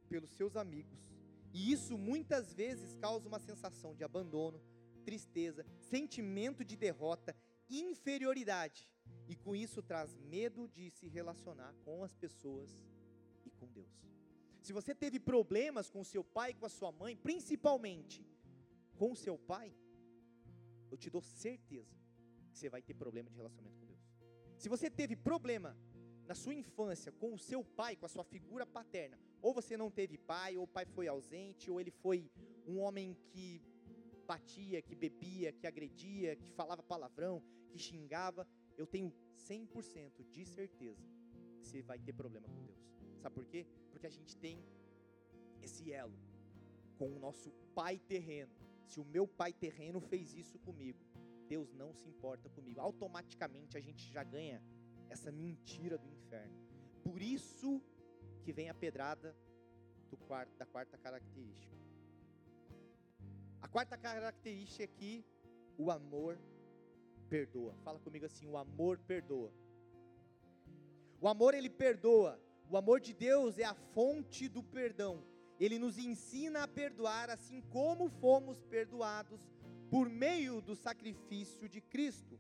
pelos 0.08 0.30
seus 0.32 0.56
amigos. 0.56 1.00
E 1.52 1.72
isso 1.72 1.98
muitas 1.98 2.54
vezes 2.54 2.94
causa 2.96 3.28
uma 3.28 3.40
sensação 3.40 3.96
de 3.96 4.04
abandono, 4.04 4.62
tristeza, 5.04 5.66
sentimento 5.80 6.64
de 6.64 6.76
derrota, 6.76 7.36
inferioridade. 7.70 8.88
E 9.28 9.36
com 9.36 9.56
isso 9.56 9.82
traz 9.82 10.16
medo 10.18 10.68
de 10.68 10.92
se 10.92 11.08
relacionar 11.08 11.74
com 11.84 12.04
as 12.04 12.14
pessoas 12.14 12.70
e 13.46 13.50
com 13.50 13.68
Deus. 13.68 14.08
Se 14.62 14.74
você 14.74 14.94
teve 14.94 15.20
problemas 15.20 15.90
com 15.90 16.04
seu 16.04 16.24
pai 16.24 16.54
com 16.54 16.66
a 16.66 16.70
sua 16.70 16.92
mãe, 16.92 17.16
principalmente 17.16 18.24
com 18.98 19.16
seu 19.16 19.38
pai, 19.38 19.74
eu 20.92 20.98
te 20.98 21.10
dou 21.10 21.22
certeza 21.22 21.96
que 22.52 22.58
você 22.58 22.70
vai 22.70 22.82
ter 22.82 22.94
problema 22.94 23.30
de 23.30 23.36
relacionamento 23.36 23.80
com. 23.80 23.89
Se 24.60 24.68
você 24.68 24.90
teve 24.90 25.16
problema 25.16 25.74
na 26.28 26.36
sua 26.36 26.54
infância 26.54 27.14
com 27.14 27.34
o 27.34 27.40
seu 27.40 27.64
pai, 27.64 27.96
com 27.96 28.06
a 28.06 28.10
sua 28.10 28.26
figura 28.26 28.66
paterna, 28.66 29.18
ou 29.42 29.54
você 29.54 29.78
não 29.78 29.90
teve 29.90 30.18
pai, 30.18 30.58
ou 30.58 30.66
o 30.66 30.68
pai 30.68 30.86
foi 30.86 31.08
ausente, 31.08 31.72
ou 31.72 31.80
ele 31.80 31.92
foi 31.92 32.30
um 32.68 32.78
homem 32.80 33.16
que 33.30 33.62
batia, 34.28 34.82
que 34.82 34.94
bebia, 34.94 35.54
que 35.54 35.66
agredia, 35.66 36.36
que 36.36 36.52
falava 36.52 36.84
palavrão, 36.84 37.42
que 37.70 37.80
xingava, 37.80 38.46
eu 38.78 38.86
tenho 38.86 39.14
100% 39.38 40.26
de 40.30 40.46
certeza 40.46 41.08
que 41.62 41.66
você 41.66 41.82
vai 41.82 41.98
ter 41.98 42.12
problema 42.12 42.50
com 42.50 42.62
Deus. 42.66 42.84
Sabe 43.22 43.36
por 43.36 43.46
quê? 43.46 43.66
Porque 43.90 44.08
a 44.08 44.12
gente 44.12 44.36
tem 44.36 44.62
esse 45.62 45.90
elo 45.94 46.20
com 46.98 47.08
o 47.16 47.18
nosso 47.18 47.50
pai 47.74 47.98
terreno. 47.98 48.52
Se 48.84 49.00
o 49.00 49.06
meu 49.06 49.26
pai 49.26 49.54
terreno 49.54 50.02
fez 50.02 50.34
isso 50.34 50.60
comigo, 50.60 51.00
Deus 51.54 51.74
não 51.74 51.92
se 51.94 52.08
importa 52.14 52.48
comigo. 52.50 52.80
Automaticamente 52.80 53.78
a 53.78 53.82
gente 53.88 54.04
já 54.16 54.24
ganha 54.24 54.60
essa 55.10 55.32
mentira 55.32 55.98
do 55.98 56.08
inferno. 56.08 56.58
Por 57.04 57.22
isso 57.22 57.82
que 58.44 58.54
vem 58.58 58.70
a 58.70 58.74
pedrada 58.74 59.36
quarto, 60.30 60.56
da 60.58 60.66
quarta 60.66 60.98
característica. 60.98 61.76
A 63.62 63.68
quarta 63.68 63.98
característica 63.98 64.84
aqui, 64.84 65.26
o 65.78 65.92
amor 65.92 66.40
perdoa. 67.30 67.74
Fala 67.84 68.00
comigo 68.00 68.26
assim, 68.26 68.48
o 68.48 68.58
amor 68.58 69.00
perdoa. 69.00 69.52
O 71.20 71.28
amor 71.28 71.54
ele 71.54 71.70
perdoa. 71.70 72.40
O 72.70 72.78
amor 72.78 73.00
de 73.00 73.14
Deus 73.14 73.58
é 73.58 73.66
a 73.66 73.74
fonte 73.74 74.48
do 74.48 74.64
perdão. 74.64 75.24
Ele 75.60 75.78
nos 75.78 75.98
ensina 75.98 76.64
a 76.64 76.68
perdoar 76.68 77.30
assim 77.30 77.62
como 77.78 78.10
fomos 78.10 78.62
perdoados 78.64 79.42
por 79.90 80.08
meio 80.10 80.62
do 80.62 80.76
sacrifício 80.76 81.68
de 81.68 81.82
Cristo. 81.82 82.40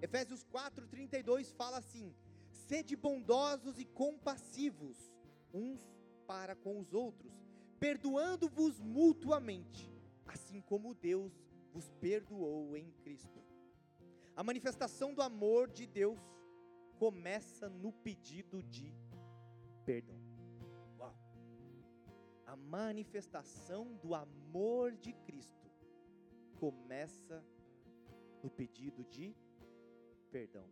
Efésios 0.00 0.44
4:32 0.44 1.52
fala 1.52 1.78
assim: 1.78 2.14
Sede 2.50 2.96
bondosos 2.96 3.78
e 3.78 3.84
compassivos 3.84 5.12
uns 5.52 5.80
para 6.26 6.56
com 6.56 6.78
os 6.80 6.92
outros, 6.92 7.32
perdoando-vos 7.78 8.80
mutuamente, 8.80 9.92
assim 10.26 10.60
como 10.60 10.94
Deus 10.94 11.32
vos 11.72 11.90
perdoou 12.00 12.76
em 12.76 12.90
Cristo. 13.02 13.42
A 14.34 14.42
manifestação 14.42 15.14
do 15.14 15.22
amor 15.22 15.70
de 15.70 15.86
Deus 15.86 16.18
começa 16.98 17.68
no 17.68 17.92
pedido 17.92 18.62
de 18.62 18.94
perdão. 19.84 20.20
Uau! 20.98 21.14
A 22.46 22.56
manifestação 22.56 23.94
do 23.96 24.14
amor 24.14 24.96
de 24.96 25.12
Cristo 25.12 25.65
começa 26.58 27.44
no 28.42 28.50
pedido 28.50 29.04
de 29.04 29.34
perdão. 30.30 30.68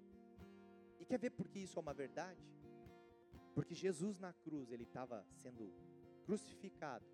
E 0.98 1.04
quer 1.04 1.18
ver 1.18 1.30
por 1.30 1.48
que 1.48 1.60
isso 1.60 1.78
é 1.78 1.82
uma 1.82 1.94
verdade? 1.94 2.42
Porque 3.54 3.74
Jesus 3.74 4.18
na 4.18 4.32
cruz, 4.32 4.70
ele 4.72 4.84
estava 4.84 5.24
sendo 5.32 5.72
crucificado, 6.24 7.06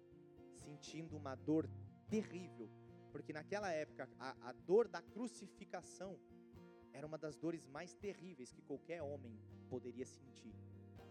sentindo 0.54 1.16
uma 1.16 1.34
dor 1.34 1.68
terrível, 2.08 2.70
porque 3.12 3.32
naquela 3.32 3.70
época 3.70 4.08
a, 4.18 4.48
a 4.48 4.52
dor 4.52 4.88
da 4.88 5.02
crucificação 5.02 6.18
era 6.92 7.06
uma 7.06 7.18
das 7.18 7.36
dores 7.36 7.66
mais 7.66 7.94
terríveis 7.94 8.52
que 8.52 8.62
qualquer 8.62 9.02
homem 9.02 9.38
poderia 9.68 10.06
sentir. 10.06 10.54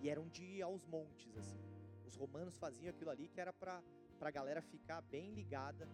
E 0.01 0.09
eram 0.09 0.27
de 0.27 0.43
ir 0.43 0.61
aos 0.61 0.85
montes, 0.85 1.35
assim. 1.37 1.59
Os 2.05 2.15
romanos 2.15 2.57
faziam 2.57 2.89
aquilo 2.89 3.09
ali 3.09 3.27
que 3.27 3.39
era 3.39 3.53
para 3.53 3.83
a 4.19 4.31
galera 4.31 4.61
ficar 4.61 5.01
bem 5.01 5.31
ligada. 5.31 5.87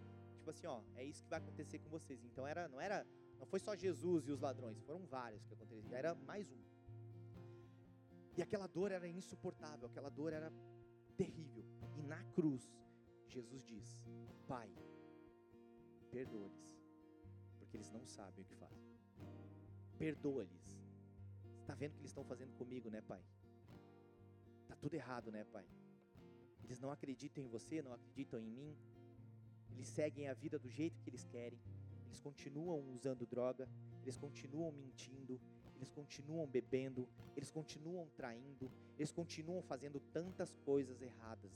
Tipo 0.46 0.50
assim, 0.52 0.66
ó, 0.68 0.80
é 0.94 1.02
isso 1.02 1.24
que 1.24 1.28
vai 1.28 1.40
acontecer 1.40 1.80
com 1.80 1.88
vocês. 1.88 2.22
Então 2.24 2.46
era, 2.46 2.68
não 2.68 2.80
era, 2.80 3.04
não 3.36 3.46
foi 3.46 3.58
só 3.58 3.74
Jesus 3.74 4.28
e 4.28 4.30
os 4.30 4.40
ladrões, 4.40 4.80
foram 4.82 5.04
vários 5.04 5.44
que 5.44 5.54
aconteceram. 5.54 5.96
Era 5.96 6.14
mais 6.14 6.52
um. 6.52 6.62
E 8.36 8.42
aquela 8.42 8.68
dor 8.68 8.92
era 8.92 9.08
insuportável, 9.08 9.88
aquela 9.88 10.08
dor 10.08 10.32
era 10.32 10.52
terrível. 11.16 11.64
E 11.96 12.02
na 12.02 12.22
cruz, 12.26 12.72
Jesus 13.26 13.64
diz: 13.64 14.00
Pai, 14.46 14.70
perdoa-lhes, 16.12 16.78
porque 17.58 17.76
eles 17.76 17.90
não 17.90 18.06
sabem 18.06 18.44
o 18.44 18.46
que 18.46 18.54
fazem. 18.54 18.86
Perdoa-lhes. 19.98 20.80
Está 21.60 21.74
vendo 21.74 21.90
o 21.90 21.94
que 21.94 22.02
eles 22.02 22.10
estão 22.10 22.24
fazendo 22.24 22.54
comigo, 22.54 22.88
né, 22.88 23.00
Pai? 23.00 23.24
Está 24.62 24.76
tudo 24.76 24.94
errado, 24.94 25.32
né, 25.32 25.42
Pai? 25.42 25.66
Eles 26.62 26.78
não 26.78 26.92
acreditam 26.92 27.42
em 27.42 27.48
você, 27.48 27.82
não 27.82 27.92
acreditam 27.92 28.38
em 28.38 28.48
mim. 28.48 28.76
Eles 29.76 29.88
seguem 29.88 30.28
a 30.28 30.34
vida 30.34 30.58
do 30.58 30.68
jeito 30.68 31.00
que 31.00 31.10
eles 31.10 31.24
querem. 31.24 31.58
Eles 32.06 32.20
continuam 32.20 32.82
usando 32.94 33.26
droga, 33.26 33.68
eles 34.02 34.16
continuam 34.16 34.72
mentindo, 34.72 35.38
eles 35.76 35.90
continuam 35.90 36.46
bebendo, 36.46 37.06
eles 37.36 37.50
continuam 37.50 38.08
traindo, 38.16 38.70
eles 38.98 39.12
continuam 39.12 39.62
fazendo 39.62 40.00
tantas 40.12 40.56
coisas 40.64 41.00
erradas. 41.02 41.52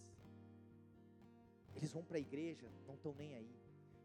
Eles 1.75 1.91
vão 1.91 2.05
para 2.05 2.19
a 2.19 2.21
igreja, 2.21 2.71
não 2.87 2.95
estão 2.95 3.15
nem 3.15 3.35
aí. 3.35 3.51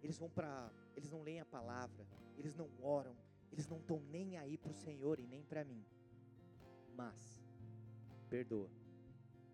Eles 0.01 0.18
vão 0.18 0.30
para, 0.30 0.72
eles 0.95 1.11
não 1.11 1.22
leem 1.22 1.41
a 1.41 1.45
palavra, 1.45 2.05
eles 2.38 2.55
não 2.55 2.70
oram, 2.82 3.16
eles 3.51 3.68
não 3.68 3.78
estão 3.78 3.99
nem 4.11 4.38
aí 4.38 4.57
para 4.57 4.72
o 4.72 4.76
Senhor 4.76 5.20
e 5.20 5.28
nem 5.28 5.43
para 5.43 5.63
mim. 5.66 5.84
Mas, 6.95 7.43
perdoa, 8.30 8.70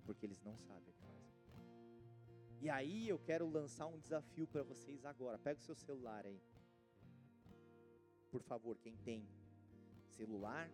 porque 0.05 0.25
eles 0.25 0.41
não 0.43 0.55
sabem. 0.59 0.93
E 2.61 2.69
aí 2.69 3.09
eu 3.09 3.17
quero 3.17 3.49
lançar 3.49 3.87
um 3.87 3.99
desafio 3.99 4.47
para 4.47 4.61
vocês 4.61 5.03
agora. 5.03 5.39
Pega 5.39 5.59
o 5.59 5.63
seu 5.63 5.73
celular 5.73 6.27
aí. 6.27 6.39
Por 8.29 8.43
favor, 8.43 8.77
quem 8.77 8.95
tem 8.97 9.27
celular 10.05 10.69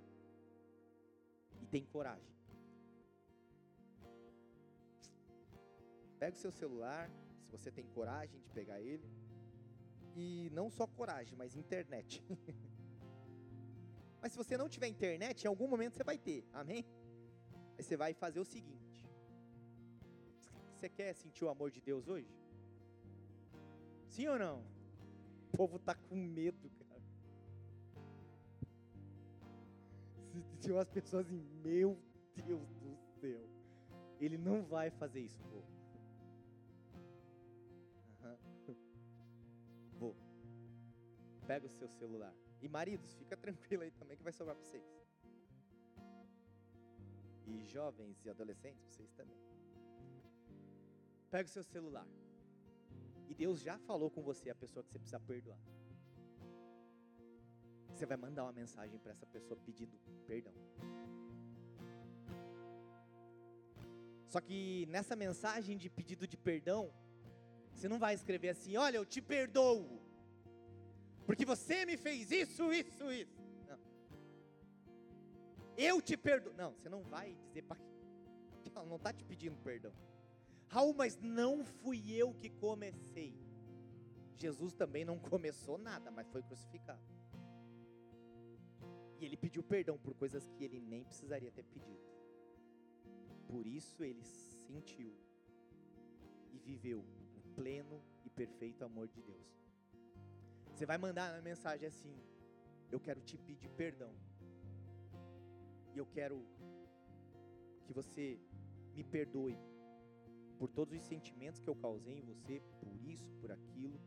e 1.61 1.65
tem 1.65 1.85
coragem. 1.85 2.35
Pega 6.19 6.35
o 6.35 6.39
seu 6.39 6.51
celular, 6.51 7.09
se 7.41 7.49
você 7.49 7.71
tem 7.71 7.85
coragem 7.87 8.41
de 8.41 8.49
pegar 8.49 8.81
ele, 8.81 9.09
e 10.13 10.49
não 10.51 10.69
só 10.69 10.85
coragem, 10.85 11.37
mas 11.37 11.55
internet. 11.55 12.21
Mas 14.19 14.31
se 14.31 14.37
você 14.37 14.57
não 14.57 14.67
tiver 14.67 14.87
internet, 14.87 15.43
em 15.43 15.47
algum 15.47 15.67
momento 15.67 15.93
você 15.95 16.03
vai 16.03 16.17
ter, 16.17 16.43
amém? 16.51 16.83
Aí 17.77 17.83
você 17.83 17.95
vai 17.95 18.13
fazer 18.15 18.39
o 18.39 18.43
seguinte: 18.43 19.06
você 20.77 20.87
quer 20.87 21.13
sentir 21.13 21.43
o 21.43 21.49
amor 21.49 21.71
de 21.71 21.81
Deus 21.81 22.07
hoje? 22.07 22.31
Sim 24.07 24.27
ou 24.27 24.37
não? 24.37 24.63
O 25.51 25.57
povo 25.57 25.79
tá 25.79 25.95
com 25.95 26.15
medo, 26.15 26.69
cara. 26.69 27.01
Se 30.59 30.71
umas 30.71 30.89
pessoas 30.89 31.25
assim, 31.25 31.41
meu 31.63 31.97
Deus 32.35 32.69
do 32.75 32.95
céu. 33.19 33.41
Ele 34.19 34.37
não 34.37 34.63
vai 34.63 34.89
fazer 34.91 35.21
isso. 35.21 35.43
Uhum. 38.23 38.75
Vou. 39.99 40.15
Pega 41.47 41.65
o 41.65 41.69
seu 41.69 41.87
celular. 41.87 42.33
E 42.61 42.67
maridos, 42.67 43.13
fica 43.15 43.35
tranquilo 43.35 43.83
aí 43.83 43.91
também 43.91 44.17
que 44.17 44.23
vai 44.23 44.33
sobrar 44.33 44.55
para 44.55 44.65
vocês. 44.65 44.85
E 47.45 47.63
jovens 47.65 48.23
e 48.25 48.29
adolescentes, 48.29 48.83
vocês 48.89 49.11
também. 49.13 49.37
Pega 51.29 51.47
o 51.47 51.51
seu 51.51 51.63
celular. 51.63 52.07
E 53.29 53.33
Deus 53.33 53.59
já 53.61 53.77
falou 53.79 54.09
com 54.09 54.21
você 54.21 54.49
a 54.49 54.55
pessoa 54.55 54.83
que 54.83 54.91
você 54.91 54.99
precisa 54.99 55.19
perdoar. 55.19 55.59
Você 57.89 58.05
vai 58.05 58.17
mandar 58.17 58.43
uma 58.43 58.53
mensagem 58.53 58.97
para 58.99 59.11
essa 59.11 59.25
pessoa 59.25 59.59
pedindo 59.65 59.97
perdão. 60.25 60.53
Só 64.27 64.39
que 64.39 64.85
nessa 64.87 65.15
mensagem 65.15 65.77
de 65.77 65.89
pedido 65.89 66.27
de 66.27 66.37
perdão, 66.37 66.93
você 67.71 67.89
não 67.89 67.97
vai 67.97 68.13
escrever 68.13 68.49
assim: 68.49 68.77
Olha, 68.77 68.97
eu 68.97 69.05
te 69.05 69.21
perdoo, 69.21 70.01
porque 71.25 71.45
você 71.45 71.85
me 71.85 71.97
fez 71.97 72.31
isso, 72.31 72.71
isso, 72.71 73.11
isso. 73.11 73.41
Não. 73.67 73.79
Eu 75.77 76.01
te 76.01 76.15
perdoo. 76.15 76.53
Não, 76.53 76.73
você 76.73 76.89
não 76.89 77.01
vai 77.03 77.35
dizer 77.47 77.63
para 77.63 77.77
ela 78.77 78.85
não 78.85 78.97
está 78.97 79.11
te 79.11 79.23
pedindo 79.23 79.57
perdão. 79.57 79.91
Raul, 80.69 80.93
mas 80.93 81.17
não 81.17 81.63
fui 81.63 82.11
eu 82.11 82.33
que 82.33 82.49
comecei. 82.49 83.33
Jesus 84.37 84.73
também 84.73 85.05
não 85.05 85.17
começou 85.31 85.77
nada, 85.77 86.11
mas 86.11 86.27
foi 86.29 86.43
crucificado. 86.43 87.01
E 89.19 89.25
ele 89.25 89.35
pediu 89.35 89.63
perdão 89.63 89.97
por 89.97 90.13
coisas 90.13 90.47
que 90.49 90.63
ele 90.63 90.79
nem 90.79 91.03
precisaria 91.03 91.51
ter 91.51 91.63
pedido. 91.63 92.05
Por 93.47 93.65
isso 93.65 94.03
ele 94.03 94.23
sentiu 94.23 95.15
e 96.51 96.59
viveu 96.59 96.99
o 96.99 97.41
pleno 97.55 98.03
e 98.23 98.29
perfeito 98.29 98.83
amor 98.83 99.07
de 99.07 99.21
Deus. 99.21 99.47
Você 100.71 100.85
vai 100.85 100.97
mandar 100.97 101.33
uma 101.33 101.41
mensagem 101.41 101.87
assim: 101.87 102.13
Eu 102.91 102.99
quero 102.99 103.21
te 103.21 103.37
pedir 103.37 103.69
perdão. 103.69 104.13
E 105.95 105.97
eu 105.97 106.05
quero 106.05 106.45
que 107.85 107.93
você 107.93 108.39
me 108.93 109.03
perdoe 109.03 109.57
por 110.57 110.69
todos 110.69 110.93
os 110.97 111.03
sentimentos 111.03 111.59
que 111.59 111.69
eu 111.69 111.75
causei 111.75 112.17
em 112.19 112.21
você, 112.21 112.61
por 112.81 112.95
isso, 113.13 113.31
por 113.41 113.51
aquilo. 113.51 113.99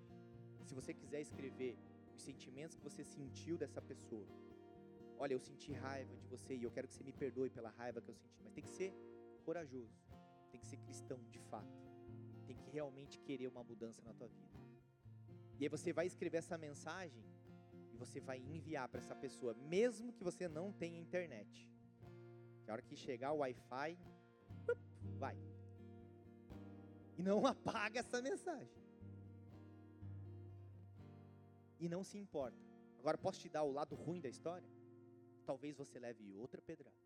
Se 0.64 0.74
você 0.74 0.92
quiser 0.92 1.20
escrever 1.20 1.76
os 2.14 2.22
sentimentos 2.22 2.76
que 2.76 2.82
você 2.82 3.04
sentiu 3.04 3.56
dessa 3.56 3.80
pessoa, 3.80 4.26
olha, 5.18 5.34
eu 5.34 5.40
senti 5.40 5.72
raiva 5.72 6.16
de 6.16 6.26
você 6.26 6.54
e 6.54 6.62
eu 6.62 6.70
quero 6.70 6.86
que 6.88 6.94
você 6.94 7.04
me 7.04 7.12
perdoe 7.12 7.50
pela 7.50 7.70
raiva 7.70 8.00
que 8.00 8.08
eu 8.08 8.14
senti, 8.14 8.42
mas 8.42 8.52
tem 8.52 8.64
que 8.64 8.70
ser 8.70 8.94
corajoso, 9.44 9.94
tem 10.50 10.60
que 10.60 10.66
ser 10.66 10.76
cristão 10.78 11.18
de 11.30 11.38
fato, 11.38 11.78
tem 12.46 12.56
que 12.56 12.70
realmente 12.70 13.18
querer 13.20 13.48
uma 13.48 13.64
mudança 13.64 14.02
na 14.02 14.12
tua 14.12 14.28
vida. 14.28 14.58
E 15.58 15.64
aí 15.64 15.68
você 15.68 15.92
vai 15.92 16.06
escrever 16.06 16.38
essa 16.38 16.56
mensagem 16.56 17.22
e 17.92 17.96
você 17.96 18.18
vai 18.18 18.38
enviar 18.38 18.88
para 18.88 19.00
essa 19.00 19.14
pessoa, 19.14 19.54
mesmo 19.54 20.12
que 20.12 20.24
você 20.24 20.48
não 20.48 20.72
tenha 20.72 20.98
internet. 20.98 21.68
Que 22.64 22.70
a 22.70 22.74
hora 22.74 22.82
que 22.82 22.96
chegar 22.96 23.32
o 23.32 23.38
Wi-Fi, 23.38 23.98
vai, 25.18 25.36
e 27.20 27.22
não 27.22 27.44
apaga 27.46 28.00
essa 28.00 28.22
mensagem. 28.22 28.74
E 31.78 31.88
não 31.88 32.02
se 32.02 32.16
importa. 32.18 32.58
Agora 32.98 33.18
posso 33.18 33.40
te 33.40 33.48
dar 33.48 33.62
o 33.62 33.72
lado 33.72 33.94
ruim 33.94 34.20
da 34.20 34.28
história? 34.28 34.68
Talvez 35.44 35.76
você 35.76 35.98
leve 35.98 36.34
outra 36.34 36.60
pedrada. 36.62 36.96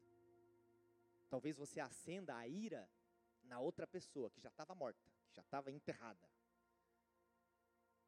Talvez 1.28 1.56
você 1.56 1.80
acenda 1.80 2.36
a 2.36 2.46
ira 2.46 2.88
na 3.42 3.58
outra 3.58 3.86
pessoa 3.86 4.30
que 4.30 4.40
já 4.40 4.48
estava 4.48 4.74
morta, 4.74 5.04
que 5.26 5.34
já 5.34 5.42
estava 5.42 5.70
enterrada. 5.70 6.28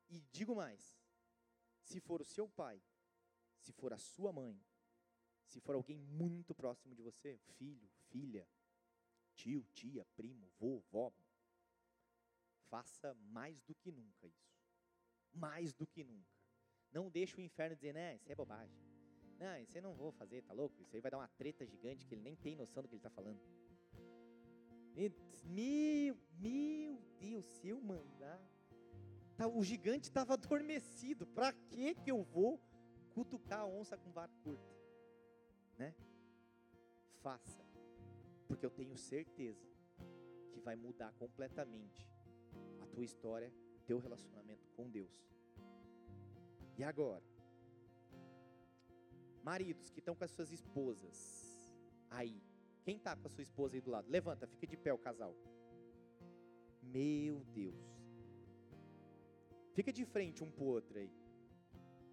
E 0.08 0.20
digo 0.30 0.54
mais: 0.54 0.96
se 1.82 2.00
for 2.00 2.20
o 2.20 2.24
seu 2.24 2.48
pai, 2.48 2.80
se 3.58 3.72
for 3.72 3.92
a 3.92 3.98
sua 3.98 4.32
mãe, 4.32 4.60
se 5.44 5.60
for 5.60 5.74
alguém 5.74 5.98
muito 5.98 6.54
próximo 6.54 6.94
de 6.94 7.02
você, 7.02 7.38
filho, 7.58 7.88
filha, 8.10 8.48
tio, 9.34 9.64
tia, 9.72 10.04
primo, 10.16 10.48
vô, 10.58 10.82
vó, 10.90 11.12
Faça 12.68 13.14
mais 13.30 13.60
do 13.62 13.74
que 13.74 13.90
nunca 13.90 14.26
isso. 14.26 14.56
Mais 15.32 15.72
do 15.72 15.86
que 15.86 16.02
nunca. 16.02 16.36
Não 16.92 17.10
deixe 17.10 17.36
o 17.36 17.40
inferno 17.40 17.76
dizer, 17.76 17.92
né, 17.92 18.16
isso 18.16 18.30
é 18.30 18.34
bobagem. 18.34 18.76
Não, 19.38 19.58
isso 19.58 19.76
eu 19.76 19.82
não 19.82 19.94
vou 19.94 20.10
fazer, 20.12 20.42
tá 20.42 20.54
louco? 20.54 20.80
Isso 20.80 20.94
aí 20.94 21.00
vai 21.00 21.10
dar 21.10 21.18
uma 21.18 21.28
treta 21.28 21.66
gigante 21.66 22.06
que 22.06 22.14
ele 22.14 22.22
nem 22.22 22.36
tem 22.36 22.56
noção 22.56 22.82
do 22.82 22.88
que 22.88 22.94
ele 22.94 23.00
está 23.00 23.10
falando. 23.10 23.38
Meu, 25.44 26.16
meu 26.38 26.98
Deus, 27.18 27.44
se 27.44 27.68
eu 27.68 27.80
mandar. 27.80 28.40
Tá, 29.36 29.46
o 29.46 29.62
gigante 29.62 30.08
estava 30.08 30.32
adormecido. 30.32 31.26
Para 31.26 31.52
que 31.52 31.94
que 31.96 32.10
eu 32.10 32.22
vou 32.22 32.58
cutucar 33.12 33.60
a 33.60 33.66
onça 33.66 33.96
com 33.98 34.10
vara 34.10 34.32
curta? 34.42 34.74
Né? 35.76 35.94
Faça. 37.22 37.62
Porque 38.48 38.64
eu 38.64 38.70
tenho 38.70 38.96
certeza 38.96 39.68
que 40.52 40.60
vai 40.60 40.76
mudar 40.76 41.12
completamente 41.14 42.08
tua 42.96 43.04
história, 43.04 43.52
teu 43.86 43.98
relacionamento 43.98 44.66
com 44.74 44.88
Deus. 44.88 45.14
E 46.78 46.82
agora? 46.82 47.22
Maridos 49.44 49.90
que 49.90 50.00
estão 50.00 50.14
com 50.14 50.24
as 50.24 50.30
suas 50.30 50.50
esposas 50.50 51.18
aí. 52.10 52.42
Quem 52.84 52.96
está 52.96 53.14
com 53.14 53.26
a 53.28 53.30
sua 53.30 53.42
esposa 53.42 53.76
aí 53.76 53.82
do 53.82 53.90
lado? 53.90 54.08
Levanta, 54.08 54.46
fica 54.46 54.66
de 54.66 54.78
pé 54.78 54.92
o 54.94 54.98
casal. 54.98 55.36
Meu 56.82 57.44
Deus. 57.52 57.84
Fica 59.74 59.92
de 59.92 60.06
frente 60.06 60.42
um 60.42 60.50
pro 60.50 60.64
outro 60.64 60.98
aí. 60.98 61.12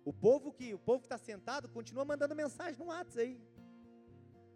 O 0.03 0.11
povo 0.11 0.51
que 0.51 0.73
o 0.73 0.79
povo 0.79 0.99
que 0.99 1.05
está 1.05 1.17
sentado 1.17 1.69
continua 1.69 2.03
mandando 2.03 2.35
mensagem 2.35 2.77
no 2.77 2.87
WhatsApp 2.87 3.21
aí. 3.21 3.41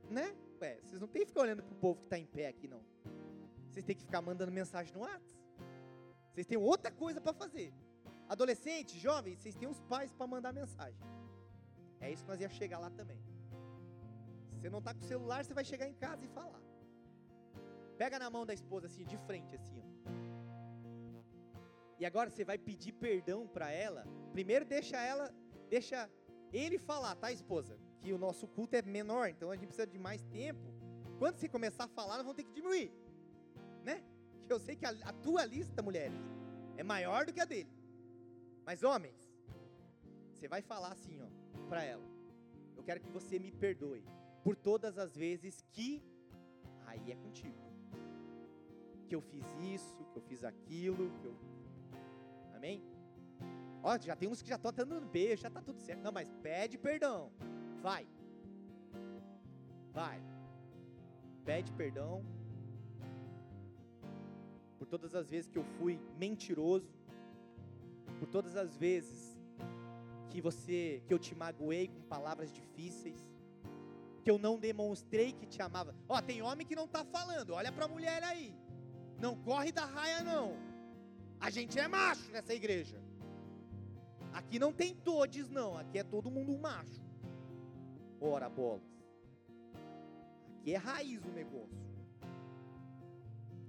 Né? 0.10 0.36
Ué, 0.62 0.82
vocês 0.82 1.00
não 1.00 1.08
tem 1.08 1.22
que 1.22 1.30
ficar 1.30 1.42
olhando 1.42 1.64
pro 1.64 1.76
povo 1.76 2.00
que 2.00 2.06
está 2.08 2.20
em 2.20 2.26
pé 2.26 2.48
aqui, 2.48 2.68
não. 2.68 2.84
Vocês 3.70 3.86
têm 3.86 3.96
que 3.96 4.04
ficar 4.04 4.22
mandando 4.22 4.52
mensagem 4.52 4.94
no 4.94 5.02
WhatsApp. 5.02 5.37
Vocês 6.38 6.46
têm 6.46 6.58
outra 6.72 6.92
coisa 6.92 7.20
para 7.20 7.34
fazer. 7.34 7.74
Adolescentes, 8.30 9.02
jovens, 9.02 9.40
vocês 9.40 9.56
têm 9.56 9.68
os 9.68 9.80
pais 9.92 10.14
para 10.14 10.28
mandar 10.28 10.54
mensagem. 10.54 11.02
É 12.00 12.12
isso 12.12 12.24
que 12.24 12.30
nós 12.30 12.40
ia 12.40 12.48
chegar 12.48 12.78
lá 12.78 12.92
também. 12.92 13.20
Você 14.54 14.70
não 14.70 14.78
está 14.78 14.94
com 14.94 15.00
o 15.00 15.04
celular, 15.04 15.44
você 15.44 15.56
vai 15.56 15.66
chegar 15.66 15.88
em 15.88 15.96
casa 15.96 16.24
e 16.24 16.28
falar. 16.28 16.62
Pega 17.98 18.20
na 18.20 18.30
mão 18.30 18.46
da 18.46 18.54
esposa 18.54 18.86
assim, 18.86 19.04
de 19.04 19.18
frente 19.18 19.56
assim, 19.56 19.82
ó. 19.82 19.88
E 21.98 22.06
agora 22.06 22.30
você 22.30 22.46
vai 22.46 22.60
pedir 22.60 22.92
perdão 22.92 23.48
para 23.48 23.72
ela. 23.72 24.06
Primeiro 24.32 24.64
deixa 24.64 24.96
ela, 24.96 25.34
deixa 25.72 26.08
ele 26.54 26.78
falar, 26.78 27.16
tá, 27.16 27.32
esposa? 27.32 27.80
Que 28.00 28.14
o 28.14 28.20
nosso 28.20 28.48
culto 28.48 28.76
é 28.76 28.84
menor, 28.84 29.28
então 29.28 29.50
a 29.50 29.56
gente 29.56 29.70
precisa 29.70 29.88
de 29.88 29.98
mais 29.98 30.22
tempo. 30.26 30.72
Quando 31.18 31.38
você 31.38 31.50
começar 31.50 31.86
a 31.86 31.88
falar, 31.88 32.18
nós 32.18 32.26
vamos 32.28 32.36
ter 32.36 32.44
que 32.44 32.54
diminuir, 32.54 32.94
né? 33.84 34.04
Eu 34.54 34.60
sei 34.60 34.76
que 34.76 34.86
a, 34.86 34.90
a 35.04 35.14
tua 35.14 35.46
lista, 35.46 35.82
mulheres, 35.82 36.18
é 36.76 36.84
maior 36.84 37.26
do 37.26 37.34
que 37.34 37.40
a 37.40 37.46
dele. 37.46 37.72
Mas 38.66 38.84
homens, 38.84 39.16
você 40.34 40.48
vai 40.48 40.62
falar 40.62 40.92
assim, 40.92 41.20
ó, 41.22 41.68
para 41.68 41.84
ela. 41.84 42.04
Eu 42.76 42.84
quero 42.84 43.00
que 43.00 43.10
você 43.10 43.40
me 43.40 43.52
perdoe 43.52 44.04
por 44.44 44.56
todas 44.56 44.98
as 44.98 45.16
vezes 45.16 45.64
que 45.72 46.04
aí 46.86 47.12
é 47.12 47.16
contigo. 47.16 47.58
Que 49.08 49.16
eu 49.16 49.22
fiz 49.22 49.46
isso, 49.74 50.06
que 50.12 50.18
eu 50.18 50.22
fiz 50.22 50.44
aquilo, 50.44 51.12
que 51.20 51.26
eu 51.26 51.36
Amém? 52.56 52.84
Ó, 53.84 53.98
já 54.00 54.16
tem 54.16 54.28
uns 54.28 54.42
que 54.42 54.50
já 54.50 54.56
estão 54.56 54.72
dando 54.74 55.06
beijo, 55.06 55.44
já 55.44 55.48
está 55.48 55.62
tudo 55.62 55.80
certo. 55.80 56.02
Não, 56.02 56.12
mas 56.12 56.32
pede 56.42 56.78
perdão. 56.78 57.32
Vai. 57.82 58.08
Vai. 59.94 60.22
Pede 61.46 61.72
perdão 61.74 62.26
por 64.78 64.88
todas 64.88 65.16
as 65.16 65.30
vezes 65.30 65.50
que 65.50 65.58
eu 65.58 65.64
fui 65.78 66.00
mentiroso, 66.18 66.90
por 68.20 68.28
todas 68.28 68.56
as 68.56 68.76
vezes 68.76 69.38
que 70.30 70.42
você, 70.42 71.02
que 71.08 71.14
eu 71.14 71.20
te 71.20 71.34
magoei 71.36 71.88
com 71.88 72.02
palavras 72.04 72.52
difíceis, 72.52 73.20
que 74.24 74.30
eu 74.30 74.38
não 74.38 74.60
demonstrei 74.60 75.32
que 75.34 75.46
te 75.46 75.62
amava. 75.62 75.96
Ó, 76.08 76.22
tem 76.22 76.42
homem 76.42 76.66
que 76.66 76.76
não 76.76 76.86
está 76.86 77.04
falando, 77.04 77.54
olha 77.54 77.72
para 77.72 77.86
a 77.86 77.88
mulher 77.88 78.24
aí. 78.24 78.54
Não 79.20 79.36
corre 79.36 79.72
da 79.72 79.86
raia 79.86 80.22
não. 80.22 80.56
A 81.40 81.50
gente 81.50 81.80
é 81.80 81.88
macho 81.88 82.30
nessa 82.32 82.54
igreja. 82.54 83.02
Aqui 84.34 84.60
não 84.60 84.72
tem 84.72 84.94
todes 84.94 85.50
não, 85.50 85.78
aqui 85.78 85.98
é 85.98 86.04
todo 86.04 86.30
mundo 86.30 86.58
macho. 86.58 87.02
Ora 88.20 88.50
bolas. 88.50 88.84
Aqui 90.60 90.74
é 90.74 90.78
raiz 90.78 91.24
o 91.24 91.30
negócio. 91.30 91.87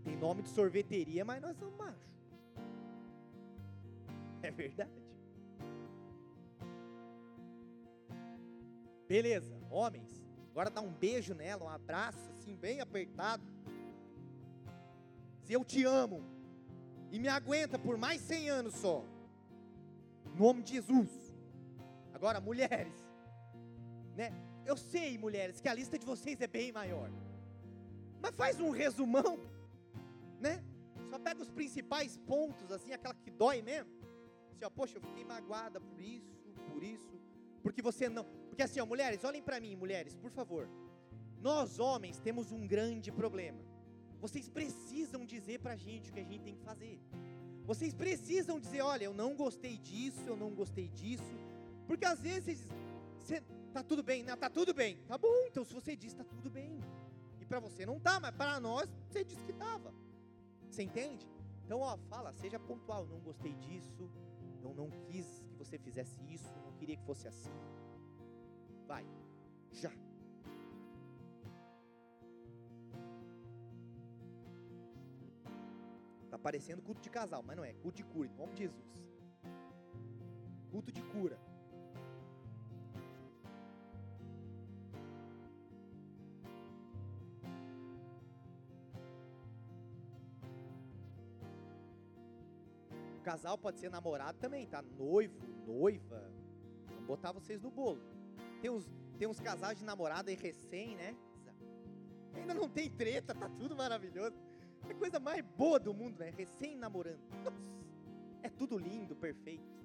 Tem 0.09 0.17
nome 0.17 0.41
de 0.41 0.49
sorveteria, 0.49 1.23
mas 1.23 1.39
nós 1.43 1.55
somos 1.59 1.77
machos. 1.77 2.09
verdade. 4.57 4.91
Beleza, 9.07 9.55
homens, 9.71 10.11
agora 10.51 10.71
dá 10.71 10.81
um 10.81 10.91
beijo 10.91 11.35
nela, 11.35 11.63
um 11.63 11.69
abraço 11.69 12.31
assim, 12.31 12.57
bem 12.57 12.81
apertado. 12.81 13.45
Se 15.43 15.53
eu 15.53 15.63
te 15.63 15.85
amo 15.85 16.25
e 17.11 17.19
me 17.19 17.29
aguenta 17.29 17.79
por 17.79 17.99
mais 17.99 18.23
100 18.23 18.49
anos 18.49 18.75
só, 18.77 19.05
no 20.25 20.37
nome 20.37 20.63
de 20.63 20.73
Jesus. 20.73 21.11
Agora, 22.15 22.41
mulheres, 22.41 22.95
né? 24.17 24.33
Eu 24.65 24.77
sei, 24.77 25.19
mulheres, 25.19 25.61
que 25.61 25.69
a 25.69 25.75
lista 25.75 25.99
de 25.99 26.07
vocês 26.07 26.41
é 26.41 26.47
bem 26.47 26.73
maior. 26.73 27.11
Mas 28.23 28.35
faz 28.35 28.59
um 28.59 28.71
resumão, 28.71 29.39
né? 30.41 30.63
Só 31.11 31.19
pega 31.19 31.43
os 31.43 31.51
principais 31.51 32.17
pontos, 32.19 32.71
assim, 32.71 32.93
aquela 32.93 33.15
que 33.15 33.31
dói 33.31 33.63
mesmo. 33.63 33.91
Assim, 34.53 34.65
ó, 34.65 34.71
poxa, 34.71 34.99
eu 34.99 35.01
fiquei 35.01 35.25
magoada 35.25 35.81
por 35.81 36.01
isso, 36.01 36.37
por 36.73 36.83
isso, 36.83 37.21
porque 37.63 37.81
você 37.81 38.09
não. 38.09 38.25
Porque 38.49 38.63
assim, 38.63 38.81
ó, 38.81 38.87
mulheres, 38.87 39.25
olhem 39.25 39.43
para 39.43 39.61
mim, 39.61 39.75
mulheres, 39.77 40.15
por 40.15 40.31
favor. 40.31 40.69
Nós 41.41 41.79
homens 41.79 42.19
temos 42.19 42.51
um 42.51 42.67
grande 42.67 43.13
problema. 43.13 43.61
Vocês 44.21 44.49
precisam 44.49 45.25
dizer 45.25 45.61
pra 45.61 45.77
gente 45.77 46.11
o 46.11 46.13
que 46.13 46.21
a 46.21 46.25
gente 46.25 46.41
tem 46.41 46.57
que 46.57 46.63
fazer. 46.63 47.01
Vocês 47.65 47.95
precisam 47.95 48.59
dizer, 48.59 48.81
olha, 48.81 49.05
eu 49.05 49.15
não 49.15 49.37
gostei 49.37 49.79
disso, 49.79 50.23
eu 50.27 50.37
não 50.37 50.51
gostei 50.55 50.89
disso. 50.89 51.39
Porque 51.87 52.05
às 52.05 52.21
vezes 52.21 52.67
você 53.19 53.43
tá 53.73 53.83
tudo 53.83 54.03
bem, 54.03 54.25
não, 54.25 54.37
tá 54.37 54.51
tudo 54.51 54.75
bem. 54.75 54.99
Tá 55.07 55.17
bom, 55.17 55.47
então 55.47 55.65
se 55.65 55.73
você 55.73 55.95
diz 55.95 56.15
tá 56.15 56.25
tudo 56.25 56.51
bem. 56.51 56.81
E 57.41 57.45
para 57.45 57.61
você 57.61 57.87
não 57.87 58.01
tá, 58.01 58.19
mas 58.19 58.35
para 58.35 58.59
nós 58.59 58.89
você 59.09 59.23
disse 59.23 59.45
que 59.45 59.53
tava. 59.53 59.95
Você 60.79 60.85
entende? 60.85 61.29
Então, 61.65 61.81
ó, 61.81 61.99
fala, 62.09 62.33
seja 62.33 62.57
pontual, 62.57 63.05
não 63.05 63.19
gostei 63.19 63.53
disso, 63.57 64.09
eu 64.63 64.73
não 64.73 64.89
quis 65.09 65.41
que 65.41 65.57
você 65.57 65.77
fizesse 65.77 66.17
isso, 66.33 66.49
não 66.65 66.73
queria 66.75 66.97
que 66.97 67.03
fosse 67.03 67.27
assim. 67.27 67.51
Vai. 68.87 69.05
Já. 69.73 69.91
Tá 76.31 76.39
parecendo 76.39 76.81
culto 76.81 77.01
de 77.01 77.11
casal, 77.11 77.43
mas 77.43 77.57
não 77.57 77.65
é. 77.65 77.73
Culto 77.73 77.97
de 77.97 78.05
cura, 78.05 78.29
em 78.29 78.37
nome 78.37 78.53
de 78.53 78.59
Jesus. 78.61 79.05
Culto 80.71 80.93
de 80.93 81.03
cura. 81.03 81.41
Casal 93.29 93.59
pode 93.59 93.79
ser 93.79 93.91
namorado 93.91 94.39
também, 94.39 94.67
tá? 94.67 94.81
Noivo, 94.81 95.47
noiva. 95.67 96.33
Vamos 96.87 97.05
botar 97.05 97.31
vocês 97.31 97.61
no 97.61 97.71
bolo. 97.71 98.01
Tem 98.63 98.71
uns, 98.71 98.91
tem 99.19 99.29
uns 99.29 99.39
casais 99.39 99.79
de 99.79 99.85
namorada 99.85 100.31
aí 100.31 100.37
recém, 100.37 100.97
né? 100.97 101.15
Ainda 102.35 102.55
não 102.55 102.71
tem 102.71 102.89
treta, 102.91 103.35
tá 103.35 103.51
tudo 103.51 103.77
maravilhoso. 103.77 104.35
É 104.89 104.93
a 104.93 104.95
coisa 104.95 105.21
mais 105.21 105.45
boa 105.45 105.79
do 105.79 105.93
mundo, 105.93 106.19
né? 106.19 106.31
Recém 106.31 106.75
namorando. 106.75 107.21
Nossa, 107.45 107.79
é 108.43 108.49
tudo 108.49 108.79
lindo, 108.79 109.15
perfeito. 109.15 109.77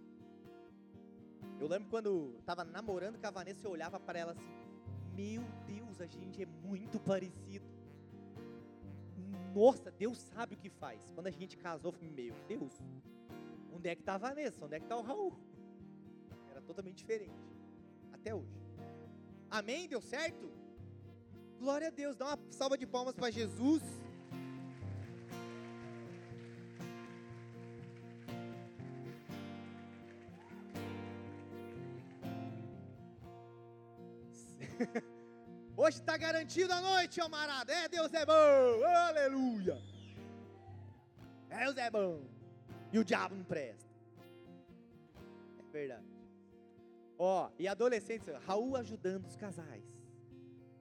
Eu 1.60 1.68
lembro 1.68 1.90
quando 1.90 2.40
tava 2.46 2.64
namorando 2.64 3.20
com 3.20 3.28
a 3.28 3.32
Vanessa, 3.32 3.68
eu 3.68 3.72
olhava 3.72 4.00
para 4.00 4.20
ela 4.20 4.32
assim: 4.32 4.54
Meu 5.14 5.44
Deus, 5.68 6.00
a 6.00 6.06
gente 6.06 6.42
é 6.42 6.46
muito 6.46 6.98
parecido. 6.98 7.66
Nossa, 9.54 9.92
Deus 9.92 10.18
sabe 10.18 10.56
o 10.56 10.58
que 10.58 10.70
faz. 10.70 11.12
Quando 11.14 11.28
a 11.28 11.32
gente 11.32 11.58
casou, 11.58 11.92
eu 11.92 11.94
falei: 11.98 12.10
Meu 12.10 12.36
Deus, 12.48 12.82
onde 13.84 13.90
é 13.90 13.96
que 13.98 14.04
tá 14.04 14.16
a 14.16 14.18
Vanessa? 14.18 14.64
Onde 14.64 14.76
é 14.76 14.80
que 14.80 14.88
tá 14.88 14.96
o 14.96 15.02
Raul? 15.02 15.38
Era 16.50 16.62
totalmente 16.62 16.96
diferente. 16.96 17.36
Até 18.14 18.34
hoje. 18.34 18.58
Amém? 19.52 19.90
Deu 19.90 20.02
certo? 20.02 20.50
Glória 21.60 21.90
a 21.90 21.92
Deus. 21.92 22.16
Dá 22.16 22.28
uma 22.28 22.40
salva 22.50 22.78
de 22.78 22.88
palmas 22.88 23.14
para 23.14 23.30
Jesus. 23.30 23.84
Hoje 35.76 35.98
está 35.98 36.16
garantido 36.16 36.72
a 36.72 36.80
noite, 36.80 37.20
amarado. 37.20 37.70
É, 37.70 37.90
Deus 37.90 38.14
é 38.14 38.26
bom. 38.26 38.86
Aleluia. 39.10 39.78
Deus 41.50 41.76
é 41.78 41.92
bom. 41.92 42.33
E 42.94 43.00
o 43.00 43.04
diabo 43.04 43.34
não 43.34 43.44
presta. 43.44 43.92
É 45.58 45.72
verdade. 45.72 46.06
Ó, 47.18 47.52
e 47.58 47.68
adolescentes, 47.68 48.28
Raul 48.46 48.76
ajudando 48.76 49.26
os 49.26 49.36
casais. 49.36 49.84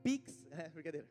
Pix, 0.02 0.46
é 0.52 0.68
brincadeira. 0.68 1.08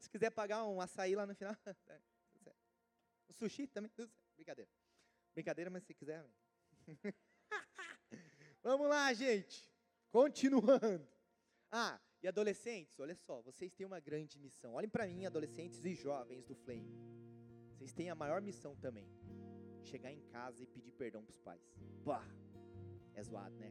Se 0.00 0.10
quiser 0.10 0.30
pagar 0.30 0.66
um 0.66 0.80
açaí 0.80 1.14
lá 1.14 1.24
no 1.26 1.34
final, 1.34 1.54
o 3.28 3.32
sushi 3.32 3.68
também, 3.68 3.90
brincadeira. 4.34 4.68
Brincadeira, 5.32 5.70
mas 5.70 5.84
se 5.84 5.94
quiser. 5.94 6.26
Vamos 8.64 8.88
lá, 8.88 9.12
gente. 9.14 9.70
Continuando. 10.10 11.08
Ah, 11.70 12.00
e 12.20 12.26
adolescentes, 12.26 12.98
olha 12.98 13.14
só, 13.14 13.40
vocês 13.42 13.72
têm 13.72 13.86
uma 13.86 14.00
grande 14.00 14.40
missão. 14.40 14.74
Olhem 14.74 14.88
para 14.88 15.06
mim, 15.06 15.24
adolescentes 15.24 15.84
e 15.84 15.94
jovens 15.94 16.44
do 16.44 16.56
Flame. 16.56 17.23
Vocês 17.84 17.92
têm 17.92 18.08
a 18.08 18.14
maior 18.14 18.40
missão 18.40 18.74
também. 18.76 19.06
Chegar 19.82 20.10
em 20.10 20.22
casa 20.32 20.62
e 20.62 20.66
pedir 20.66 20.90
perdão 20.92 21.22
para 21.22 21.32
os 21.32 21.38
pais. 21.38 21.60
Pá, 22.02 22.26
é 23.12 23.22
zoado, 23.22 23.54
né? 23.56 23.70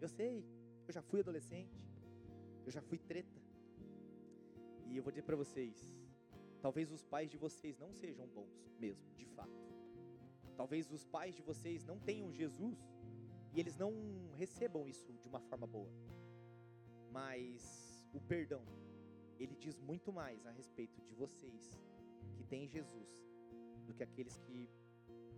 Eu 0.00 0.08
sei, 0.08 0.44
eu 0.88 0.92
já 0.92 1.00
fui 1.00 1.20
adolescente. 1.20 1.80
Eu 2.66 2.72
já 2.72 2.82
fui 2.82 2.98
treta. 2.98 3.40
E 4.88 4.96
eu 4.96 5.04
vou 5.04 5.12
dizer 5.12 5.22
para 5.22 5.36
vocês, 5.36 5.76
talvez 6.60 6.90
os 6.90 7.04
pais 7.04 7.30
de 7.30 7.36
vocês 7.36 7.78
não 7.78 7.92
sejam 7.92 8.26
bons 8.26 8.74
mesmo, 8.80 9.08
de 9.14 9.24
fato. 9.24 9.72
Talvez 10.56 10.90
os 10.90 11.06
pais 11.06 11.36
de 11.36 11.42
vocês 11.42 11.84
não 11.84 11.96
tenham 12.00 12.32
Jesus 12.32 12.76
e 13.54 13.60
eles 13.60 13.76
não 13.76 13.92
recebam 14.34 14.88
isso 14.88 15.12
de 15.12 15.28
uma 15.28 15.38
forma 15.38 15.64
boa. 15.64 15.92
Mas 17.12 18.04
o 18.12 18.20
perdão, 18.20 18.64
ele 19.38 19.54
diz 19.54 19.78
muito 19.78 20.12
mais 20.12 20.44
a 20.44 20.50
respeito 20.50 21.00
de 21.02 21.14
vocês 21.14 21.80
têm 22.52 22.68
Jesus 22.76 23.10
do 23.86 23.94
que 23.94 24.02
aqueles 24.08 24.36
que 24.44 24.58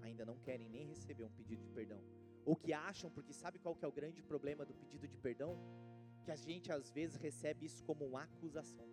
ainda 0.07 0.25
não 0.31 0.39
querem 0.47 0.69
nem 0.77 0.85
receber 0.95 1.25
um 1.25 1.35
pedido 1.39 1.63
de 1.63 1.71
perdão 1.79 2.03
ou 2.45 2.57
que 2.57 2.73
acham, 2.73 3.11
porque 3.11 3.33
sabe 3.33 3.59
qual 3.59 3.75
que 3.75 3.85
é 3.85 3.89
o 3.89 3.93
grande 3.93 4.21
problema 4.23 4.65
do 4.65 4.75
pedido 4.75 5.07
de 5.07 5.17
perdão? 5.17 5.59
Que 6.25 6.31
a 6.31 6.37
gente 6.37 6.73
às 6.73 6.91
vezes 6.91 7.17
recebe 7.17 7.67
isso 7.67 7.85
como 7.85 8.05
uma 8.05 8.23
acusação. 8.25 8.87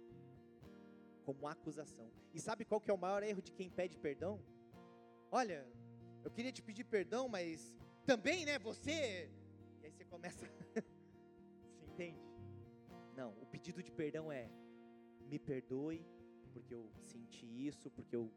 Como 1.26 1.40
uma 1.40 1.52
acusação. 1.52 2.12
E 2.34 2.40
sabe 2.40 2.66
qual 2.66 2.80
que 2.82 2.92
é 2.92 2.94
o 2.94 2.98
maior 2.98 3.24
erro 3.24 3.42
de 3.42 3.52
quem 3.52 3.70
pede 3.70 3.98
perdão? 3.98 4.40
Olha, 5.32 5.68
eu 6.24 6.32
queria 6.32 6.52
te 6.52 6.62
pedir 6.62 6.84
perdão, 6.84 7.28
mas 7.28 7.76
também, 8.06 8.46
né, 8.46 8.60
você. 8.60 9.30
E 9.82 9.86
aí 9.86 9.92
você 9.92 10.06
começa. 10.06 10.46
você 11.74 11.86
entende? 11.86 12.22
Não, 13.16 13.32
o 13.42 13.46
pedido 13.46 13.82
de 13.82 13.92
perdão 13.92 14.32
é: 14.32 14.50
me 15.22 15.40
perdoe, 15.40 16.06
porque 16.60 16.74
eu 16.74 16.92
senti 17.02 17.46
isso, 17.68 17.90
porque 17.90 18.14
eu 18.14 18.30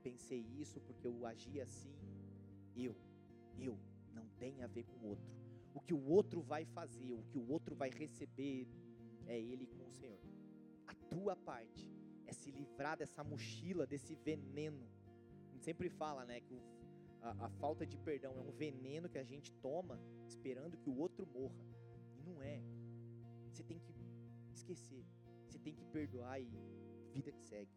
pensei 0.00 0.40
isso, 0.60 0.80
porque 0.80 1.04
eu 1.08 1.26
agi 1.26 1.60
assim. 1.60 1.92
Eu, 2.76 2.94
eu, 3.58 3.76
não 4.14 4.28
tem 4.38 4.62
a 4.62 4.68
ver 4.68 4.84
com 4.84 4.96
o 5.00 5.08
outro. 5.08 5.28
O 5.74 5.80
que 5.80 5.92
o 5.92 6.04
outro 6.08 6.40
vai 6.40 6.64
fazer, 6.64 7.12
o 7.12 7.24
que 7.24 7.36
o 7.36 7.50
outro 7.50 7.74
vai 7.74 7.90
receber, 7.90 8.68
é 9.26 9.36
ele 9.36 9.66
com 9.66 9.88
o 9.88 9.90
Senhor. 9.90 10.20
A 10.86 10.94
tua 10.94 11.34
parte 11.34 11.90
é 12.26 12.32
se 12.32 12.52
livrar 12.52 12.96
dessa 12.96 13.24
mochila, 13.24 13.84
desse 13.86 14.14
veneno. 14.14 14.88
A 15.48 15.52
gente 15.52 15.64
sempre 15.64 15.90
fala, 15.90 16.24
né, 16.24 16.40
que 16.40 16.62
a, 17.20 17.46
a, 17.46 17.50
falta 17.50 17.84
de 17.84 17.98
perdão 17.98 18.38
é 18.38 18.40
um 18.40 18.52
veneno 18.52 19.08
que 19.08 19.18
a 19.18 19.24
gente 19.24 19.52
toma 19.54 20.00
esperando 20.28 20.78
que 20.78 20.88
o 20.88 20.96
outro 20.96 21.26
morra. 21.26 21.66
E 22.16 22.22
não 22.22 22.40
é. 22.40 22.62
Você 23.50 23.64
tem 23.64 23.80
que 23.80 23.92
esquecer. 24.52 25.04
Você 25.48 25.58
tem 25.58 25.74
que 25.74 25.84
perdoar 25.86 26.40
e 26.40 26.77
vida 27.18 27.32
que 27.32 27.42
segue. 27.52 27.76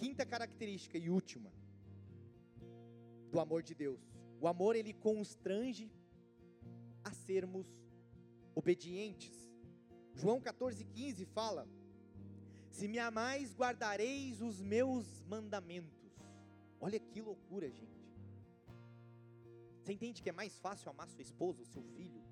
Quinta 0.00 0.24
característica 0.26 0.98
e 0.98 1.08
última 1.08 1.50
do 3.30 3.38
amor 3.38 3.62
de 3.62 3.74
Deus. 3.74 4.00
O 4.40 4.48
amor 4.48 4.74
ele 4.74 4.92
constrange 4.92 5.86
a 7.04 7.12
sermos 7.12 7.68
obedientes. 8.60 9.36
João 10.20 10.40
14,15 10.40 11.24
fala: 11.26 11.68
se 12.68 12.88
me 12.88 12.98
amais, 12.98 13.54
guardareis 13.54 14.42
os 14.42 14.60
meus 14.60 15.06
mandamentos. 15.34 16.10
Olha 16.80 16.98
que 16.98 17.20
loucura, 17.20 17.70
gente. 17.70 18.02
Você 19.78 19.92
entende 19.92 20.22
que 20.22 20.30
é 20.30 20.32
mais 20.32 20.58
fácil 20.58 20.90
amar 20.90 21.08
sua 21.08 21.22
esposa, 21.22 21.62
o 21.62 21.66
seu 21.74 21.82
filho? 21.96 22.22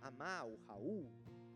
Amar 0.00 0.46
o 0.46 0.56
Raul? 0.66 1.08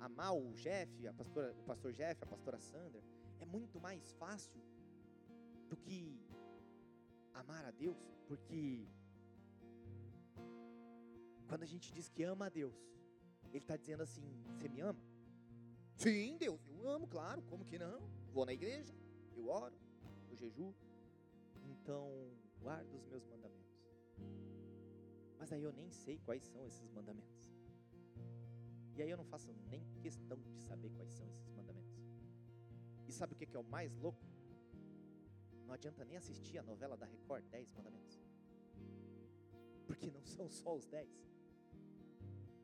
Amar 0.02 0.34
o 0.34 0.52
Jeff, 0.54 1.06
a 1.06 1.12
pastora, 1.12 1.52
o 1.52 1.62
pastor 1.62 1.92
Jeff, 1.92 2.22
a 2.24 2.26
pastora 2.26 2.58
Sandra? 2.58 3.00
É 3.38 3.44
muito 3.44 3.80
mais 3.80 4.12
fácil 4.14 4.60
do 5.68 5.76
que 5.76 6.20
amar 7.32 7.64
a 7.64 7.70
Deus, 7.70 7.96
porque 8.26 8.88
quando 11.46 11.62
a 11.62 11.66
gente 11.66 11.92
diz 11.92 12.08
que 12.08 12.24
ama 12.24 12.46
a 12.46 12.48
Deus, 12.48 12.74
Ele 13.52 13.58
está 13.58 13.76
dizendo 13.76 14.02
assim: 14.02 14.24
Você 14.56 14.68
me 14.68 14.80
ama? 14.80 15.00
Sim, 15.94 16.36
Deus, 16.36 16.60
eu 16.66 16.88
amo, 16.88 17.06
claro, 17.06 17.40
como 17.42 17.64
que 17.64 17.78
não? 17.78 18.00
Vou 18.32 18.44
na 18.44 18.52
igreja, 18.52 18.92
eu 19.36 19.46
oro, 19.46 19.76
eu 20.30 20.36
jejuo, 20.36 20.74
então 21.64 22.10
guardo 22.60 22.92
os 22.96 23.06
meus 23.06 23.24
mandamentos. 23.26 23.86
Mas 25.38 25.52
aí 25.52 25.62
eu 25.62 25.72
nem 25.72 25.92
sei 25.92 26.18
quais 26.18 26.42
são 26.42 26.66
esses 26.66 26.90
mandamentos. 26.90 27.51
E 28.94 29.02
aí 29.02 29.10
eu 29.10 29.16
não 29.16 29.24
faço 29.24 29.52
nem 29.70 29.84
questão 30.00 30.38
de 30.54 30.60
saber 30.60 30.90
quais 30.90 31.10
são 31.10 31.26
esses 31.28 31.50
mandamentos. 31.50 31.98
E 33.08 33.12
sabe 33.12 33.34
o 33.34 33.36
que 33.36 33.56
é 33.56 33.58
o 33.58 33.64
mais 33.64 33.94
louco? 33.96 34.24
Não 35.66 35.74
adianta 35.74 36.04
nem 36.04 36.16
assistir 36.16 36.58
a 36.58 36.62
novela 36.62 36.96
da 36.96 37.06
Record, 37.06 37.44
10 37.50 37.72
mandamentos. 37.72 38.22
Porque 39.86 40.10
não 40.10 40.24
são 40.24 40.50
só 40.50 40.76
os 40.76 40.86
10. 40.86 41.08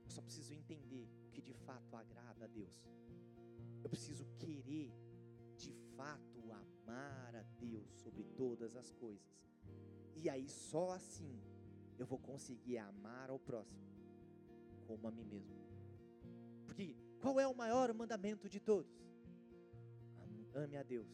Eu 0.05 0.11
só 0.11 0.22
preciso 0.22 0.53
entender 0.53 1.09
o 1.26 1.31
que 1.31 1.41
de 1.41 1.55
fato 1.55 1.97
agrada 1.97 2.45
a 2.45 2.49
Deus. 2.49 2.87
Eu 3.83 3.89
preciso 3.89 4.26
querer 4.39 4.93
de 5.57 5.72
fato 5.97 6.53
amar 6.53 7.35
a 7.35 7.43
Deus 7.59 7.91
sobre 8.03 8.24
todas 8.24 8.76
as 8.76 8.93
coisas. 8.93 9.39
E 10.14 10.29
aí 10.29 10.49
só 10.49 10.91
assim 10.91 11.41
eu 11.99 12.07
vou 12.07 12.18
conseguir 12.18 12.79
amar 12.79 13.31
ao 13.31 13.39
próximo 13.39 13.87
como 14.87 15.07
a 15.07 15.11
mim 15.11 15.24
mesmo. 15.24 15.68
Porque 16.69 16.95
qual 17.19 17.41
é 17.41 17.49
o 17.49 17.55
maior 17.55 17.93
mandamento 17.95 18.47
de 18.47 18.61
todos? 18.61 18.93
Ame 20.55 20.77
a 20.77 20.83
Deus 20.83 21.09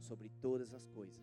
sobre 0.00 0.30
todas 0.40 0.72
as 0.72 0.88
coisas, 0.88 1.22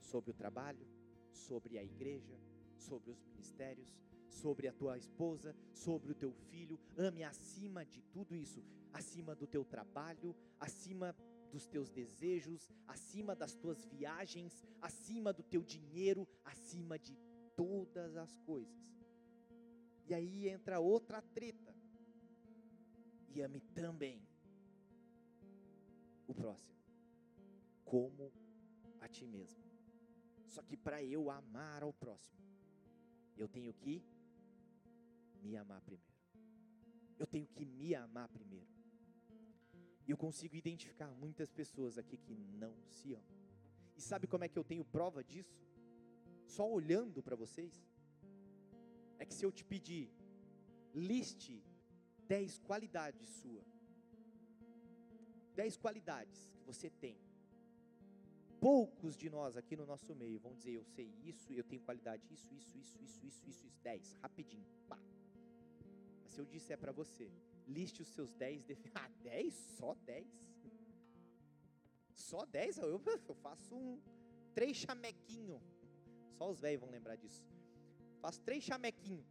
sobre 0.00 0.30
o 0.30 0.34
trabalho, 0.34 0.86
sobre 1.30 1.76
a 1.76 1.84
igreja, 1.84 2.40
sobre 2.78 3.10
os 3.10 3.22
ministérios, 3.22 3.94
sobre 4.30 4.66
a 4.66 4.72
tua 4.72 4.96
esposa, 4.96 5.54
sobre 5.74 6.10
o 6.10 6.14
teu 6.14 6.32
filho. 6.32 6.80
Ame 6.96 7.22
acima 7.22 7.84
de 7.84 8.00
tudo 8.02 8.34
isso, 8.34 8.64
acima 8.94 9.34
do 9.34 9.46
teu 9.46 9.62
trabalho, 9.64 10.34
acima 10.58 11.14
dos 11.52 11.66
teus 11.66 11.90
desejos, 11.90 12.72
acima 12.86 13.36
das 13.36 13.54
tuas 13.54 13.84
viagens, 13.84 14.64
acima 14.80 15.34
do 15.34 15.42
teu 15.42 15.62
dinheiro, 15.62 16.26
acima 16.44 16.98
de 16.98 17.14
todas 17.54 18.16
as 18.16 18.38
coisas. 18.38 18.80
E 20.06 20.14
aí 20.14 20.48
entra 20.48 20.80
outra 20.80 21.20
treta. 21.20 21.69
E 23.30 23.40
ame 23.40 23.60
também 23.74 24.20
o 26.26 26.34
próximo, 26.34 26.78
como 27.84 28.32
a 29.00 29.08
ti 29.08 29.26
mesmo. 29.26 29.64
Só 30.46 30.62
que 30.62 30.76
para 30.76 31.02
eu 31.02 31.30
amar 31.30 31.82
ao 31.82 31.92
próximo, 31.92 32.40
eu 33.36 33.48
tenho 33.48 33.72
que 33.72 34.02
me 35.42 35.56
amar 35.56 35.80
primeiro. 35.80 36.10
Eu 37.18 37.26
tenho 37.26 37.46
que 37.46 37.64
me 37.64 37.94
amar 37.94 38.28
primeiro. 38.28 38.68
E 40.06 40.10
eu 40.10 40.16
consigo 40.16 40.56
identificar 40.56 41.10
muitas 41.14 41.50
pessoas 41.52 41.98
aqui 41.98 42.16
que 42.16 42.34
não 42.34 42.74
se 42.88 43.14
amam. 43.14 43.38
E 43.96 44.00
sabe 44.00 44.26
como 44.26 44.44
é 44.44 44.48
que 44.48 44.58
eu 44.58 44.64
tenho 44.64 44.84
prova 44.84 45.22
disso? 45.22 45.56
Só 46.46 46.68
olhando 46.68 47.22
para 47.22 47.36
vocês. 47.36 47.86
É 49.18 49.24
que 49.24 49.34
se 49.34 49.44
eu 49.44 49.52
te 49.52 49.64
pedir, 49.64 50.10
liste 50.94 51.62
10 52.30 52.58
qualidades 52.60 53.28
sua. 53.40 53.64
10 55.56 55.76
qualidades 55.76 56.38
que 56.54 56.62
você 56.64 56.88
tem. 56.88 57.16
Poucos 58.60 59.16
de 59.16 59.28
nós 59.28 59.56
aqui 59.56 59.74
no 59.74 59.84
nosso 59.84 60.14
meio 60.14 60.38
vão 60.38 60.54
dizer, 60.54 60.74
eu 60.74 60.84
sei 60.84 61.08
isso, 61.24 61.52
eu 61.52 61.64
tenho 61.64 61.82
qualidade 61.82 62.22
isso, 62.32 62.54
isso, 62.54 62.78
isso, 62.78 62.96
isso, 63.02 63.26
isso, 63.26 63.48
isso, 63.48 63.66
isso, 63.66 63.80
10, 63.82 64.12
rapidinho, 64.22 64.64
pá. 64.88 64.98
Mas 66.22 66.30
se 66.32 66.40
eu 66.40 66.44
disser 66.44 66.78
para 66.78 66.92
você, 66.92 67.28
liste 67.66 68.00
os 68.00 68.08
seus 68.08 68.32
10 68.32 68.62
defeitos. 68.62 68.92
Ah, 69.02 69.10
10? 69.22 69.54
Só 69.78 69.94
10? 69.94 70.28
Só 72.14 72.46
10? 72.46 72.78
Eu, 72.78 73.02
eu 73.28 73.34
faço 73.34 73.74
um 73.74 74.00
três 74.54 74.76
chamequinho. 74.76 75.60
Só 76.38 76.48
os 76.48 76.60
velhos 76.60 76.80
vão 76.80 76.90
lembrar 76.90 77.16
disso. 77.16 77.44
Faço 78.20 78.40
três 78.42 78.62
chamequinho. 78.62 79.26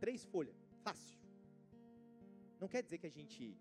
Três 0.00 0.24
folhas. 0.24 0.56
Fácil. 0.82 1.19
Não 2.60 2.68
quer 2.68 2.82
dizer 2.82 2.98
que 2.98 3.06
a 3.06 3.10
gente 3.10 3.56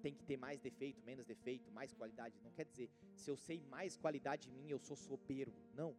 tem 0.00 0.14
que 0.14 0.22
ter 0.22 0.36
mais 0.36 0.60
defeito, 0.60 1.02
menos 1.02 1.26
defeito, 1.26 1.70
mais 1.72 1.92
qualidade. 1.92 2.40
Não 2.42 2.52
quer 2.52 2.64
dizer, 2.64 2.88
se 3.16 3.28
eu 3.28 3.36
sei 3.36 3.60
mais 3.62 3.96
qualidade 3.96 4.48
em 4.48 4.52
mim, 4.52 4.68
eu 4.70 4.78
sou 4.78 4.96
soberbo. 4.96 5.58
Não. 5.74 5.94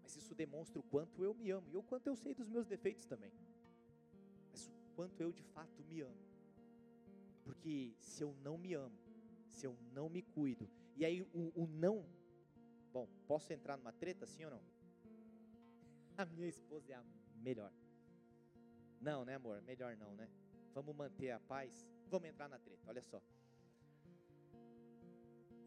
Mas 0.00 0.16
isso 0.16 0.34
demonstra 0.34 0.78
o 0.78 0.82
quanto 0.84 1.24
eu 1.24 1.34
me 1.34 1.50
amo 1.50 1.68
e 1.68 1.76
o 1.76 1.82
quanto 1.82 2.06
eu 2.06 2.16
sei 2.16 2.32
dos 2.32 2.48
meus 2.48 2.66
defeitos 2.66 3.04
também. 3.04 3.32
Mas 4.50 4.68
o 4.68 4.94
quanto 4.94 5.20
eu 5.20 5.32
de 5.32 5.42
fato 5.42 5.82
me 5.84 6.00
amo. 6.00 6.16
Porque 7.44 7.94
se 7.98 8.22
eu 8.22 8.32
não 8.42 8.56
me 8.56 8.74
amo, 8.74 8.96
se 9.48 9.66
eu 9.66 9.76
não 9.92 10.08
me 10.08 10.22
cuido, 10.22 10.70
e 10.96 11.04
aí 11.04 11.22
o, 11.22 11.52
o 11.62 11.66
não, 11.66 12.06
bom, 12.92 13.08
posso 13.26 13.52
entrar 13.52 13.76
numa 13.76 13.92
treta 13.92 14.26
sim 14.26 14.44
ou 14.44 14.50
não? 14.50 14.62
A 16.16 16.24
minha 16.24 16.48
esposa 16.48 16.92
é 16.92 16.94
a 16.94 17.04
melhor. 17.36 17.72
Não, 19.00 19.24
né, 19.24 19.36
amor? 19.36 19.62
Melhor 19.62 19.96
não, 19.96 20.14
né? 20.14 20.28
Vamos 20.78 20.94
manter 20.94 21.30
a 21.30 21.40
paz. 21.40 21.84
Vamos 22.12 22.28
entrar 22.28 22.48
na 22.48 22.58
treta, 22.58 22.84
olha 22.92 23.02
só. 23.02 23.20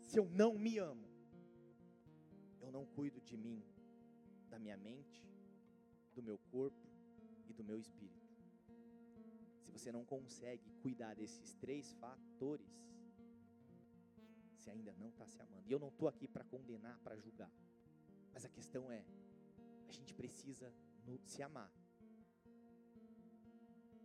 Se 0.08 0.18
eu 0.20 0.26
não 0.42 0.52
me 0.66 0.78
amo, 0.78 1.08
eu 2.60 2.72
não 2.72 2.86
cuido 2.86 3.20
de 3.30 3.38
mim, 3.38 3.60
da 4.50 4.58
minha 4.58 4.78
mente, 4.78 5.20
do 6.16 6.24
meu 6.24 6.38
corpo 6.56 6.88
e 7.50 7.54
do 7.54 7.64
meu 7.64 7.80
espírito 7.80 8.22
se 9.72 9.86
você 9.86 9.92
não 9.92 10.04
consegue 10.04 10.70
cuidar 10.82 11.16
desses 11.16 11.54
três 11.54 11.94
fatores, 11.94 12.68
você 14.58 14.70
ainda 14.70 14.94
não 15.00 15.08
está 15.08 15.26
se 15.26 15.42
amando. 15.42 15.66
E 15.66 15.72
eu 15.72 15.80
não 15.80 15.88
estou 15.88 16.10
aqui 16.10 16.28
para 16.28 16.44
condenar, 16.44 17.00
para 17.00 17.16
julgar. 17.16 17.50
Mas 18.34 18.44
a 18.44 18.50
questão 18.50 18.92
é, 18.92 19.06
a 19.88 19.92
gente 19.92 20.14
precisa 20.14 20.74
no, 21.06 21.18
se 21.26 21.42
amar. 21.42 21.72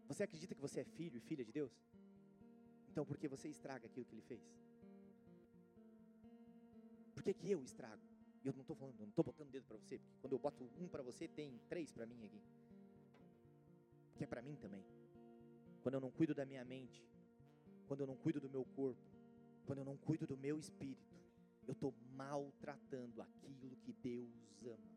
Você 0.08 0.22
acredita 0.22 0.54
que 0.54 0.60
você 0.60 0.80
é 0.80 0.84
filho 0.84 1.16
e 1.16 1.20
filha 1.20 1.44
de 1.44 1.52
Deus? 1.52 1.72
Então 2.90 3.04
por 3.04 3.16
que 3.18 3.28
você 3.28 3.48
estraga 3.48 3.86
aquilo 3.86 4.06
que 4.06 4.14
Ele 4.14 4.22
fez? 4.22 4.42
Por 7.14 7.22
que, 7.22 7.34
que 7.34 7.50
eu 7.50 7.62
estrago? 7.62 8.02
Eu 8.44 8.52
não 8.52 8.60
estou 8.60 8.76
falando, 8.76 9.00
não 9.00 9.08
estou 9.08 9.24
botando 9.24 9.50
dedo 9.50 9.66
para 9.66 9.76
você, 9.76 9.98
porque 9.98 10.16
quando 10.20 10.32
eu 10.34 10.38
boto 10.38 10.70
um 10.78 10.86
para 10.86 11.02
você, 11.02 11.26
tem 11.26 11.58
três 11.68 11.90
para 11.90 12.06
mim 12.06 12.24
aqui. 12.24 12.40
Que 14.14 14.24
é 14.24 14.26
para 14.26 14.40
mim 14.40 14.54
também 14.56 14.84
quando 15.86 15.94
eu 15.94 16.00
não 16.00 16.10
cuido 16.10 16.34
da 16.34 16.44
minha 16.44 16.64
mente, 16.64 17.00
quando 17.86 18.00
eu 18.00 18.08
não 18.08 18.16
cuido 18.16 18.40
do 18.40 18.50
meu 18.50 18.64
corpo, 18.64 19.00
quando 19.64 19.78
eu 19.78 19.84
não 19.84 19.96
cuido 19.96 20.26
do 20.26 20.36
meu 20.36 20.58
espírito, 20.58 21.14
eu 21.64 21.74
estou 21.74 21.94
maltratando 22.16 23.22
aquilo 23.22 23.76
que 23.76 23.92
Deus 23.92 24.28
ama. 24.64 24.95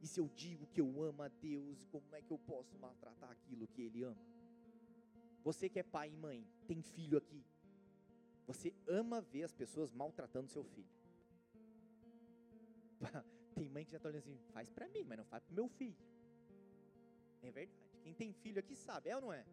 E 0.00 0.06
se 0.06 0.18
eu 0.18 0.28
digo 0.28 0.66
que 0.66 0.80
eu 0.80 1.02
amo 1.02 1.22
a 1.22 1.28
Deus, 1.28 1.84
como 1.86 2.14
é 2.14 2.22
que 2.22 2.30
eu 2.30 2.38
posso 2.38 2.78
maltratar 2.78 3.30
aquilo 3.30 3.68
que 3.68 3.82
Ele 3.82 4.02
ama? 4.02 4.24
Você 5.42 5.68
que 5.68 5.78
é 5.78 5.82
pai 5.82 6.10
e 6.10 6.16
mãe, 6.16 6.46
tem 6.66 6.82
filho 6.82 7.18
aqui, 7.18 7.44
você 8.46 8.74
ama 8.88 9.20
ver 9.20 9.44
as 9.44 9.52
pessoas 9.52 9.92
maltratando 9.92 10.48
seu 10.48 10.64
filho. 10.64 10.90
Tem 13.54 13.68
mãe 13.68 13.84
que 13.84 13.90
já 13.90 13.96
está 13.96 14.08
olhando 14.08 14.20
assim, 14.20 14.38
faz 14.52 14.70
para 14.70 14.88
mim, 14.88 15.04
mas 15.04 15.18
não 15.18 15.24
faz 15.24 15.44
para 15.44 15.54
meu 15.54 15.68
filho. 15.68 15.96
É 17.42 17.50
verdade. 17.50 17.78
Quem 18.02 18.14
tem 18.14 18.32
filho 18.32 18.58
aqui 18.58 18.74
sabe, 18.74 19.10
é 19.10 19.16
ou 19.16 19.22
não 19.22 19.32
é? 19.32 19.44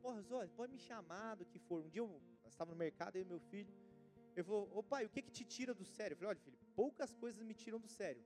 porra, 0.00 0.22
Zó, 0.22 0.46
pode 0.56 0.72
me 0.72 0.78
chamar 0.78 1.34
do 1.34 1.44
que 1.44 1.58
for. 1.58 1.82
Um 1.82 1.88
dia 1.88 2.00
eu 2.00 2.20
estava 2.46 2.70
no 2.70 2.76
mercado, 2.76 3.18
e 3.18 3.24
meu 3.24 3.40
filho, 3.40 3.72
ele 4.34 4.42
falou, 4.42 4.70
ô 4.74 4.82
pai, 4.82 5.04
o 5.04 5.10
que 5.10 5.20
que 5.20 5.30
te 5.30 5.44
tira 5.44 5.74
do 5.74 5.84
sério? 5.84 6.14
Eu 6.14 6.16
falei, 6.16 6.30
olha 6.30 6.40
filho, 6.40 6.58
poucas 6.74 7.12
coisas 7.14 7.42
me 7.42 7.54
tiram 7.54 7.78
do 7.78 7.88
sério, 7.88 8.22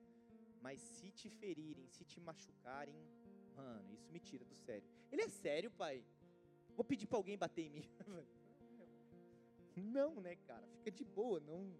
mas 0.62 0.80
se 0.80 1.10
te 1.10 1.28
ferirem, 1.28 1.86
se 1.88 2.04
te 2.04 2.20
machucarem, 2.20 2.94
mano, 3.56 3.92
isso 3.92 4.10
me 4.10 4.20
tira 4.20 4.44
do 4.44 4.54
sério. 4.54 4.86
Ele 5.10 5.22
é 5.22 5.28
sério, 5.28 5.70
pai? 5.70 6.04
Vou 6.76 6.84
pedir 6.84 7.06
para 7.06 7.18
alguém 7.18 7.36
bater 7.36 7.66
em 7.66 7.70
mim. 7.70 7.88
Não, 9.76 10.20
né, 10.20 10.36
cara? 10.36 10.66
Fica 10.82 10.90
de 10.90 11.04
boa, 11.04 11.38
não, 11.38 11.72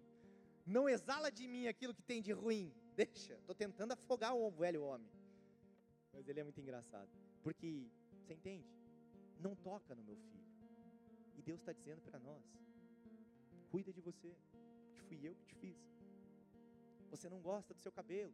não 0.65 0.87
exala 0.87 1.29
de 1.29 1.45
mim 1.49 1.67
aquilo 1.67 1.93
que 1.93 2.01
tem 2.01 2.21
de 2.21 2.31
ruim. 2.31 2.73
Deixa, 2.95 3.35
tô 3.45 3.53
tentando 3.53 3.91
afogar 3.91 4.33
o 4.33 4.49
velho 4.49 4.83
homem. 4.83 5.11
Mas 6.13 6.25
ele 6.29 6.39
é 6.39 6.43
muito 6.43 6.61
engraçado, 6.61 7.09
porque 7.43 7.91
você 8.21 8.33
entende? 8.33 8.65
não 9.39 9.55
toca 9.55 9.95
no 9.95 10.03
meu 10.03 10.15
filho. 10.15 10.45
E 11.35 11.41
Deus 11.41 11.59
está 11.59 11.71
dizendo 11.71 12.01
para 12.01 12.19
nós: 12.19 12.43
cuida 13.71 13.91
de 13.93 14.01
você, 14.01 14.35
fui 15.07 15.19
eu 15.27 15.35
que 15.35 15.45
te 15.45 15.55
fiz. 15.55 15.77
Você 17.09 17.29
não 17.29 17.41
gosta 17.41 17.73
do 17.73 17.79
seu 17.79 17.91
cabelo, 17.91 18.33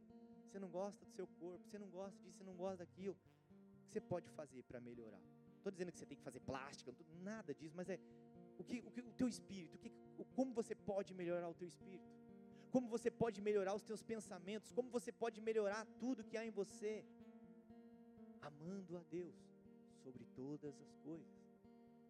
você 0.50 0.60
não 0.60 0.70
gosta 0.70 1.06
do 1.06 1.12
seu 1.12 1.28
corpo, 1.28 1.68
você 1.68 1.78
não 1.78 1.89
gosta 1.89 2.18
disso, 2.22 2.38
você 2.38 2.43
não 2.43 2.56
gosta 2.56 2.78
daquilo. 2.78 3.16
O 3.16 3.88
que 3.88 3.93
você 3.93 4.02
pode 4.02 4.30
fazer 4.30 4.64
para 4.64 4.80
melhorar? 4.80 5.22
Estou 5.58 5.72
dizendo 5.72 5.91
que 5.91 6.00
você 6.00 6.06
tem 6.06 6.18
que 6.18 6.24
fazer 6.24 6.39
plástica, 6.41 6.93
nada 7.22 7.54
disso, 7.54 7.76
mas 7.76 7.89
é 7.89 8.00
o 8.58 8.64
que 8.64 8.80
o, 8.80 8.91
que, 8.91 9.02
o 9.02 9.14
teu 9.14 9.28
espírito, 9.28 9.76
o 9.76 9.80
que, 9.80 9.91
como 10.36 10.54
você 10.54 10.76
pode 10.76 11.14
melhorar 11.14 11.50
o 11.50 11.54
teu 11.54 11.68
espírito? 11.68 12.16
como 12.76 12.89
você 12.89 13.10
pode 13.10 13.41
melhorar 13.41 13.74
os 13.74 13.84
teus 13.84 14.04
pensamentos, 14.04 14.70
como 14.78 14.89
você 14.89 15.10
pode 15.10 15.39
melhorar 15.39 15.86
tudo 15.98 16.26
que 16.26 16.36
há 16.36 16.46
em 16.46 16.52
você, 16.52 17.06
amando 18.41 18.98
a 18.98 19.04
Deus 19.04 19.34
sobre 20.04 20.26
todas 20.36 20.78
as 20.82 20.93
coisas. 20.98 21.38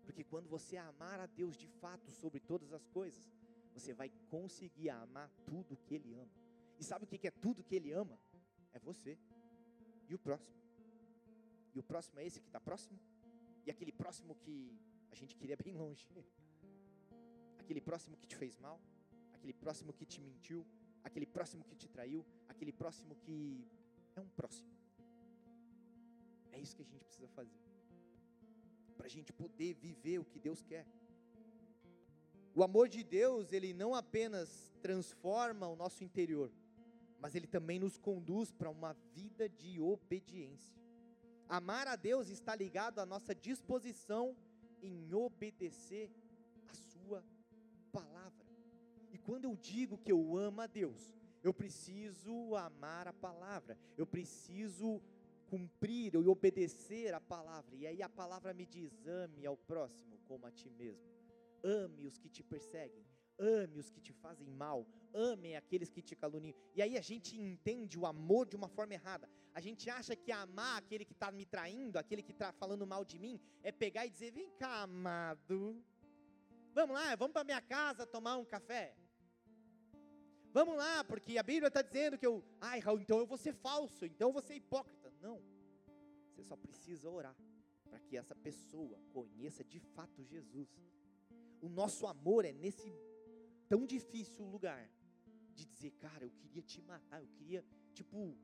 Porque 0.04 0.24
quando 0.24 0.50
você 0.50 0.76
amar 0.76 1.20
a 1.20 1.28
Deus 1.28 1.56
de 1.56 1.68
fato 1.68 2.12
sobre 2.12 2.40
todas 2.40 2.74
as 2.74 2.88
coisas, 2.88 3.32
você 3.76 3.94
vai 3.94 4.10
conseguir 4.32 4.90
amar 4.90 5.30
tudo 5.46 5.78
que 5.78 5.94
Ele 5.94 6.16
ama. 6.16 6.36
E 6.80 6.84
sabe 6.84 7.06
o 7.06 7.08
que 7.08 7.28
é 7.28 7.32
tudo 7.46 7.64
que 7.64 7.76
Ele 7.76 7.92
ama? 7.92 8.20
É 8.76 8.80
você. 8.80 9.18
E 10.10 10.14
o 10.14 10.20
próximo. 10.20 10.56
E 11.76 11.80
o 11.80 11.84
próximo 11.84 12.20
é 12.20 12.26
esse 12.26 12.40
que 12.40 12.48
está 12.48 12.60
próximo, 12.60 12.98
e 13.66 13.70
aquele 13.70 13.92
próximo 13.92 14.34
que 14.36 14.58
a 15.12 15.16
gente 15.16 15.36
queria 15.36 15.58
bem 15.66 15.74
longe, 15.74 16.08
aquele 17.60 17.82
próximo 17.82 18.16
que 18.16 18.28
te 18.28 18.36
fez 18.36 18.58
mal, 18.58 18.80
aquele 19.34 19.54
próximo 19.54 19.92
que 19.92 20.06
te 20.06 20.22
mentiu, 20.22 20.66
aquele 21.04 21.26
próximo 21.26 21.66
que 21.66 21.76
te 21.76 21.90
traiu, 21.90 22.26
aquele 22.48 22.72
próximo 22.72 23.14
que 23.24 23.68
é 24.16 24.22
um 24.22 24.30
próximo. 24.30 24.70
É 26.54 26.60
isso 26.60 26.76
que 26.78 26.84
a 26.84 26.86
gente 26.86 27.04
precisa 27.04 27.28
fazer. 27.28 27.60
Para 28.96 29.08
a 29.08 29.10
gente 29.10 29.34
poder 29.34 29.74
viver 29.74 30.20
o 30.20 30.26
que 30.26 30.40
Deus 30.40 30.64
quer. 30.64 30.86
O 32.54 32.64
amor 32.64 32.88
de 32.88 33.04
Deus, 33.04 33.52
ele 33.52 33.74
não 33.74 33.94
apenas 33.94 34.72
transforma 34.82 35.68
o 35.68 35.76
nosso 35.76 36.06
interior, 36.06 36.50
mas 37.20 37.36
ele 37.36 37.48
também 37.48 37.80
nos 37.80 37.98
conduz 37.98 38.52
para 38.52 38.70
uma 38.70 38.94
vida 39.14 39.48
de 39.50 39.80
obediência. 39.80 40.76
Amar 41.48 41.88
a 41.88 41.96
Deus 41.96 42.30
está 42.30 42.56
ligado 42.56 43.00
à 43.00 43.06
nossa 43.06 43.34
disposição 43.36 44.36
em 44.82 45.14
obedecer 45.14 46.12
a 46.68 46.74
Sua 46.74 47.24
palavra. 47.92 48.46
E 49.12 49.18
quando 49.18 49.46
eu 49.46 49.56
digo 49.56 49.98
que 49.98 50.12
eu 50.12 50.38
amo 50.38 50.62
a 50.62 50.68
Deus, 50.68 51.16
eu 51.44 51.54
preciso 51.54 52.56
amar 52.56 53.08
a 53.08 53.14
palavra, 53.14 53.78
eu 53.96 54.06
preciso 54.06 55.02
cumprir 55.48 56.16
e 56.16 56.18
obedecer 56.18 57.14
a 57.14 57.22
palavra. 57.22 57.76
E 57.76 57.86
aí 57.86 58.02
a 58.02 58.10
palavra 58.10 58.54
me 58.54 58.66
diz: 58.66 58.92
ame 59.06 59.46
ao 59.46 59.56
próximo 59.56 60.18
como 60.28 60.46
a 60.46 60.52
ti 60.52 60.70
mesmo. 60.72 61.06
Ame 61.64 62.06
os 62.06 62.18
que 62.18 62.30
te 62.30 62.44
perseguem, 62.44 63.06
ame 63.38 63.80
os 63.80 63.90
que 63.90 64.00
te 64.00 64.14
fazem 64.14 64.48
mal, 64.48 64.88
ame 65.14 65.56
aqueles 65.56 65.92
que 65.92 66.02
te 66.02 66.16
caluniam. 66.16 66.56
E 66.74 66.82
aí 66.82 66.98
a 66.98 67.02
gente 67.02 67.40
entende 67.40 67.98
o 67.98 68.06
amor 68.06 68.48
de 68.48 68.56
uma 68.56 68.68
forma 68.68 68.94
errada. 68.94 69.30
A 69.54 69.62
gente 69.62 69.90
acha 69.90 70.16
que 70.16 70.32
amar 70.32 70.78
aquele 70.78 71.06
que 71.06 71.14
está 71.14 71.32
me 71.32 71.46
traindo, 71.46 71.98
aquele 71.98 72.22
que 72.22 72.32
está 72.32 72.52
falando 72.52 72.86
mal 72.86 73.06
de 73.06 73.18
mim, 73.18 73.40
é 73.64 73.72
pegar 73.72 74.06
e 74.06 74.10
dizer: 74.10 74.32
vem 74.32 74.50
cá, 74.52 74.84
amado. 74.84 75.82
Vamos 76.74 76.96
lá, 76.96 77.16
vamos 77.16 77.34
para 77.34 77.44
minha 77.46 77.62
casa 77.62 78.06
tomar 78.06 78.38
um 78.38 78.46
café. 78.46 78.96
Vamos 80.52 80.76
lá, 80.78 81.04
porque 81.04 81.38
a 81.38 81.44
Bíblia 81.44 81.68
está 81.68 81.82
dizendo 81.82 82.18
que 82.18 82.26
eu, 82.26 82.44
ai 82.62 82.80
Raul, 82.80 83.00
então 83.00 83.18
eu 83.18 83.26
vou 83.26 83.38
ser 83.38 83.54
falso, 83.54 84.06
então 84.06 84.30
eu 84.30 84.34
vou 84.34 84.42
ser 84.42 84.56
hipócrita. 84.56 85.12
Não, 85.22 85.42
você 86.30 86.44
só 86.44 86.56
precisa 86.56 87.10
orar 87.10 87.36
para 87.90 88.00
que 88.00 88.18
essa 88.18 88.36
pessoa 88.36 89.00
conheça 89.14 89.64
de 89.64 89.80
fato 89.80 90.24
Jesus. 90.24 90.70
O 91.62 91.70
nosso 91.70 92.06
amor 92.08 92.46
é 92.46 92.54
nesse 92.54 92.94
tão 93.68 93.86
difícil 93.86 94.46
lugar 94.46 94.90
de 95.54 95.66
dizer, 95.66 95.92
cara, 95.92 96.24
eu 96.24 96.32
queria 96.32 96.62
te 96.62 96.82
matar, 96.82 97.22
eu 97.22 97.30
queria, 97.30 97.64
tipo, 97.94 98.38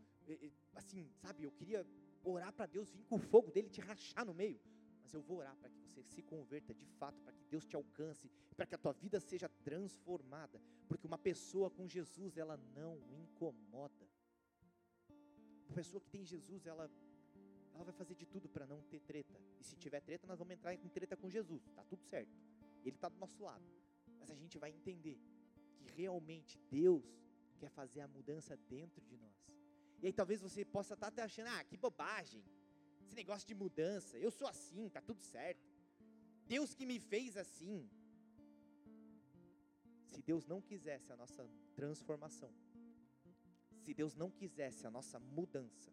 assim, 0.74 1.10
sabe, 1.22 1.44
eu 1.44 1.52
queria 1.52 1.86
orar 2.24 2.54
para 2.54 2.66
Deus 2.66 2.90
vir 2.92 3.04
com 3.06 3.16
o 3.16 3.20
fogo 3.20 3.52
dele 3.52 3.70
te 3.70 3.82
rachar 3.82 4.26
no 4.26 4.34
meio. 4.34 4.60
Mas 5.02 5.14
eu 5.14 5.22
vou 5.22 5.38
orar 5.38 5.56
para 5.58 5.70
que 5.70 5.80
você 5.80 6.04
se 6.04 6.22
converta 6.22 6.74
de 6.74 6.86
fato, 6.86 7.20
para 7.22 7.34
que 7.34 7.44
Deus 7.46 7.66
te 7.66 7.76
alcance, 7.76 8.30
para 8.56 8.66
que 8.66 8.76
a 8.76 8.78
tua 8.78 8.94
vida 8.94 9.20
seja 9.20 9.50
transformada, 9.64 10.62
porque 10.88 11.08
uma 11.08 11.18
pessoa 11.18 11.70
com 11.70 11.88
Jesus, 11.88 12.38
ela 12.38 12.58
não 12.76 13.02
incomoda. 13.10 14.08
Uma 15.68 15.76
pessoa 15.76 16.02
que 16.02 16.10
tem 16.10 16.26
Jesus, 16.26 16.66
ela 16.66 16.90
ela 17.74 17.86
vai 17.86 17.94
fazer 17.94 18.16
de 18.16 18.26
tudo 18.26 18.50
para 18.50 18.66
não 18.68 18.82
ter 18.84 19.00
treta. 19.00 19.40
E 19.60 19.64
se 19.64 19.76
tiver 19.76 20.02
treta, 20.02 20.28
nós 20.28 20.38
vamos 20.38 20.54
entrar 20.54 20.74
em 20.74 20.90
treta 20.90 21.16
com 21.16 21.30
Jesus. 21.30 21.64
Tá 21.74 21.84
tudo 21.86 22.04
certo. 22.04 22.32
Ele 22.84 22.96
está 22.96 23.10
do 23.10 23.18
nosso 23.18 23.42
lado. 23.42 23.64
Mas 24.22 24.32
a 24.32 24.36
gente 24.36 24.58
vai 24.58 24.72
entender 24.72 25.20
que 25.76 25.86
realmente 26.02 26.58
Deus 26.70 27.04
quer 27.60 27.70
fazer 27.70 28.02
a 28.02 28.08
mudança 28.08 28.56
dentro 28.76 29.04
de 29.10 29.18
nós. 29.18 29.42
E 30.02 30.08
aí 30.08 30.14
talvez 30.14 30.40
você 30.40 30.64
possa 30.64 30.94
estar 30.94 31.08
tá 31.08 31.12
até 31.14 31.22
achando, 31.24 31.48
ah, 31.48 31.64
que 31.66 31.76
bobagem 31.76 32.42
esse 33.12 33.16
negócio 33.16 33.46
de 33.46 33.54
mudança, 33.54 34.18
eu 34.18 34.32
sou 34.32 34.48
assim, 34.48 34.88
tá 34.88 35.02
tudo 35.02 35.22
certo. 35.22 35.70
Deus 36.48 36.74
que 36.74 36.86
me 36.86 36.98
fez 36.98 37.36
assim. 37.36 37.90
Se 40.06 40.22
Deus 40.22 40.46
não 40.46 40.62
quisesse 40.62 41.12
a 41.12 41.18
nossa 41.18 41.46
transformação, 41.76 42.54
se 43.82 43.94
Deus 43.94 44.16
não 44.16 44.30
quisesse 44.32 44.88
a 44.88 44.92
nossa 44.92 45.20
mudança, 45.20 45.92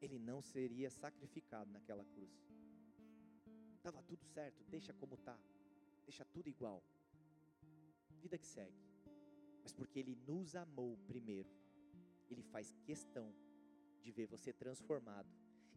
Ele 0.00 0.18
não 0.18 0.40
seria 0.40 0.90
sacrificado 0.90 1.70
naquela 1.70 2.04
cruz. 2.04 2.32
Estava 3.76 4.02
tudo 4.02 4.24
certo, 4.24 4.64
deixa 4.64 4.94
como 4.94 5.14
está, 5.14 5.38
deixa 6.06 6.24
tudo 6.24 6.48
igual. 6.48 6.82
Vida 8.20 8.38
que 8.38 8.46
segue. 8.46 8.80
Mas 9.62 9.72
porque 9.72 9.98
Ele 9.98 10.14
nos 10.26 10.54
amou 10.54 10.96
primeiro, 11.06 11.50
Ele 12.30 12.42
faz 12.42 12.72
questão 12.84 13.34
de 14.00 14.10
ver 14.12 14.26
você 14.26 14.52
transformado 14.52 15.28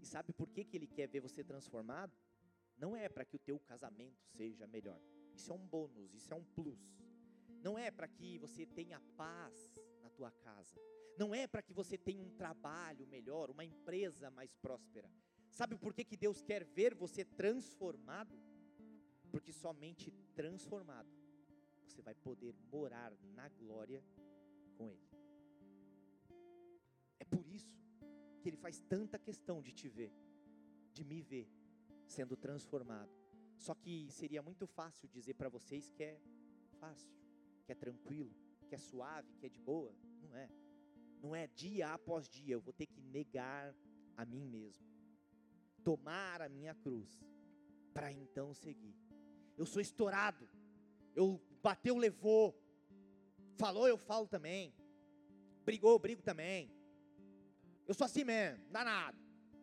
e 0.04 0.06
sabe 0.06 0.34
por 0.34 0.50
que, 0.50 0.66
que 0.66 0.76
ele 0.76 0.86
quer 0.86 1.08
ver 1.08 1.22
você 1.22 1.46
transformado? 1.46 2.14
Não 2.78 2.94
é 2.94 3.08
para 3.08 3.24
que 3.24 3.38
o 3.38 3.40
teu 3.40 3.58
casamento 3.58 4.22
seja 4.26 4.68
melhor. 4.68 5.00
Isso 5.34 5.50
é 5.50 5.56
um 5.56 5.66
bônus, 5.66 6.14
isso 6.14 6.34
é 6.34 6.36
um 6.36 6.44
plus. 6.44 7.00
Não 7.62 7.80
é 7.80 7.90
para 7.90 8.06
que 8.06 8.38
você 8.38 8.66
tenha 8.66 9.00
paz 9.16 9.80
na 10.02 10.10
tua 10.10 10.30
casa. 10.30 10.76
Não 11.18 11.34
é 11.34 11.48
para 11.48 11.62
que 11.62 11.74
você 11.74 11.98
tenha 11.98 12.22
um 12.22 12.32
trabalho 12.32 13.08
melhor, 13.08 13.50
uma 13.50 13.64
empresa 13.64 14.30
mais 14.30 14.54
próspera. 14.56 15.10
Sabe 15.50 15.78
por 15.78 15.94
que, 15.94 16.04
que 16.04 16.18
Deus 16.18 16.42
quer 16.42 16.66
ver 16.66 16.94
você 16.94 17.24
transformado? 17.24 18.38
Porque 19.32 19.54
somente 19.54 20.12
transformado 20.36 21.10
você 21.94 22.02
vai 22.02 22.16
poder 22.16 22.56
morar 22.72 23.14
na 23.36 23.48
glória 23.50 24.04
com 24.76 24.90
Ele. 24.90 25.10
É 27.20 27.24
por 27.24 27.46
isso 27.48 27.78
que 28.42 28.50
Ele 28.50 28.58
faz 28.58 28.80
tanta 28.80 29.20
questão 29.20 29.62
de 29.62 29.72
te 29.72 29.88
ver, 29.88 30.12
de 30.92 31.04
me 31.04 31.22
ver, 31.22 31.48
sendo 32.08 32.36
transformado. 32.36 33.12
Só 33.58 33.76
que 33.76 34.10
seria 34.12 34.42
muito 34.42 34.66
fácil 34.66 35.08
dizer 35.08 35.36
para 35.36 35.50
vocês 35.50 35.92
que 35.92 36.04
é 36.04 36.20
fácil, 36.80 37.14
que 37.64 37.72
é 37.72 37.76
tranquilo, 37.76 38.34
que 38.68 38.74
é 38.74 38.80
suave, 38.80 39.32
que 39.36 39.46
é 39.46 39.50
de 39.50 39.60
boa. 39.60 39.96
Não 40.20 40.36
é. 40.36 40.50
Não 41.22 41.36
é 41.36 41.48
dia 41.48 41.94
após 41.94 42.28
dia, 42.28 42.56
eu 42.56 42.60
vou 42.60 42.74
ter 42.74 42.88
que 42.88 43.02
negar 43.02 43.74
a 44.18 44.26
mim 44.26 44.46
mesmo, 44.46 44.86
tomar 45.84 46.42
a 46.42 46.50
minha 46.50 46.76
cruz, 46.76 47.24
para 47.94 48.12
então 48.12 48.54
seguir. 48.54 48.96
Eu 49.56 49.66
sou 49.66 49.82
estourado, 49.82 50.50
eu 51.16 51.42
bateu, 51.64 51.96
levou, 51.98 52.54
falou, 53.56 53.88
eu 53.88 53.98
falo 53.98 54.28
também, 54.28 54.74
brigou, 55.64 55.94
eu 55.94 56.00
brigo 56.00 56.22
também. 56.22 56.70
Eu 57.88 57.94
sou 57.94 58.06
assim 58.06 58.24
mesmo, 58.24 58.64
danado. 58.70 59.18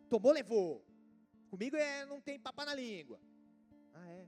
Tomou, 0.09 0.31
levou. 0.31 0.85
Comigo 1.49 1.75
é, 1.75 2.05
não 2.05 2.19
tem 2.19 2.39
papa 2.39 2.65
na 2.65 2.73
língua. 2.73 3.19
Ah, 3.93 4.11
é? 4.11 4.27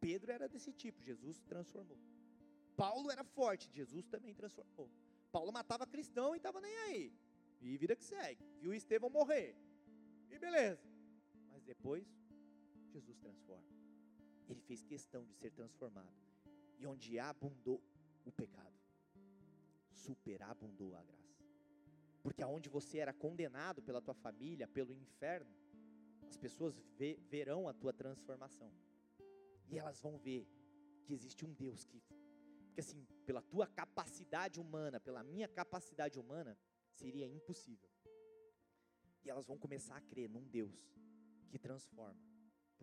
Pedro 0.00 0.32
era 0.32 0.48
desse 0.48 0.72
tipo, 0.72 1.02
Jesus 1.02 1.40
transformou. 1.40 1.98
Paulo 2.76 3.10
era 3.10 3.24
forte, 3.24 3.70
Jesus 3.72 4.06
também 4.06 4.34
transformou. 4.34 4.90
Paulo 5.30 5.52
matava 5.52 5.86
cristão 5.86 6.34
e 6.34 6.38
estava 6.38 6.60
nem 6.60 6.76
aí. 6.76 7.12
E 7.60 7.76
vida 7.76 7.96
que 7.96 8.04
segue. 8.04 8.44
Viu 8.60 8.74
Estevão 8.74 9.08
morrer. 9.08 9.56
E 10.30 10.38
beleza. 10.38 10.82
Mas 11.50 11.62
depois, 11.64 12.06
Jesus 12.92 13.16
transforma. 13.18 13.64
Ele 14.48 14.60
fez 14.60 14.82
questão 14.82 15.24
de 15.24 15.34
ser 15.34 15.50
transformado. 15.50 16.14
E 16.78 16.86
onde 16.86 17.18
abundou 17.18 17.82
o 18.24 18.32
pecado, 18.32 18.78
superabundou 19.92 20.94
a 20.94 21.02
graça. 21.02 21.44
Porque 22.22 22.42
aonde 22.42 22.68
você 22.68 22.98
era 22.98 23.12
condenado 23.12 23.82
pela 23.82 24.00
tua 24.00 24.14
família, 24.14 24.66
pelo 24.66 24.94
inferno, 24.94 25.54
as 26.28 26.36
pessoas 26.36 26.74
vê, 26.98 27.18
verão 27.28 27.68
a 27.68 27.72
tua 27.72 27.92
transformação. 27.92 28.72
E 29.68 29.78
elas 29.78 30.00
vão 30.00 30.18
ver 30.18 30.48
que 31.04 31.12
existe 31.12 31.44
um 31.44 31.52
Deus 31.52 31.84
que, 31.84 32.02
porque 32.66 32.80
assim, 32.80 33.06
pela 33.26 33.42
tua 33.42 33.66
capacidade 33.66 34.58
humana, 34.58 34.98
pela 34.98 35.22
minha 35.22 35.46
capacidade 35.46 36.18
humana, 36.18 36.58
seria 36.92 37.26
impossível. 37.26 37.90
E 39.22 39.30
elas 39.30 39.46
vão 39.46 39.58
começar 39.58 39.96
a 39.96 40.00
crer 40.00 40.28
num 40.28 40.46
Deus 40.48 40.90
que 41.48 41.58
transforma, 41.58 42.20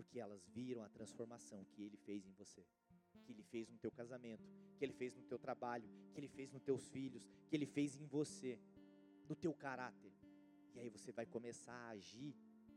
porque 0.01 0.19
elas 0.19 0.43
viram 0.47 0.83
a 0.83 0.89
transformação 0.89 1.63
que 1.65 1.83
ele 1.83 1.97
fez 1.97 2.25
em 2.25 2.33
você, 2.33 2.65
que 3.23 3.31
ele 3.31 3.43
fez 3.43 3.69
no 3.69 3.77
teu 3.77 3.91
casamento, 3.91 4.43
que 4.77 4.83
ele 4.83 4.93
fez 4.93 5.13
no 5.15 5.21
teu 5.21 5.37
trabalho, 5.37 5.87
que 6.11 6.19
ele 6.19 6.27
fez 6.27 6.51
nos 6.51 6.63
teus 6.63 6.89
filhos, 6.89 7.29
que 7.47 7.55
ele 7.55 7.67
fez 7.67 7.95
em 7.95 8.05
você 8.07 8.59
no 9.29 9.35
teu 9.35 9.53
caráter. 9.53 10.11
E 10.73 10.79
aí 10.79 10.89
você 10.89 11.11
vai 11.11 11.27
começar 11.27 11.73
a 11.73 11.89
agir 11.89 12.35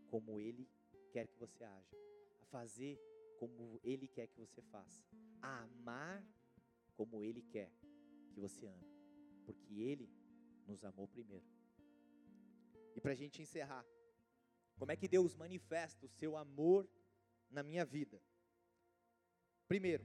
como 0.09 0.39
Ele 0.39 0.68
quer 1.12 1.27
que 1.27 1.39
você 1.39 1.64
haja, 1.64 1.97
a 2.43 2.45
fazer 2.45 3.01
como 3.39 3.81
Ele 3.83 4.07
quer 4.07 4.27
que 4.27 4.39
você 4.39 4.61
faça, 4.61 5.03
a 5.41 5.62
amar 5.62 6.22
como 6.95 7.25
Ele 7.25 7.41
quer 7.41 7.72
que 8.35 8.39
você 8.39 8.66
ame, 8.66 8.87
porque 9.47 9.81
Ele 9.81 10.11
nos 10.66 10.85
amou 10.85 11.09
primeiro. 11.09 11.47
E 12.95 13.01
para 13.01 13.12
a 13.12 13.16
gente 13.16 13.41
encerrar, 13.41 13.87
como 14.77 14.93
é 14.93 14.97
que 14.97 15.09
Deus 15.09 15.35
manifesta 15.35 16.05
o 16.05 16.09
seu 16.09 16.37
amor 16.37 16.87
na 17.55 17.63
minha 17.63 17.85
vida? 17.85 18.21
Primeiro, 19.67 20.05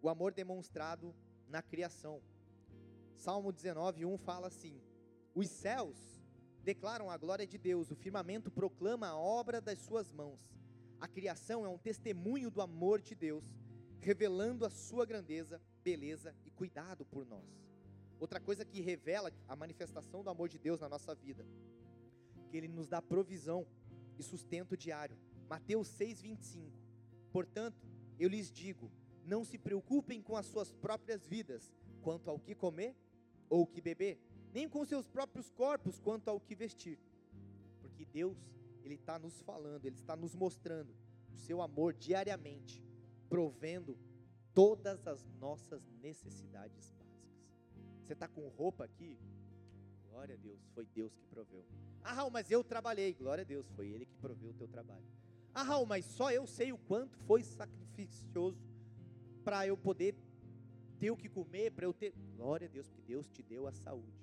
o 0.00 0.08
amor 0.08 0.32
demonstrado 0.32 1.14
na 1.48 1.60
criação. 1.60 2.22
Salmo 3.14 3.52
19, 3.52 4.06
1 4.06 4.18
fala 4.18 4.46
assim: 4.46 4.80
Os 5.34 5.48
céus 5.50 5.98
declaram 6.62 7.10
a 7.10 7.16
glória 7.16 7.46
de 7.46 7.58
Deus, 7.58 7.90
o 7.90 7.96
firmamento 7.96 8.50
proclama 8.50 9.08
a 9.08 9.18
obra 9.18 9.60
das 9.60 9.78
suas 9.80 10.10
mãos. 10.12 10.40
A 11.00 11.08
criação 11.08 11.66
é 11.66 11.68
um 11.68 11.78
testemunho 11.78 12.50
do 12.50 12.62
amor 12.62 13.00
de 13.00 13.14
Deus, 13.14 13.44
revelando 14.00 14.64
a 14.64 14.70
sua 14.70 15.04
grandeza, 15.04 15.60
beleza 15.82 16.34
e 16.46 16.50
cuidado 16.50 17.04
por 17.04 17.26
nós. 17.26 17.60
Outra 18.20 18.38
coisa 18.38 18.64
que 18.64 18.80
revela 18.80 19.32
a 19.48 19.56
manifestação 19.56 20.22
do 20.22 20.30
amor 20.30 20.48
de 20.48 20.58
Deus 20.58 20.80
na 20.80 20.88
nossa 20.88 21.12
vida, 21.12 21.44
que 22.48 22.56
ele 22.56 22.68
nos 22.68 22.86
dá 22.86 23.02
provisão 23.02 23.66
e 24.16 24.22
sustento 24.22 24.76
diário. 24.76 25.18
Mateus 25.52 25.86
6:25. 25.88 26.72
Portanto, 27.30 27.86
eu 28.18 28.26
lhes 28.26 28.50
digo, 28.50 28.90
não 29.26 29.44
se 29.44 29.58
preocupem 29.58 30.22
com 30.22 30.34
as 30.34 30.46
suas 30.46 30.72
próprias 30.72 31.26
vidas, 31.26 31.70
quanto 32.00 32.30
ao 32.30 32.38
que 32.38 32.54
comer 32.54 32.96
ou 33.50 33.66
que 33.66 33.82
beber, 33.82 34.18
nem 34.54 34.66
com 34.66 34.82
seus 34.86 35.06
próprios 35.06 35.50
corpos 35.50 36.00
quanto 36.00 36.28
ao 36.28 36.40
que 36.40 36.54
vestir. 36.54 36.98
Porque 37.82 38.06
Deus, 38.06 38.38
ele 38.82 38.94
está 38.94 39.18
nos 39.18 39.42
falando, 39.42 39.84
ele 39.84 39.96
está 39.96 40.16
nos 40.16 40.34
mostrando 40.34 40.96
o 41.34 41.36
seu 41.36 41.60
amor 41.60 41.92
diariamente, 41.92 42.82
provendo 43.28 43.98
todas 44.54 45.06
as 45.06 45.22
nossas 45.38 45.86
necessidades 46.00 46.92
básicas. 46.92 47.36
Você 48.06 48.14
está 48.14 48.26
com 48.26 48.48
roupa 48.48 48.84
aqui? 48.84 49.18
Glória 50.08 50.34
a 50.34 50.38
Deus, 50.38 50.66
foi 50.74 50.86
Deus 50.86 51.14
que 51.14 51.26
proveu. 51.26 51.62
Ah, 52.02 52.30
mas 52.30 52.50
eu 52.50 52.64
trabalhei. 52.64 53.12
Glória 53.12 53.42
a 53.42 53.44
Deus, 53.44 53.68
foi 53.76 53.88
Ele 53.88 54.06
que 54.06 54.16
proveu 54.16 54.48
o 54.48 54.54
teu 54.54 54.66
trabalho. 54.66 55.21
Ah, 55.54 55.62
Raul, 55.62 55.86
mas 55.86 56.04
só 56.06 56.30
eu 56.30 56.46
sei 56.46 56.72
o 56.72 56.78
quanto 56.78 57.16
foi 57.18 57.42
sacrificioso 57.42 58.58
para 59.44 59.66
eu 59.66 59.76
poder 59.76 60.14
ter 60.98 61.10
o 61.10 61.16
que 61.16 61.28
comer, 61.28 61.72
para 61.72 61.84
eu 61.84 61.92
ter. 61.92 62.14
Glória 62.36 62.66
a 62.66 62.70
Deus, 62.70 62.88
porque 62.88 63.02
Deus 63.02 63.28
te 63.28 63.42
deu 63.42 63.66
a 63.66 63.72
saúde. 63.72 64.22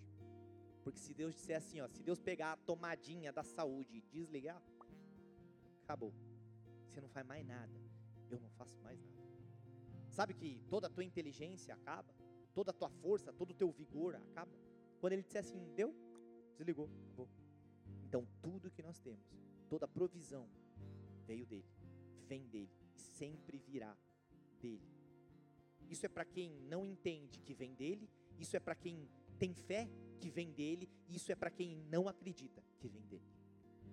Porque 0.84 1.00
se 1.00 1.14
Deus 1.14 1.36
disser 1.36 1.58
assim, 1.58 1.82
ó, 1.82 1.88
se 1.88 2.02
Deus 2.02 2.20
pegar 2.20 2.54
a 2.54 2.58
tomadinha 2.58 3.32
da 3.32 3.44
saúde 3.44 3.98
e 3.98 4.02
desligar, 4.02 4.62
acabou. 5.84 6.14
Você 6.88 7.00
não 7.00 7.10
faz 7.10 7.26
mais 7.26 7.46
nada. 7.46 7.72
Eu 8.30 8.40
não 8.40 8.50
faço 8.52 8.80
mais 8.80 9.00
nada. 9.00 9.20
Sabe 10.10 10.34
que 10.34 10.60
toda 10.70 10.88
a 10.88 10.90
tua 10.90 11.04
inteligência 11.04 11.74
acaba, 11.74 12.14
toda 12.54 12.72
a 12.72 12.74
tua 12.74 12.90
força, 12.90 13.32
todo 13.32 13.52
o 13.52 13.54
teu 13.54 13.72
vigor 13.72 14.16
acaba. 14.16 14.52
Quando 15.00 15.14
ele 15.14 15.22
disser 15.22 15.42
assim, 15.42 15.64
deu, 15.76 15.96
desligou, 16.58 16.90
acabou. 17.06 17.30
Então 18.06 18.28
tudo 18.42 18.72
que 18.72 18.82
nós 18.82 19.00
temos, 19.00 19.24
toda 19.70 19.86
a 19.86 19.88
provisão 19.88 20.48
veio 21.30 21.46
dele, 21.46 21.70
vem 22.28 22.48
dele 22.48 22.72
e 22.96 23.00
sempre 23.00 23.60
virá 23.60 23.96
dele. 24.60 24.90
Isso 25.88 26.04
é 26.08 26.10
para 26.10 26.26
quem 26.26 26.50
não 26.74 26.84
entende 26.84 27.40
que 27.42 27.54
vem 27.54 27.76
dele, 27.76 28.10
isso 28.40 28.58
é 28.58 28.60
para 28.60 28.74
quem 28.74 29.08
tem 29.38 29.54
fé 29.54 29.88
que 30.20 30.30
vem 30.32 30.52
dele, 30.52 30.90
isso 31.08 31.32
é 31.32 31.36
para 31.36 31.52
quem 31.52 31.78
não 31.92 32.08
acredita 32.08 32.64
que 32.80 32.88
vem 32.88 33.04
dele. 33.04 33.30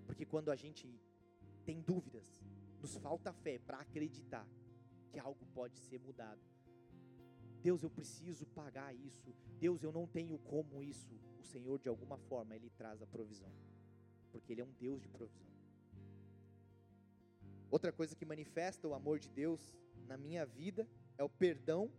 Porque 0.07 0.24
quando 0.24 0.51
a 0.51 0.57
gente 0.57 0.89
tem 1.66 1.82
dúvidas, 1.82 2.43
nos 2.80 2.97
falta 2.97 3.32
fé 3.34 3.59
para 3.59 3.80
acreditar 3.80 4.49
que 5.12 5.18
algo 5.18 5.45
pode 5.53 5.78
ser 5.78 6.01
mudado. 6.01 6.41
Deus, 7.62 7.82
eu 7.82 7.91
preciso 7.91 8.47
pagar 8.47 8.95
isso. 8.95 9.34
Deus, 9.59 9.82
eu 9.82 9.93
não 9.93 10.07
tenho 10.07 10.39
como 10.39 10.82
isso. 10.82 11.14
O 11.39 11.45
Senhor, 11.45 11.78
de 11.78 11.89
alguma 11.89 12.16
forma, 12.16 12.55
Ele 12.55 12.70
traz 12.70 13.03
a 13.03 13.07
provisão. 13.07 13.53
Porque 14.30 14.53
Ele 14.53 14.61
é 14.61 14.64
um 14.64 14.72
Deus 14.78 15.03
de 15.03 15.09
provisão. 15.09 15.56
Outra 17.71 17.93
coisa 17.93 18.14
que 18.14 18.25
manifesta 18.25 18.87
o 18.87 18.95
amor 18.95 19.19
de 19.19 19.29
Deus 19.29 19.75
na 20.07 20.17
minha 20.17 20.45
vida 20.47 20.89
é 21.19 21.25
o 21.25 21.29
perdão 21.29 21.91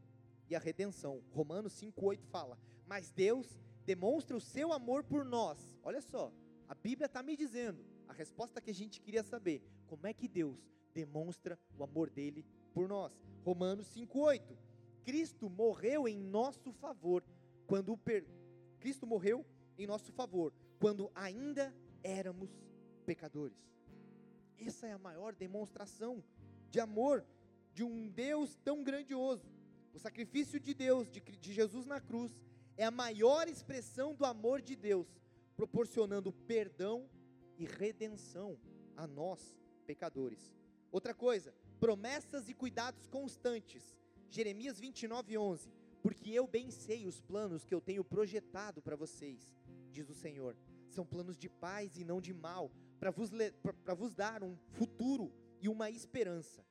e 0.49 0.55
a 0.55 0.59
redenção. 0.59 1.21
Romanos 1.31 1.73
5,8 1.73 2.23
fala: 2.25 2.57
Mas 2.85 3.11
Deus 3.11 3.59
demonstra 3.85 4.35
o 4.35 4.41
seu 4.41 4.71
amor 4.71 5.03
por 5.03 5.25
nós. 5.25 5.77
Olha 5.83 6.01
só, 6.01 6.31
a 6.67 6.75
Bíblia 6.75 7.05
está 7.05 7.21
me 7.21 7.35
dizendo 7.35 7.83
a 8.07 8.13
resposta 8.13 8.61
que 8.61 8.71
a 8.71 8.75
gente 8.75 9.01
queria 9.01 9.23
saber: 9.23 9.61
como 9.87 10.07
é 10.07 10.13
que 10.13 10.27
Deus 10.27 10.69
demonstra 10.93 11.59
o 11.77 11.83
amor 11.83 12.09
dele 12.09 12.45
por 12.73 12.87
nós? 12.87 13.13
Romanos 13.43 13.87
5,8 13.95 14.67
Cristo 15.07 15.49
morreu 15.49 16.05
em 16.05 16.19
nosso 16.19 16.73
favor 16.73 17.23
quando 17.65 17.95
per... 17.95 18.25
Cristo 18.77 19.07
morreu 19.07 19.45
em 19.77 19.87
nosso 19.87 20.11
favor 20.11 20.53
quando 20.79 21.09
ainda 21.15 21.73
éramos 22.03 22.49
pecadores. 23.05 23.57
Essa 24.57 24.87
é 24.87 24.93
a 24.93 24.97
maior 24.97 25.33
demonstração 25.33 26.23
de 26.69 26.79
amor 26.79 27.25
de 27.73 27.83
um 27.83 28.07
Deus 28.09 28.55
tão 28.63 28.83
grandioso. 28.83 29.49
O 29.93 29.99
sacrifício 29.99 30.59
de 30.59 30.73
Deus, 30.73 31.09
de, 31.09 31.19
de 31.19 31.53
Jesus 31.53 31.85
na 31.85 31.99
cruz, 31.99 32.31
é 32.75 32.83
a 32.83 32.91
maior 32.91 33.47
expressão 33.47 34.13
do 34.13 34.25
amor 34.25 34.61
de 34.61 34.75
Deus, 34.75 35.07
proporcionando 35.55 36.31
perdão 36.31 37.09
e 37.57 37.65
redenção 37.65 38.59
a 38.95 39.07
nós, 39.07 39.57
pecadores. 39.85 40.53
Outra 40.91 41.13
coisa, 41.13 41.53
promessas 41.79 42.49
e 42.49 42.53
cuidados 42.53 43.07
constantes 43.07 43.97
Jeremias 44.29 44.79
29, 44.79 45.37
11. 45.37 45.69
Porque 46.01 46.31
eu 46.31 46.47
bem 46.47 46.69
sei 46.69 47.07
os 47.07 47.19
planos 47.19 47.65
que 47.65 47.73
eu 47.73 47.81
tenho 47.81 48.03
projetado 48.03 48.81
para 48.81 48.95
vocês, 48.95 49.55
diz 49.91 50.09
o 50.09 50.13
Senhor. 50.13 50.55
São 50.89 51.05
planos 51.05 51.37
de 51.37 51.49
paz 51.49 51.97
e 51.97 52.03
não 52.03 52.21
de 52.21 52.33
mal, 52.33 52.71
para 52.99 53.11
vos, 53.11 53.31
vos 53.97 54.13
dar 54.13 54.43
um 54.43 54.55
futuro 54.71 55.31
e 55.61 55.69
uma 55.69 55.89
esperança. 55.89 56.65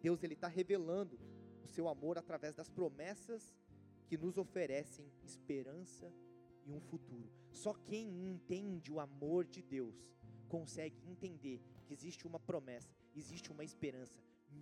Deus 0.00 0.22
ele 0.22 0.34
está 0.34 0.48
revelando 0.48 1.18
o 1.64 1.68
seu 1.68 1.88
amor 1.88 2.18
através 2.18 2.54
das 2.54 2.68
promessas 2.68 3.54
que 4.06 4.16
nos 4.16 4.38
oferecem 4.38 5.10
esperança 5.24 6.12
e 6.64 6.72
um 6.72 6.80
futuro. 6.80 7.30
Só 7.50 7.72
quem 7.72 8.26
entende 8.28 8.92
o 8.92 9.00
amor 9.00 9.44
de 9.44 9.62
Deus 9.62 10.06
consegue 10.48 11.00
entender 11.08 11.60
que 11.86 11.92
existe 11.92 12.26
uma 12.26 12.38
promessa, 12.38 12.94
existe 13.14 13.50
uma 13.50 13.64
esperança, 13.64 14.20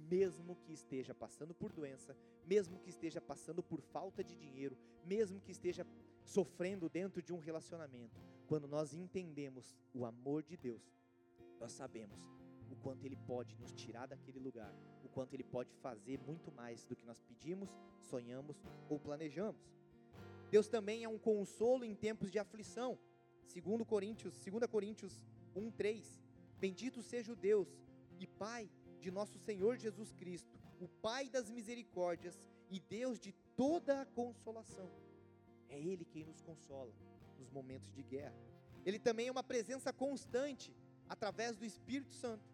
mesmo 0.08 0.56
que 0.56 0.72
esteja 0.72 1.14
passando 1.14 1.54
por 1.54 1.72
doença, 1.72 2.16
mesmo 2.46 2.78
que 2.78 2.90
esteja 2.90 3.20
passando 3.20 3.62
por 3.62 3.80
falta 3.80 4.22
de 4.22 4.36
dinheiro, 4.36 4.76
mesmo 5.04 5.40
que 5.40 5.52
esteja 5.52 5.84
sofrendo 6.24 6.88
dentro 6.88 7.22
de 7.22 7.32
um 7.32 7.38
relacionamento, 7.38 8.20
quando 8.46 8.66
nós 8.66 8.92
entendemos 8.94 9.76
o 9.92 10.04
amor 10.04 10.42
de 10.42 10.56
Deus, 10.56 10.82
nós 11.60 11.72
sabemos 11.72 12.18
o 12.70 12.76
quanto 12.76 13.04
Ele 13.04 13.16
pode 13.16 13.56
nos 13.56 13.72
tirar 13.72 14.06
daquele 14.06 14.38
lugar, 14.38 14.74
o 15.04 15.08
quanto 15.08 15.34
Ele 15.34 15.44
pode 15.44 15.72
fazer 15.76 16.18
muito 16.18 16.50
mais 16.52 16.84
do 16.84 16.96
que 16.96 17.06
nós 17.06 17.20
pedimos, 17.20 17.70
sonhamos 18.00 18.56
ou 18.88 18.98
planejamos. 18.98 19.62
Deus 20.50 20.68
também 20.68 21.04
é 21.04 21.08
um 21.08 21.18
consolo 21.18 21.84
em 21.84 21.94
tempos 21.94 22.30
de 22.30 22.38
aflição. 22.38 22.98
Segundo 23.44 23.84
Coríntios, 23.84 24.34
2 24.38 24.66
Coríntios 24.66 25.22
1:3. 25.54 26.22
Bendito 26.58 27.02
seja 27.02 27.32
o 27.32 27.36
Deus 27.36 27.68
e 28.18 28.26
Pai 28.26 28.70
de 29.00 29.10
nosso 29.10 29.38
Senhor 29.38 29.76
Jesus 29.76 30.12
Cristo, 30.12 30.58
o 30.80 30.88
Pai 30.88 31.28
das 31.28 31.50
misericórdias 31.50 32.48
e 32.70 32.80
Deus 32.80 33.18
de 33.18 33.32
toda 33.56 34.00
a 34.00 34.06
consolação. 34.06 34.90
É 35.74 35.80
Ele 35.80 36.04
quem 36.04 36.24
nos 36.24 36.40
consola 36.40 36.92
nos 37.36 37.50
momentos 37.50 37.92
de 37.92 38.02
guerra. 38.04 38.40
Ele 38.86 38.98
também 38.98 39.26
é 39.26 39.32
uma 39.32 39.42
presença 39.42 39.92
constante 39.92 40.72
através 41.08 41.56
do 41.56 41.64
Espírito 41.64 42.14
Santo. 42.14 42.48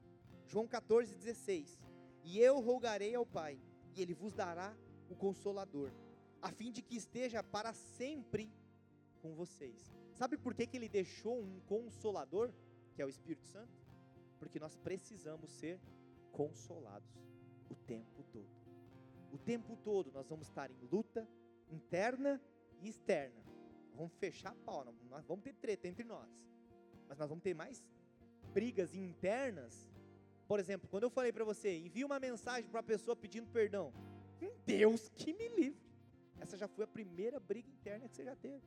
João 0.47 0.67
14, 0.67 1.15
16. 1.15 1.79
E 2.25 2.39
eu 2.39 2.61
rogarei 2.61 3.15
ao 3.15 3.27
Pai, 3.27 3.61
e 3.95 4.01
Ele 4.01 4.15
vos 4.15 4.33
dará 4.33 4.75
o 5.11 5.15
Consolador, 5.15 5.93
a 6.41 6.51
fim 6.51 6.73
de 6.73 6.81
que 6.81 6.97
esteja 6.97 7.43
para 7.43 7.75
sempre 7.75 8.51
com 9.21 9.35
vocês. 9.35 9.93
Sabe 10.15 10.39
por 10.39 10.55
que, 10.55 10.67
que 10.67 10.79
Ele 10.79 10.89
deixou 10.89 11.39
um 11.43 11.61
Consolador, 11.67 12.51
que 12.95 13.03
é 13.03 13.05
o 13.05 13.11
Espírito 13.11 13.47
Santo? 13.47 13.79
Porque 14.39 14.59
nós 14.59 14.77
precisamos 14.77 15.51
ser 15.51 15.79
consolados 16.33 17.11
o 17.69 17.75
tempo 17.75 18.25
todo. 18.33 18.49
O 19.31 19.37
tempo 19.37 19.77
todo 19.77 20.11
nós 20.11 20.27
vamos 20.27 20.47
estar 20.47 20.71
em 20.71 20.81
luta 20.91 21.29
interna 21.71 22.41
e 22.81 22.89
externa. 22.89 23.43
Vamos 23.94 24.12
fechar 24.15 24.51
a 24.51 24.55
pau, 24.55 24.85
nós 25.09 25.27
vamos 25.27 25.44
ter 25.44 25.52
treta 25.55 25.89
entre 25.89 26.05
nós. 26.05 26.28
Mas 27.09 27.19
nós 27.19 27.28
vamos 27.28 27.43
ter 27.43 27.55
mais 27.55 27.85
brigas 28.52 28.94
internas. 28.94 29.89
Por 30.47 30.59
exemplo, 30.59 30.89
quando 30.89 31.05
eu 31.05 31.11
falei 31.11 31.32
para 31.32 31.44
você, 31.44 31.78
envie 31.78 32.05
uma 32.05 32.19
mensagem 32.19 32.69
para 32.70 32.81
a 32.81 32.82
pessoa 32.82 33.15
pedindo 33.15 33.48
perdão. 33.48 33.93
Deus 34.65 35.09
que 35.11 35.32
me 35.32 35.48
livre. 35.48 35.90
Essa 36.40 36.57
já 36.57 36.66
foi 36.66 36.85
a 36.85 36.89
primeira 36.89 37.39
briga 37.39 37.69
interna 37.69 38.09
que 38.09 38.16
você 38.16 38.24
já 38.24 38.35
teve. 38.35 38.62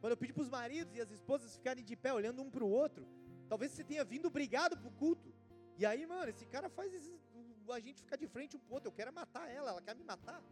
Quando 0.00 0.12
eu 0.12 0.16
pedi 0.16 0.32
para 0.32 0.42
os 0.42 0.50
maridos 0.50 0.94
e 0.94 1.00
as 1.00 1.10
esposas 1.10 1.56
ficarem 1.56 1.82
de 1.82 1.96
pé 1.96 2.12
olhando 2.12 2.42
um 2.42 2.50
para 2.50 2.62
o 2.62 2.68
outro, 2.68 3.06
talvez 3.48 3.72
você 3.72 3.82
tenha 3.82 4.04
vindo 4.04 4.28
brigado 4.28 4.76
para 4.76 4.88
o 4.88 4.92
culto. 4.92 5.32
E 5.78 5.86
aí, 5.86 6.04
mano, 6.06 6.28
esse 6.28 6.44
cara 6.46 6.68
faz 6.68 6.92
a 6.94 7.80
gente 7.80 8.02
ficar 8.02 8.16
de 8.16 8.26
frente 8.26 8.56
um 8.56 8.60
pro 8.60 8.74
outro. 8.74 8.88
Eu 8.88 8.92
quero 8.92 9.12
matar 9.12 9.48
ela, 9.50 9.70
ela 9.70 9.80
quer 9.80 9.96
me 9.96 10.04
matar. 10.04 10.42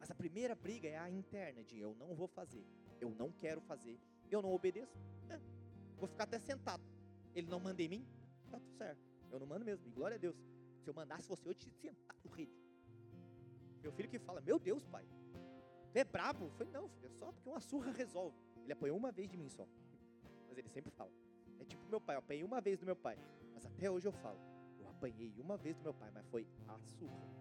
Mas 0.00 0.10
a 0.10 0.14
primeira 0.14 0.54
briga 0.54 0.88
é 0.88 0.96
a 0.96 1.08
interna, 1.10 1.62
de 1.62 1.78
eu 1.78 1.94
não 1.94 2.14
vou 2.14 2.26
fazer, 2.26 2.66
eu 3.00 3.10
não 3.10 3.30
quero 3.30 3.60
fazer, 3.60 4.00
eu 4.30 4.40
não 4.40 4.52
obedeço, 4.52 4.98
é, 5.28 5.38
vou 5.98 6.08
ficar 6.08 6.24
até 6.24 6.38
sentado. 6.38 6.82
Ele 7.34 7.46
não 7.46 7.60
manda 7.60 7.82
em 7.82 7.88
mim, 7.88 8.06
tá 8.50 8.58
tudo 8.58 8.74
certo. 8.76 9.00
Eu 9.30 9.38
não 9.38 9.46
mando 9.46 9.64
mesmo, 9.64 9.88
glória 9.90 10.16
a 10.16 10.18
Deus. 10.18 10.36
Se 10.82 10.88
eu 10.88 10.94
mandasse 10.94 11.28
você, 11.28 11.48
eu 11.48 11.54
te 11.54 11.70
sentar 11.70 12.16
no 12.24 12.30
rede. 12.30 12.58
Meu 13.82 13.92
filho 13.92 14.08
que 14.08 14.18
fala, 14.18 14.40
meu 14.40 14.58
Deus, 14.58 14.84
pai, 14.86 15.06
você 15.90 16.00
é 16.00 16.04
brabo? 16.04 16.50
Não, 16.72 16.88
filho, 16.88 17.06
é 17.06 17.10
só 17.10 17.32
porque 17.32 17.48
uma 17.48 17.60
surra 17.60 17.92
resolve. 17.92 18.36
Ele 18.62 18.72
apanhou 18.72 18.96
uma 18.96 19.12
vez 19.12 19.28
de 19.28 19.36
mim 19.36 19.48
só. 19.48 19.68
Mas 20.48 20.56
ele 20.56 20.68
sempre 20.68 20.90
fala. 20.90 21.10
É 21.58 21.64
tipo 21.64 21.86
meu 21.88 22.00
pai, 22.00 22.16
eu 22.16 22.20
apanhei 22.20 22.44
uma 22.44 22.60
vez 22.60 22.78
do 22.78 22.86
meu 22.86 22.96
pai. 22.96 23.18
Mas 23.52 23.66
até 23.66 23.90
hoje 23.90 24.06
eu 24.08 24.12
falo, 24.12 24.38
eu 24.78 24.88
apanhei 24.88 25.34
uma 25.38 25.56
vez 25.56 25.76
do 25.76 25.82
meu 25.82 25.92
pai, 25.92 26.10
mas 26.12 26.26
foi 26.28 26.46
a 26.68 26.78
surra. 26.78 27.39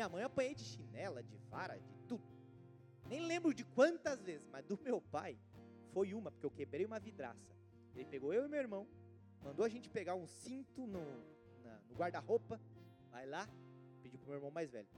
Minha 0.00 0.08
mãe 0.08 0.22
apanhei 0.24 0.54
de 0.54 0.64
chinela, 0.64 1.22
de 1.22 1.36
vara, 1.50 1.78
de 1.78 1.94
tudo. 2.08 2.24
Nem 3.06 3.20
lembro 3.26 3.52
de 3.52 3.66
quantas 3.66 4.22
vezes, 4.22 4.46
mas 4.46 4.64
do 4.64 4.80
meu 4.82 4.98
pai 4.98 5.38
foi 5.92 6.14
uma, 6.14 6.30
porque 6.30 6.46
eu 6.46 6.50
quebrei 6.50 6.86
uma 6.86 6.98
vidraça. 6.98 7.54
Ele 7.94 8.06
pegou 8.06 8.32
eu 8.32 8.46
e 8.46 8.48
meu 8.48 8.58
irmão, 8.58 8.88
mandou 9.44 9.62
a 9.62 9.68
gente 9.68 9.90
pegar 9.90 10.14
um 10.14 10.26
cinto 10.26 10.86
no, 10.86 11.04
no 11.90 11.94
guarda-roupa, 11.94 12.58
vai 13.10 13.26
lá, 13.26 13.46
pediu 14.02 14.18
pro 14.18 14.28
meu 14.28 14.38
irmão 14.38 14.50
mais 14.50 14.70
velho. 14.70 14.88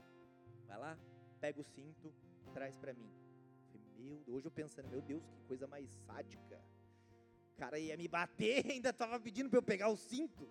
Vai 0.67 0.77
lá, 0.77 0.97
pega 1.41 1.59
o 1.59 1.65
cinto, 1.65 2.13
traz 2.53 2.77
para 2.77 2.93
mim. 2.93 3.11
Meu, 3.97 4.23
hoje 4.25 4.45
eu 4.45 4.51
pensando, 4.51 4.87
meu 4.87 5.01
Deus, 5.01 5.27
que 5.33 5.43
coisa 5.43 5.67
mais 5.67 5.89
sádica. 6.05 6.61
O 7.51 7.55
cara 7.57 7.77
ia 7.77 7.97
me 7.97 8.07
bater, 8.07 8.65
ainda 8.71 8.93
tava 8.93 9.19
pedindo 9.19 9.49
para 9.49 9.59
eu 9.59 9.63
pegar 9.63 9.89
o 9.89 9.97
cinto. 9.97 10.49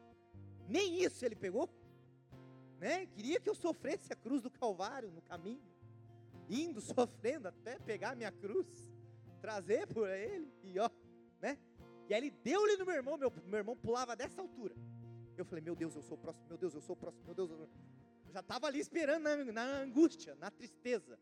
Nem 0.69 1.03
isso 1.03 1.25
ele 1.25 1.37
pegou. 1.37 1.71
Né? 2.83 3.07
Queria 3.07 3.39
que 3.39 3.49
eu 3.49 3.55
sofresse 3.55 4.13
a 4.13 4.17
cruz 4.17 4.43
do 4.43 4.51
Calvário 4.51 5.09
no 5.13 5.23
caminho, 5.23 5.63
indo 6.51 6.81
sofrendo 6.83 7.47
até 7.47 7.79
pegar 7.79 8.11
a 8.11 8.15
minha 8.17 8.33
cruz, 8.33 8.91
trazer 9.41 9.87
por 9.87 10.11
ele 10.11 10.53
e 10.65 10.81
ó, 10.81 10.91
né? 11.41 11.57
E 12.09 12.13
aí 12.13 12.19
ele 12.21 12.31
deu-lhe 12.43 12.77
no 12.77 12.85
meu 12.85 12.97
irmão, 12.97 13.17
meu, 13.17 13.33
meu 13.47 13.59
irmão 13.59 13.77
pulava 13.77 14.17
dessa 14.17 14.41
altura. 14.41 14.75
Eu 15.37 15.45
falei, 15.45 15.63
meu 15.63 15.77
Deus, 15.77 15.95
eu 15.95 16.03
sou 16.03 16.17
o 16.17 16.21
próximo, 16.21 16.49
meu 16.49 16.59
Deus, 16.59 16.75
eu 16.75 16.81
sou 16.81 16.95
o 16.95 16.97
próximo, 16.97 17.25
meu 17.25 17.35
Deus. 17.37 17.53
Eu 17.53 17.69
já 18.33 18.41
estava 18.41 18.67
ali 18.67 18.81
esperando 18.81 19.23
na, 19.23 19.37
na, 19.45 19.65
angústia, 19.83 20.35
na 20.35 20.51
tristeza. 20.51 21.17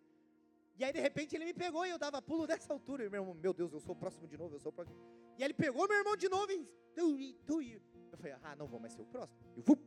E 0.78 0.82
aí, 0.82 0.94
de 0.94 1.00
repente, 1.00 1.36
ele 1.36 1.44
me 1.44 1.52
pegou 1.52 1.84
e 1.84 1.90
eu 1.90 1.98
dava 1.98 2.22
pulo 2.22 2.46
dessa 2.46 2.72
altura. 2.72 3.04
E 3.04 3.10
meu 3.10 3.20
irmão, 3.20 3.34
meu 3.34 3.52
Deus, 3.52 3.70
eu 3.70 3.80
sou 3.80 3.94
o 3.94 3.98
próximo 3.98 4.26
de 4.26 4.38
novo, 4.38 4.54
eu 4.54 4.60
sou 4.60 4.70
o 4.70 4.72
próximo. 4.72 4.98
E 5.36 5.42
aí 5.42 5.46
ele 5.46 5.54
pegou 5.54 5.86
meu 5.86 5.98
irmão 5.98 6.16
de 6.16 6.26
novo 6.30 6.50
e 6.50 6.58
eu 6.96 8.16
falei, 8.16 8.32
ah, 8.42 8.56
não 8.56 8.66
vou 8.66 8.80
mais 8.80 8.94
ser 8.94 9.02
o 9.02 9.06
próximo. 9.06 9.38
Eu 9.54 9.62
vu, 9.62 9.78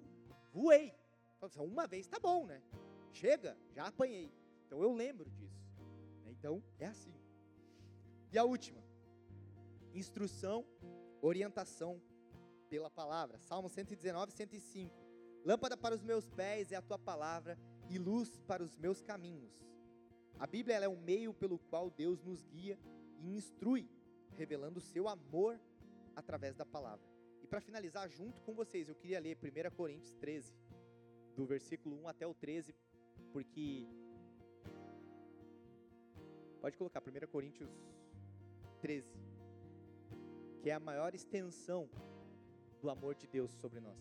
voei. 0.51 0.93
Falei, 1.49 1.65
assim, 1.65 1.73
uma 1.73 1.87
vez 1.87 2.07
tá 2.07 2.19
bom, 2.19 2.45
né? 2.45 2.61
Chega, 3.11 3.57
já 3.73 3.87
apanhei. 3.87 4.31
Então 4.65 4.81
eu 4.81 4.93
lembro 4.93 5.29
disso. 5.29 5.61
Então 6.25 6.63
é 6.79 6.85
assim. 6.85 7.13
E 8.31 8.37
a 8.37 8.43
última, 8.43 8.81
instrução, 9.93 10.65
orientação 11.21 12.01
pela 12.69 12.89
palavra. 12.89 13.37
Salmo 13.39 13.69
119, 13.69 14.31
105. 14.31 14.95
Lâmpada 15.45 15.75
para 15.75 15.93
os 15.93 16.01
meus 16.01 16.29
pés 16.29 16.71
é 16.71 16.75
a 16.75 16.81
tua 16.81 16.97
palavra 16.97 17.59
e 17.89 17.97
luz 17.97 18.39
para 18.47 18.63
os 18.63 18.77
meus 18.77 19.01
caminhos. 19.01 19.53
A 20.39 20.47
Bíblia 20.47 20.77
é 20.77 20.89
um 20.89 20.97
meio 20.97 21.33
pelo 21.33 21.59
qual 21.59 21.91
Deus 21.91 22.23
nos 22.23 22.43
guia 22.45 22.79
e 23.19 23.35
instrui, 23.35 23.89
revelando 24.31 24.79
o 24.79 24.81
seu 24.81 25.07
amor 25.07 25.59
através 26.15 26.55
da 26.55 26.65
palavra. 26.65 27.05
E 27.41 27.47
para 27.47 27.59
finalizar 27.59 28.09
junto 28.09 28.41
com 28.41 28.53
vocês, 28.53 28.87
eu 28.87 28.95
queria 28.95 29.19
ler 29.19 29.37
1 29.37 29.75
Coríntios 29.75 30.13
13, 30.13 30.53
do 31.35 31.45
versículo 31.45 31.95
1 32.01 32.07
até 32.07 32.27
o 32.27 32.33
13, 32.33 32.75
porque 33.31 33.87
Pode 36.63 36.77
colocar 36.77 37.01
1 37.01 37.27
Coríntios 37.27 37.69
13, 38.79 39.19
que 40.61 40.69
é 40.69 40.73
a 40.73 40.79
maior 40.79 41.13
extensão 41.13 41.89
do 42.81 42.89
amor 42.89 43.15
de 43.15 43.27
Deus 43.27 43.51
sobre 43.51 43.81
nós. 43.81 43.99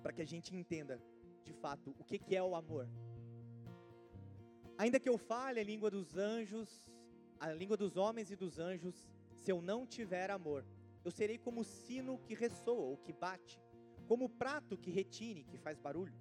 Para 0.00 0.12
que 0.12 0.22
a 0.22 0.24
gente 0.24 0.54
entenda, 0.54 1.02
de 1.42 1.52
fato, 1.52 1.92
o 1.98 2.04
que, 2.04 2.20
que 2.20 2.36
é 2.36 2.42
o 2.50 2.54
amor. 2.54 2.88
Ainda 4.76 5.00
que 5.00 5.08
eu 5.08 5.18
fale 5.18 5.58
a 5.58 5.64
língua 5.64 5.90
dos 5.90 6.16
anjos, 6.16 6.88
a 7.40 7.52
língua 7.52 7.76
dos 7.76 7.96
homens 7.96 8.30
e 8.30 8.36
dos 8.36 8.60
anjos, 8.60 9.10
se 9.32 9.50
eu 9.50 9.60
não 9.60 9.84
tiver 9.84 10.30
amor, 10.30 10.64
eu 11.04 11.10
serei 11.10 11.36
como 11.36 11.62
o 11.62 11.64
sino 11.64 12.16
que 12.20 12.34
ressoa 12.34 12.84
ou 12.90 12.96
que 12.96 13.12
bate, 13.12 13.60
como 14.08 14.24
o 14.24 14.28
prato 14.28 14.76
que 14.76 14.90
retine, 14.90 15.44
que 15.44 15.58
faz 15.58 15.78
barulho. 15.78 16.14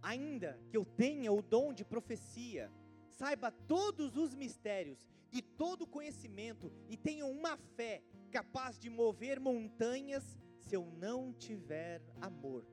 Ainda 0.00 0.58
que 0.70 0.76
eu 0.76 0.84
tenha 0.84 1.32
o 1.32 1.42
dom 1.42 1.74
de 1.74 1.84
profecia, 1.84 2.72
saiba 3.10 3.50
todos 3.50 4.16
os 4.16 4.34
mistérios 4.34 5.06
e 5.32 5.42
todo 5.42 5.86
conhecimento 5.86 6.72
e 6.88 6.96
tenha 6.96 7.26
uma 7.26 7.56
fé 7.76 8.02
capaz 8.30 8.78
de 8.78 8.88
mover 8.88 9.40
montanhas, 9.40 10.38
se 10.60 10.74
eu 10.74 10.86
não 10.86 11.32
tiver 11.32 12.00
amor, 12.20 12.64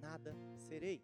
nada 0.00 0.36
serei. 0.56 1.02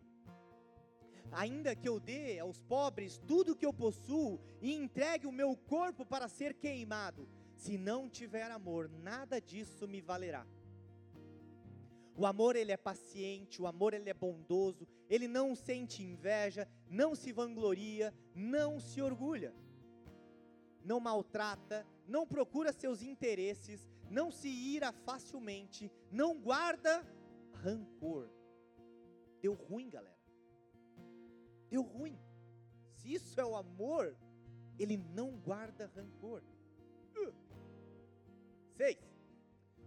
Ainda 1.32 1.74
que 1.74 1.88
eu 1.88 1.98
dê 1.98 2.38
aos 2.38 2.62
pobres 2.62 3.18
tudo 3.26 3.52
o 3.52 3.56
que 3.56 3.66
eu 3.66 3.72
possuo 3.72 4.40
e 4.60 4.72
entregue 4.72 5.26
o 5.26 5.32
meu 5.32 5.56
corpo 5.56 6.06
para 6.06 6.28
ser 6.28 6.54
queimado, 6.54 7.28
se 7.56 7.76
não 7.76 8.08
tiver 8.08 8.50
amor, 8.50 8.88
nada 8.88 9.40
disso 9.40 9.86
me 9.86 10.00
valerá. 10.00 10.46
O 12.20 12.26
amor 12.26 12.54
ele 12.54 12.70
é 12.70 12.76
paciente, 12.76 13.62
o 13.62 13.66
amor 13.66 13.94
ele 13.94 14.10
é 14.10 14.12
bondoso, 14.12 14.86
ele 15.08 15.26
não 15.26 15.54
sente 15.54 16.02
inveja, 16.02 16.68
não 16.86 17.14
se 17.14 17.32
vangloria, 17.32 18.12
não 18.34 18.78
se 18.78 19.00
orgulha, 19.00 19.54
não 20.84 21.00
maltrata, 21.00 21.86
não 22.06 22.26
procura 22.26 22.74
seus 22.74 23.00
interesses, 23.00 23.88
não 24.10 24.30
se 24.30 24.50
ira 24.50 24.92
facilmente, 24.92 25.90
não 26.12 26.38
guarda 26.38 27.02
rancor. 27.54 28.28
Deu 29.40 29.54
ruim, 29.54 29.88
galera. 29.88 30.20
Deu 31.70 31.80
ruim. 31.80 32.20
Se 32.96 33.14
isso 33.14 33.40
é 33.40 33.46
o 33.46 33.56
amor, 33.56 34.14
ele 34.78 34.98
não 34.98 35.38
guarda 35.38 35.90
rancor. 35.96 36.42
Uh. 37.16 37.32
Seis. 38.76 39.09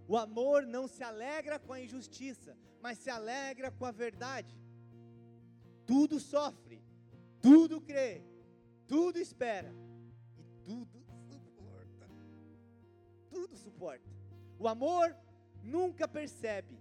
O 0.07 0.17
amor 0.17 0.65
não 0.65 0.88
se 0.88 1.03
alegra 1.03 1.57
com 1.59 1.73
a 1.73 1.81
injustiça, 1.81 2.57
mas 2.81 2.97
se 2.97 3.09
alegra 3.09 3.71
com 3.71 3.85
a 3.85 3.91
verdade. 3.91 4.55
Tudo 5.85 6.19
sofre, 6.19 6.84
tudo 7.41 7.81
crê, 7.81 8.23
tudo 8.88 9.17
espera 9.17 9.73
e 10.38 10.43
tudo 10.85 11.03
suporta. 11.30 12.09
Tudo 13.30 13.57
suporta. 13.57 14.09
O 14.59 14.67
amor 14.67 15.15
nunca 15.61 16.07
percebe, 16.07 16.77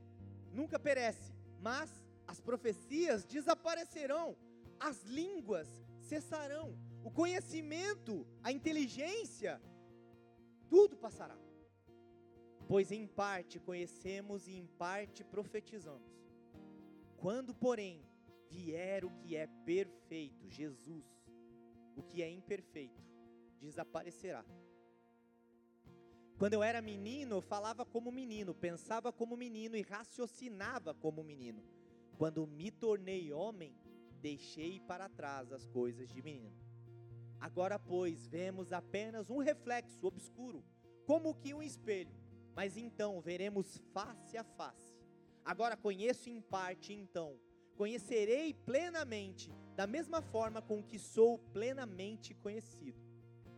nunca 0.53 0.79
perece, 0.79 1.33
mas 1.61 1.91
as 2.27 2.41
profecias 2.41 3.25
desaparecerão, 3.25 4.37
as 4.79 5.05
línguas 5.05 5.69
cessarão, 6.01 6.77
o 7.05 7.11
conhecimento, 7.11 8.27
a 8.43 8.53
inteligência, 8.53 9.61
tudo 10.69 10.97
passará. 10.97 11.42
Pois 12.73 12.91
em 12.91 13.07
parte 13.07 13.61
conhecemos 13.61 14.49
e 14.49 14.53
em 14.55 14.67
parte 14.67 15.23
profetizamos. 15.23 16.11
Quando, 17.19 17.55
porém, 17.55 18.03
vier 18.49 19.05
o 19.05 19.11
que 19.11 19.37
é 19.37 19.47
perfeito, 19.47 20.49
Jesus, 20.49 21.05
o 21.95 22.03
que 22.03 22.23
é 22.23 22.31
imperfeito, 22.31 23.05
desaparecerá. 23.61 24.43
Quando 26.39 26.55
eu 26.55 26.63
era 26.63 26.81
menino, 26.81 27.37
eu 27.37 27.41
falava 27.43 27.85
como 27.85 28.11
menino, 28.11 28.55
pensava 28.55 29.13
como 29.13 29.37
menino 29.37 29.77
e 29.77 29.83
raciocinava 29.83 30.95
como 30.95 31.23
menino. 31.23 31.63
Quando 32.17 32.47
me 32.47 32.71
tornei 32.71 33.35
homem, 33.35 33.77
deixei 34.23 34.81
para 34.81 35.11
trás 35.11 35.53
as 35.53 35.67
coisas 35.67 36.09
de 36.09 36.23
menino. 36.23 36.57
Agora, 37.39 37.79
pois, 37.79 38.27
vemos 38.27 38.73
apenas 38.73 39.29
um 39.29 39.41
reflexo 39.41 40.07
obscuro, 40.07 40.65
como 41.05 41.35
que 41.35 41.53
um 41.53 41.63
espelho, 41.63 42.22
mas 42.55 42.77
então 42.77 43.21
veremos 43.21 43.79
face 43.93 44.37
a 44.37 44.45
face. 44.45 44.95
Agora 45.45 45.77
conheço 45.77 46.29
em 46.31 46.41
parte, 46.41 46.93
então 46.93 47.39
conhecerei 47.77 48.55
plenamente, 48.55 49.51
da 49.75 49.87
mesma 49.87 50.21
forma 50.21 50.61
com 50.63 50.83
que 50.83 50.99
sou 50.99 51.39
plenamente 51.53 52.35
conhecido. 52.35 53.01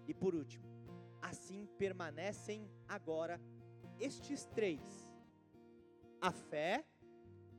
E 0.07 0.15
por 0.15 0.35
último, 0.35 0.75
Assim 1.25 1.67
permanecem 1.79 2.71
agora 2.87 3.41
estes 3.99 4.45
três: 4.45 5.11
a 6.21 6.31
fé, 6.31 6.85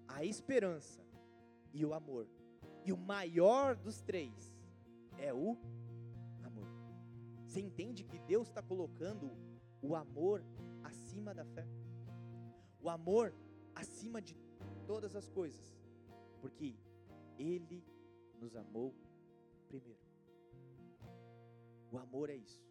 a 0.08 0.24
esperança 0.24 1.04
e 1.74 1.84
o 1.84 1.92
amor. 1.92 2.28
E 2.86 2.94
o 2.94 2.98
maior 2.98 3.76
dos 3.76 4.04
três 4.04 4.56
é 5.18 5.34
o 5.34 5.58
amor. 6.44 6.68
Você 7.44 7.60
entende 7.60 8.04
que 8.04 8.20
Deus 8.20 8.50
está 8.50 8.62
colocando 8.62 9.32
o 9.82 9.96
amor 9.96 10.46
acima 11.16 11.34
da 11.34 11.46
fé? 11.46 11.66
O 12.82 12.90
amor 12.90 13.34
acima 13.74 14.22
de 14.22 14.36
todas 14.86 15.16
as 15.16 15.30
coisas, 15.30 15.74
porque 16.42 16.78
Ele 17.40 17.82
nos 18.38 18.54
amou 18.54 18.94
primeiro. 19.70 20.04
O 21.90 21.98
amor 21.98 22.30
é 22.30 22.36
isso. 22.36 22.62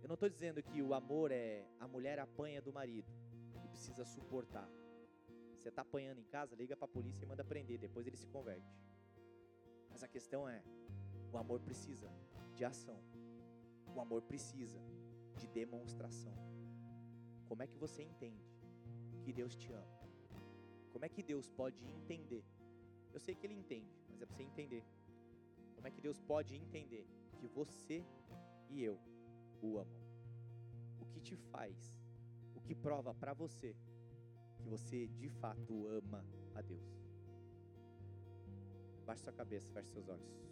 Eu 0.00 0.08
não 0.08 0.14
estou 0.14 0.28
dizendo 0.28 0.62
que 0.62 0.80
o 0.80 0.94
amor 0.94 1.32
é 1.32 1.66
a 1.80 1.88
mulher 1.88 2.20
apanha 2.20 2.62
do 2.62 2.72
marido 2.72 3.10
e 3.64 3.68
precisa 3.68 4.04
suportar. 4.04 4.70
Você 5.58 5.68
está 5.68 5.82
apanhando 5.82 6.20
em 6.20 6.24
casa, 6.24 6.54
liga 6.54 6.76
para 6.76 6.84
a 6.84 6.88
polícia 6.88 7.24
e 7.24 7.26
manda 7.26 7.44
prender, 7.44 7.78
depois 7.80 8.06
ele 8.06 8.16
se 8.16 8.28
converte. 8.28 8.72
Mas 9.90 10.04
a 10.04 10.08
questão 10.08 10.48
é: 10.48 10.62
o 11.32 11.36
amor 11.36 11.60
precisa 11.60 12.08
de 12.54 12.64
ação, 12.64 13.02
o 13.92 14.00
amor 14.00 14.22
precisa 14.22 14.80
de 15.36 15.48
demonstração. 15.48 16.45
Como 17.48 17.62
é 17.62 17.66
que 17.66 17.78
você 17.78 18.02
entende 18.02 18.44
que 19.22 19.32
Deus 19.32 19.56
te 19.56 19.72
ama? 19.72 19.96
Como 20.92 21.04
é 21.04 21.08
que 21.08 21.22
Deus 21.22 21.48
pode 21.50 21.84
entender? 21.84 22.44
Eu 23.12 23.20
sei 23.20 23.34
que 23.34 23.46
Ele 23.46 23.54
entende, 23.54 23.90
mas 24.08 24.20
é 24.20 24.26
para 24.26 24.36
você 24.36 24.42
entender. 24.42 24.84
Como 25.74 25.86
é 25.86 25.90
que 25.90 26.00
Deus 26.00 26.20
pode 26.20 26.54
entender 26.54 27.06
que 27.38 27.46
você 27.46 28.04
e 28.68 28.82
eu 28.82 28.98
o 29.62 29.78
amam? 29.78 30.00
O 31.00 31.06
que 31.06 31.20
te 31.20 31.36
faz, 31.36 31.94
o 32.54 32.60
que 32.60 32.74
prova 32.74 33.14
para 33.14 33.32
você 33.34 33.76
que 34.66 34.68
você 34.68 35.06
de 35.06 35.28
fato 35.28 35.86
ama 35.86 36.26
a 36.54 36.60
Deus. 36.60 37.00
Baixe 39.06 39.22
sua 39.22 39.32
cabeça, 39.32 39.70
feche 39.70 39.90
seus 39.90 40.08
olhos. 40.08 40.45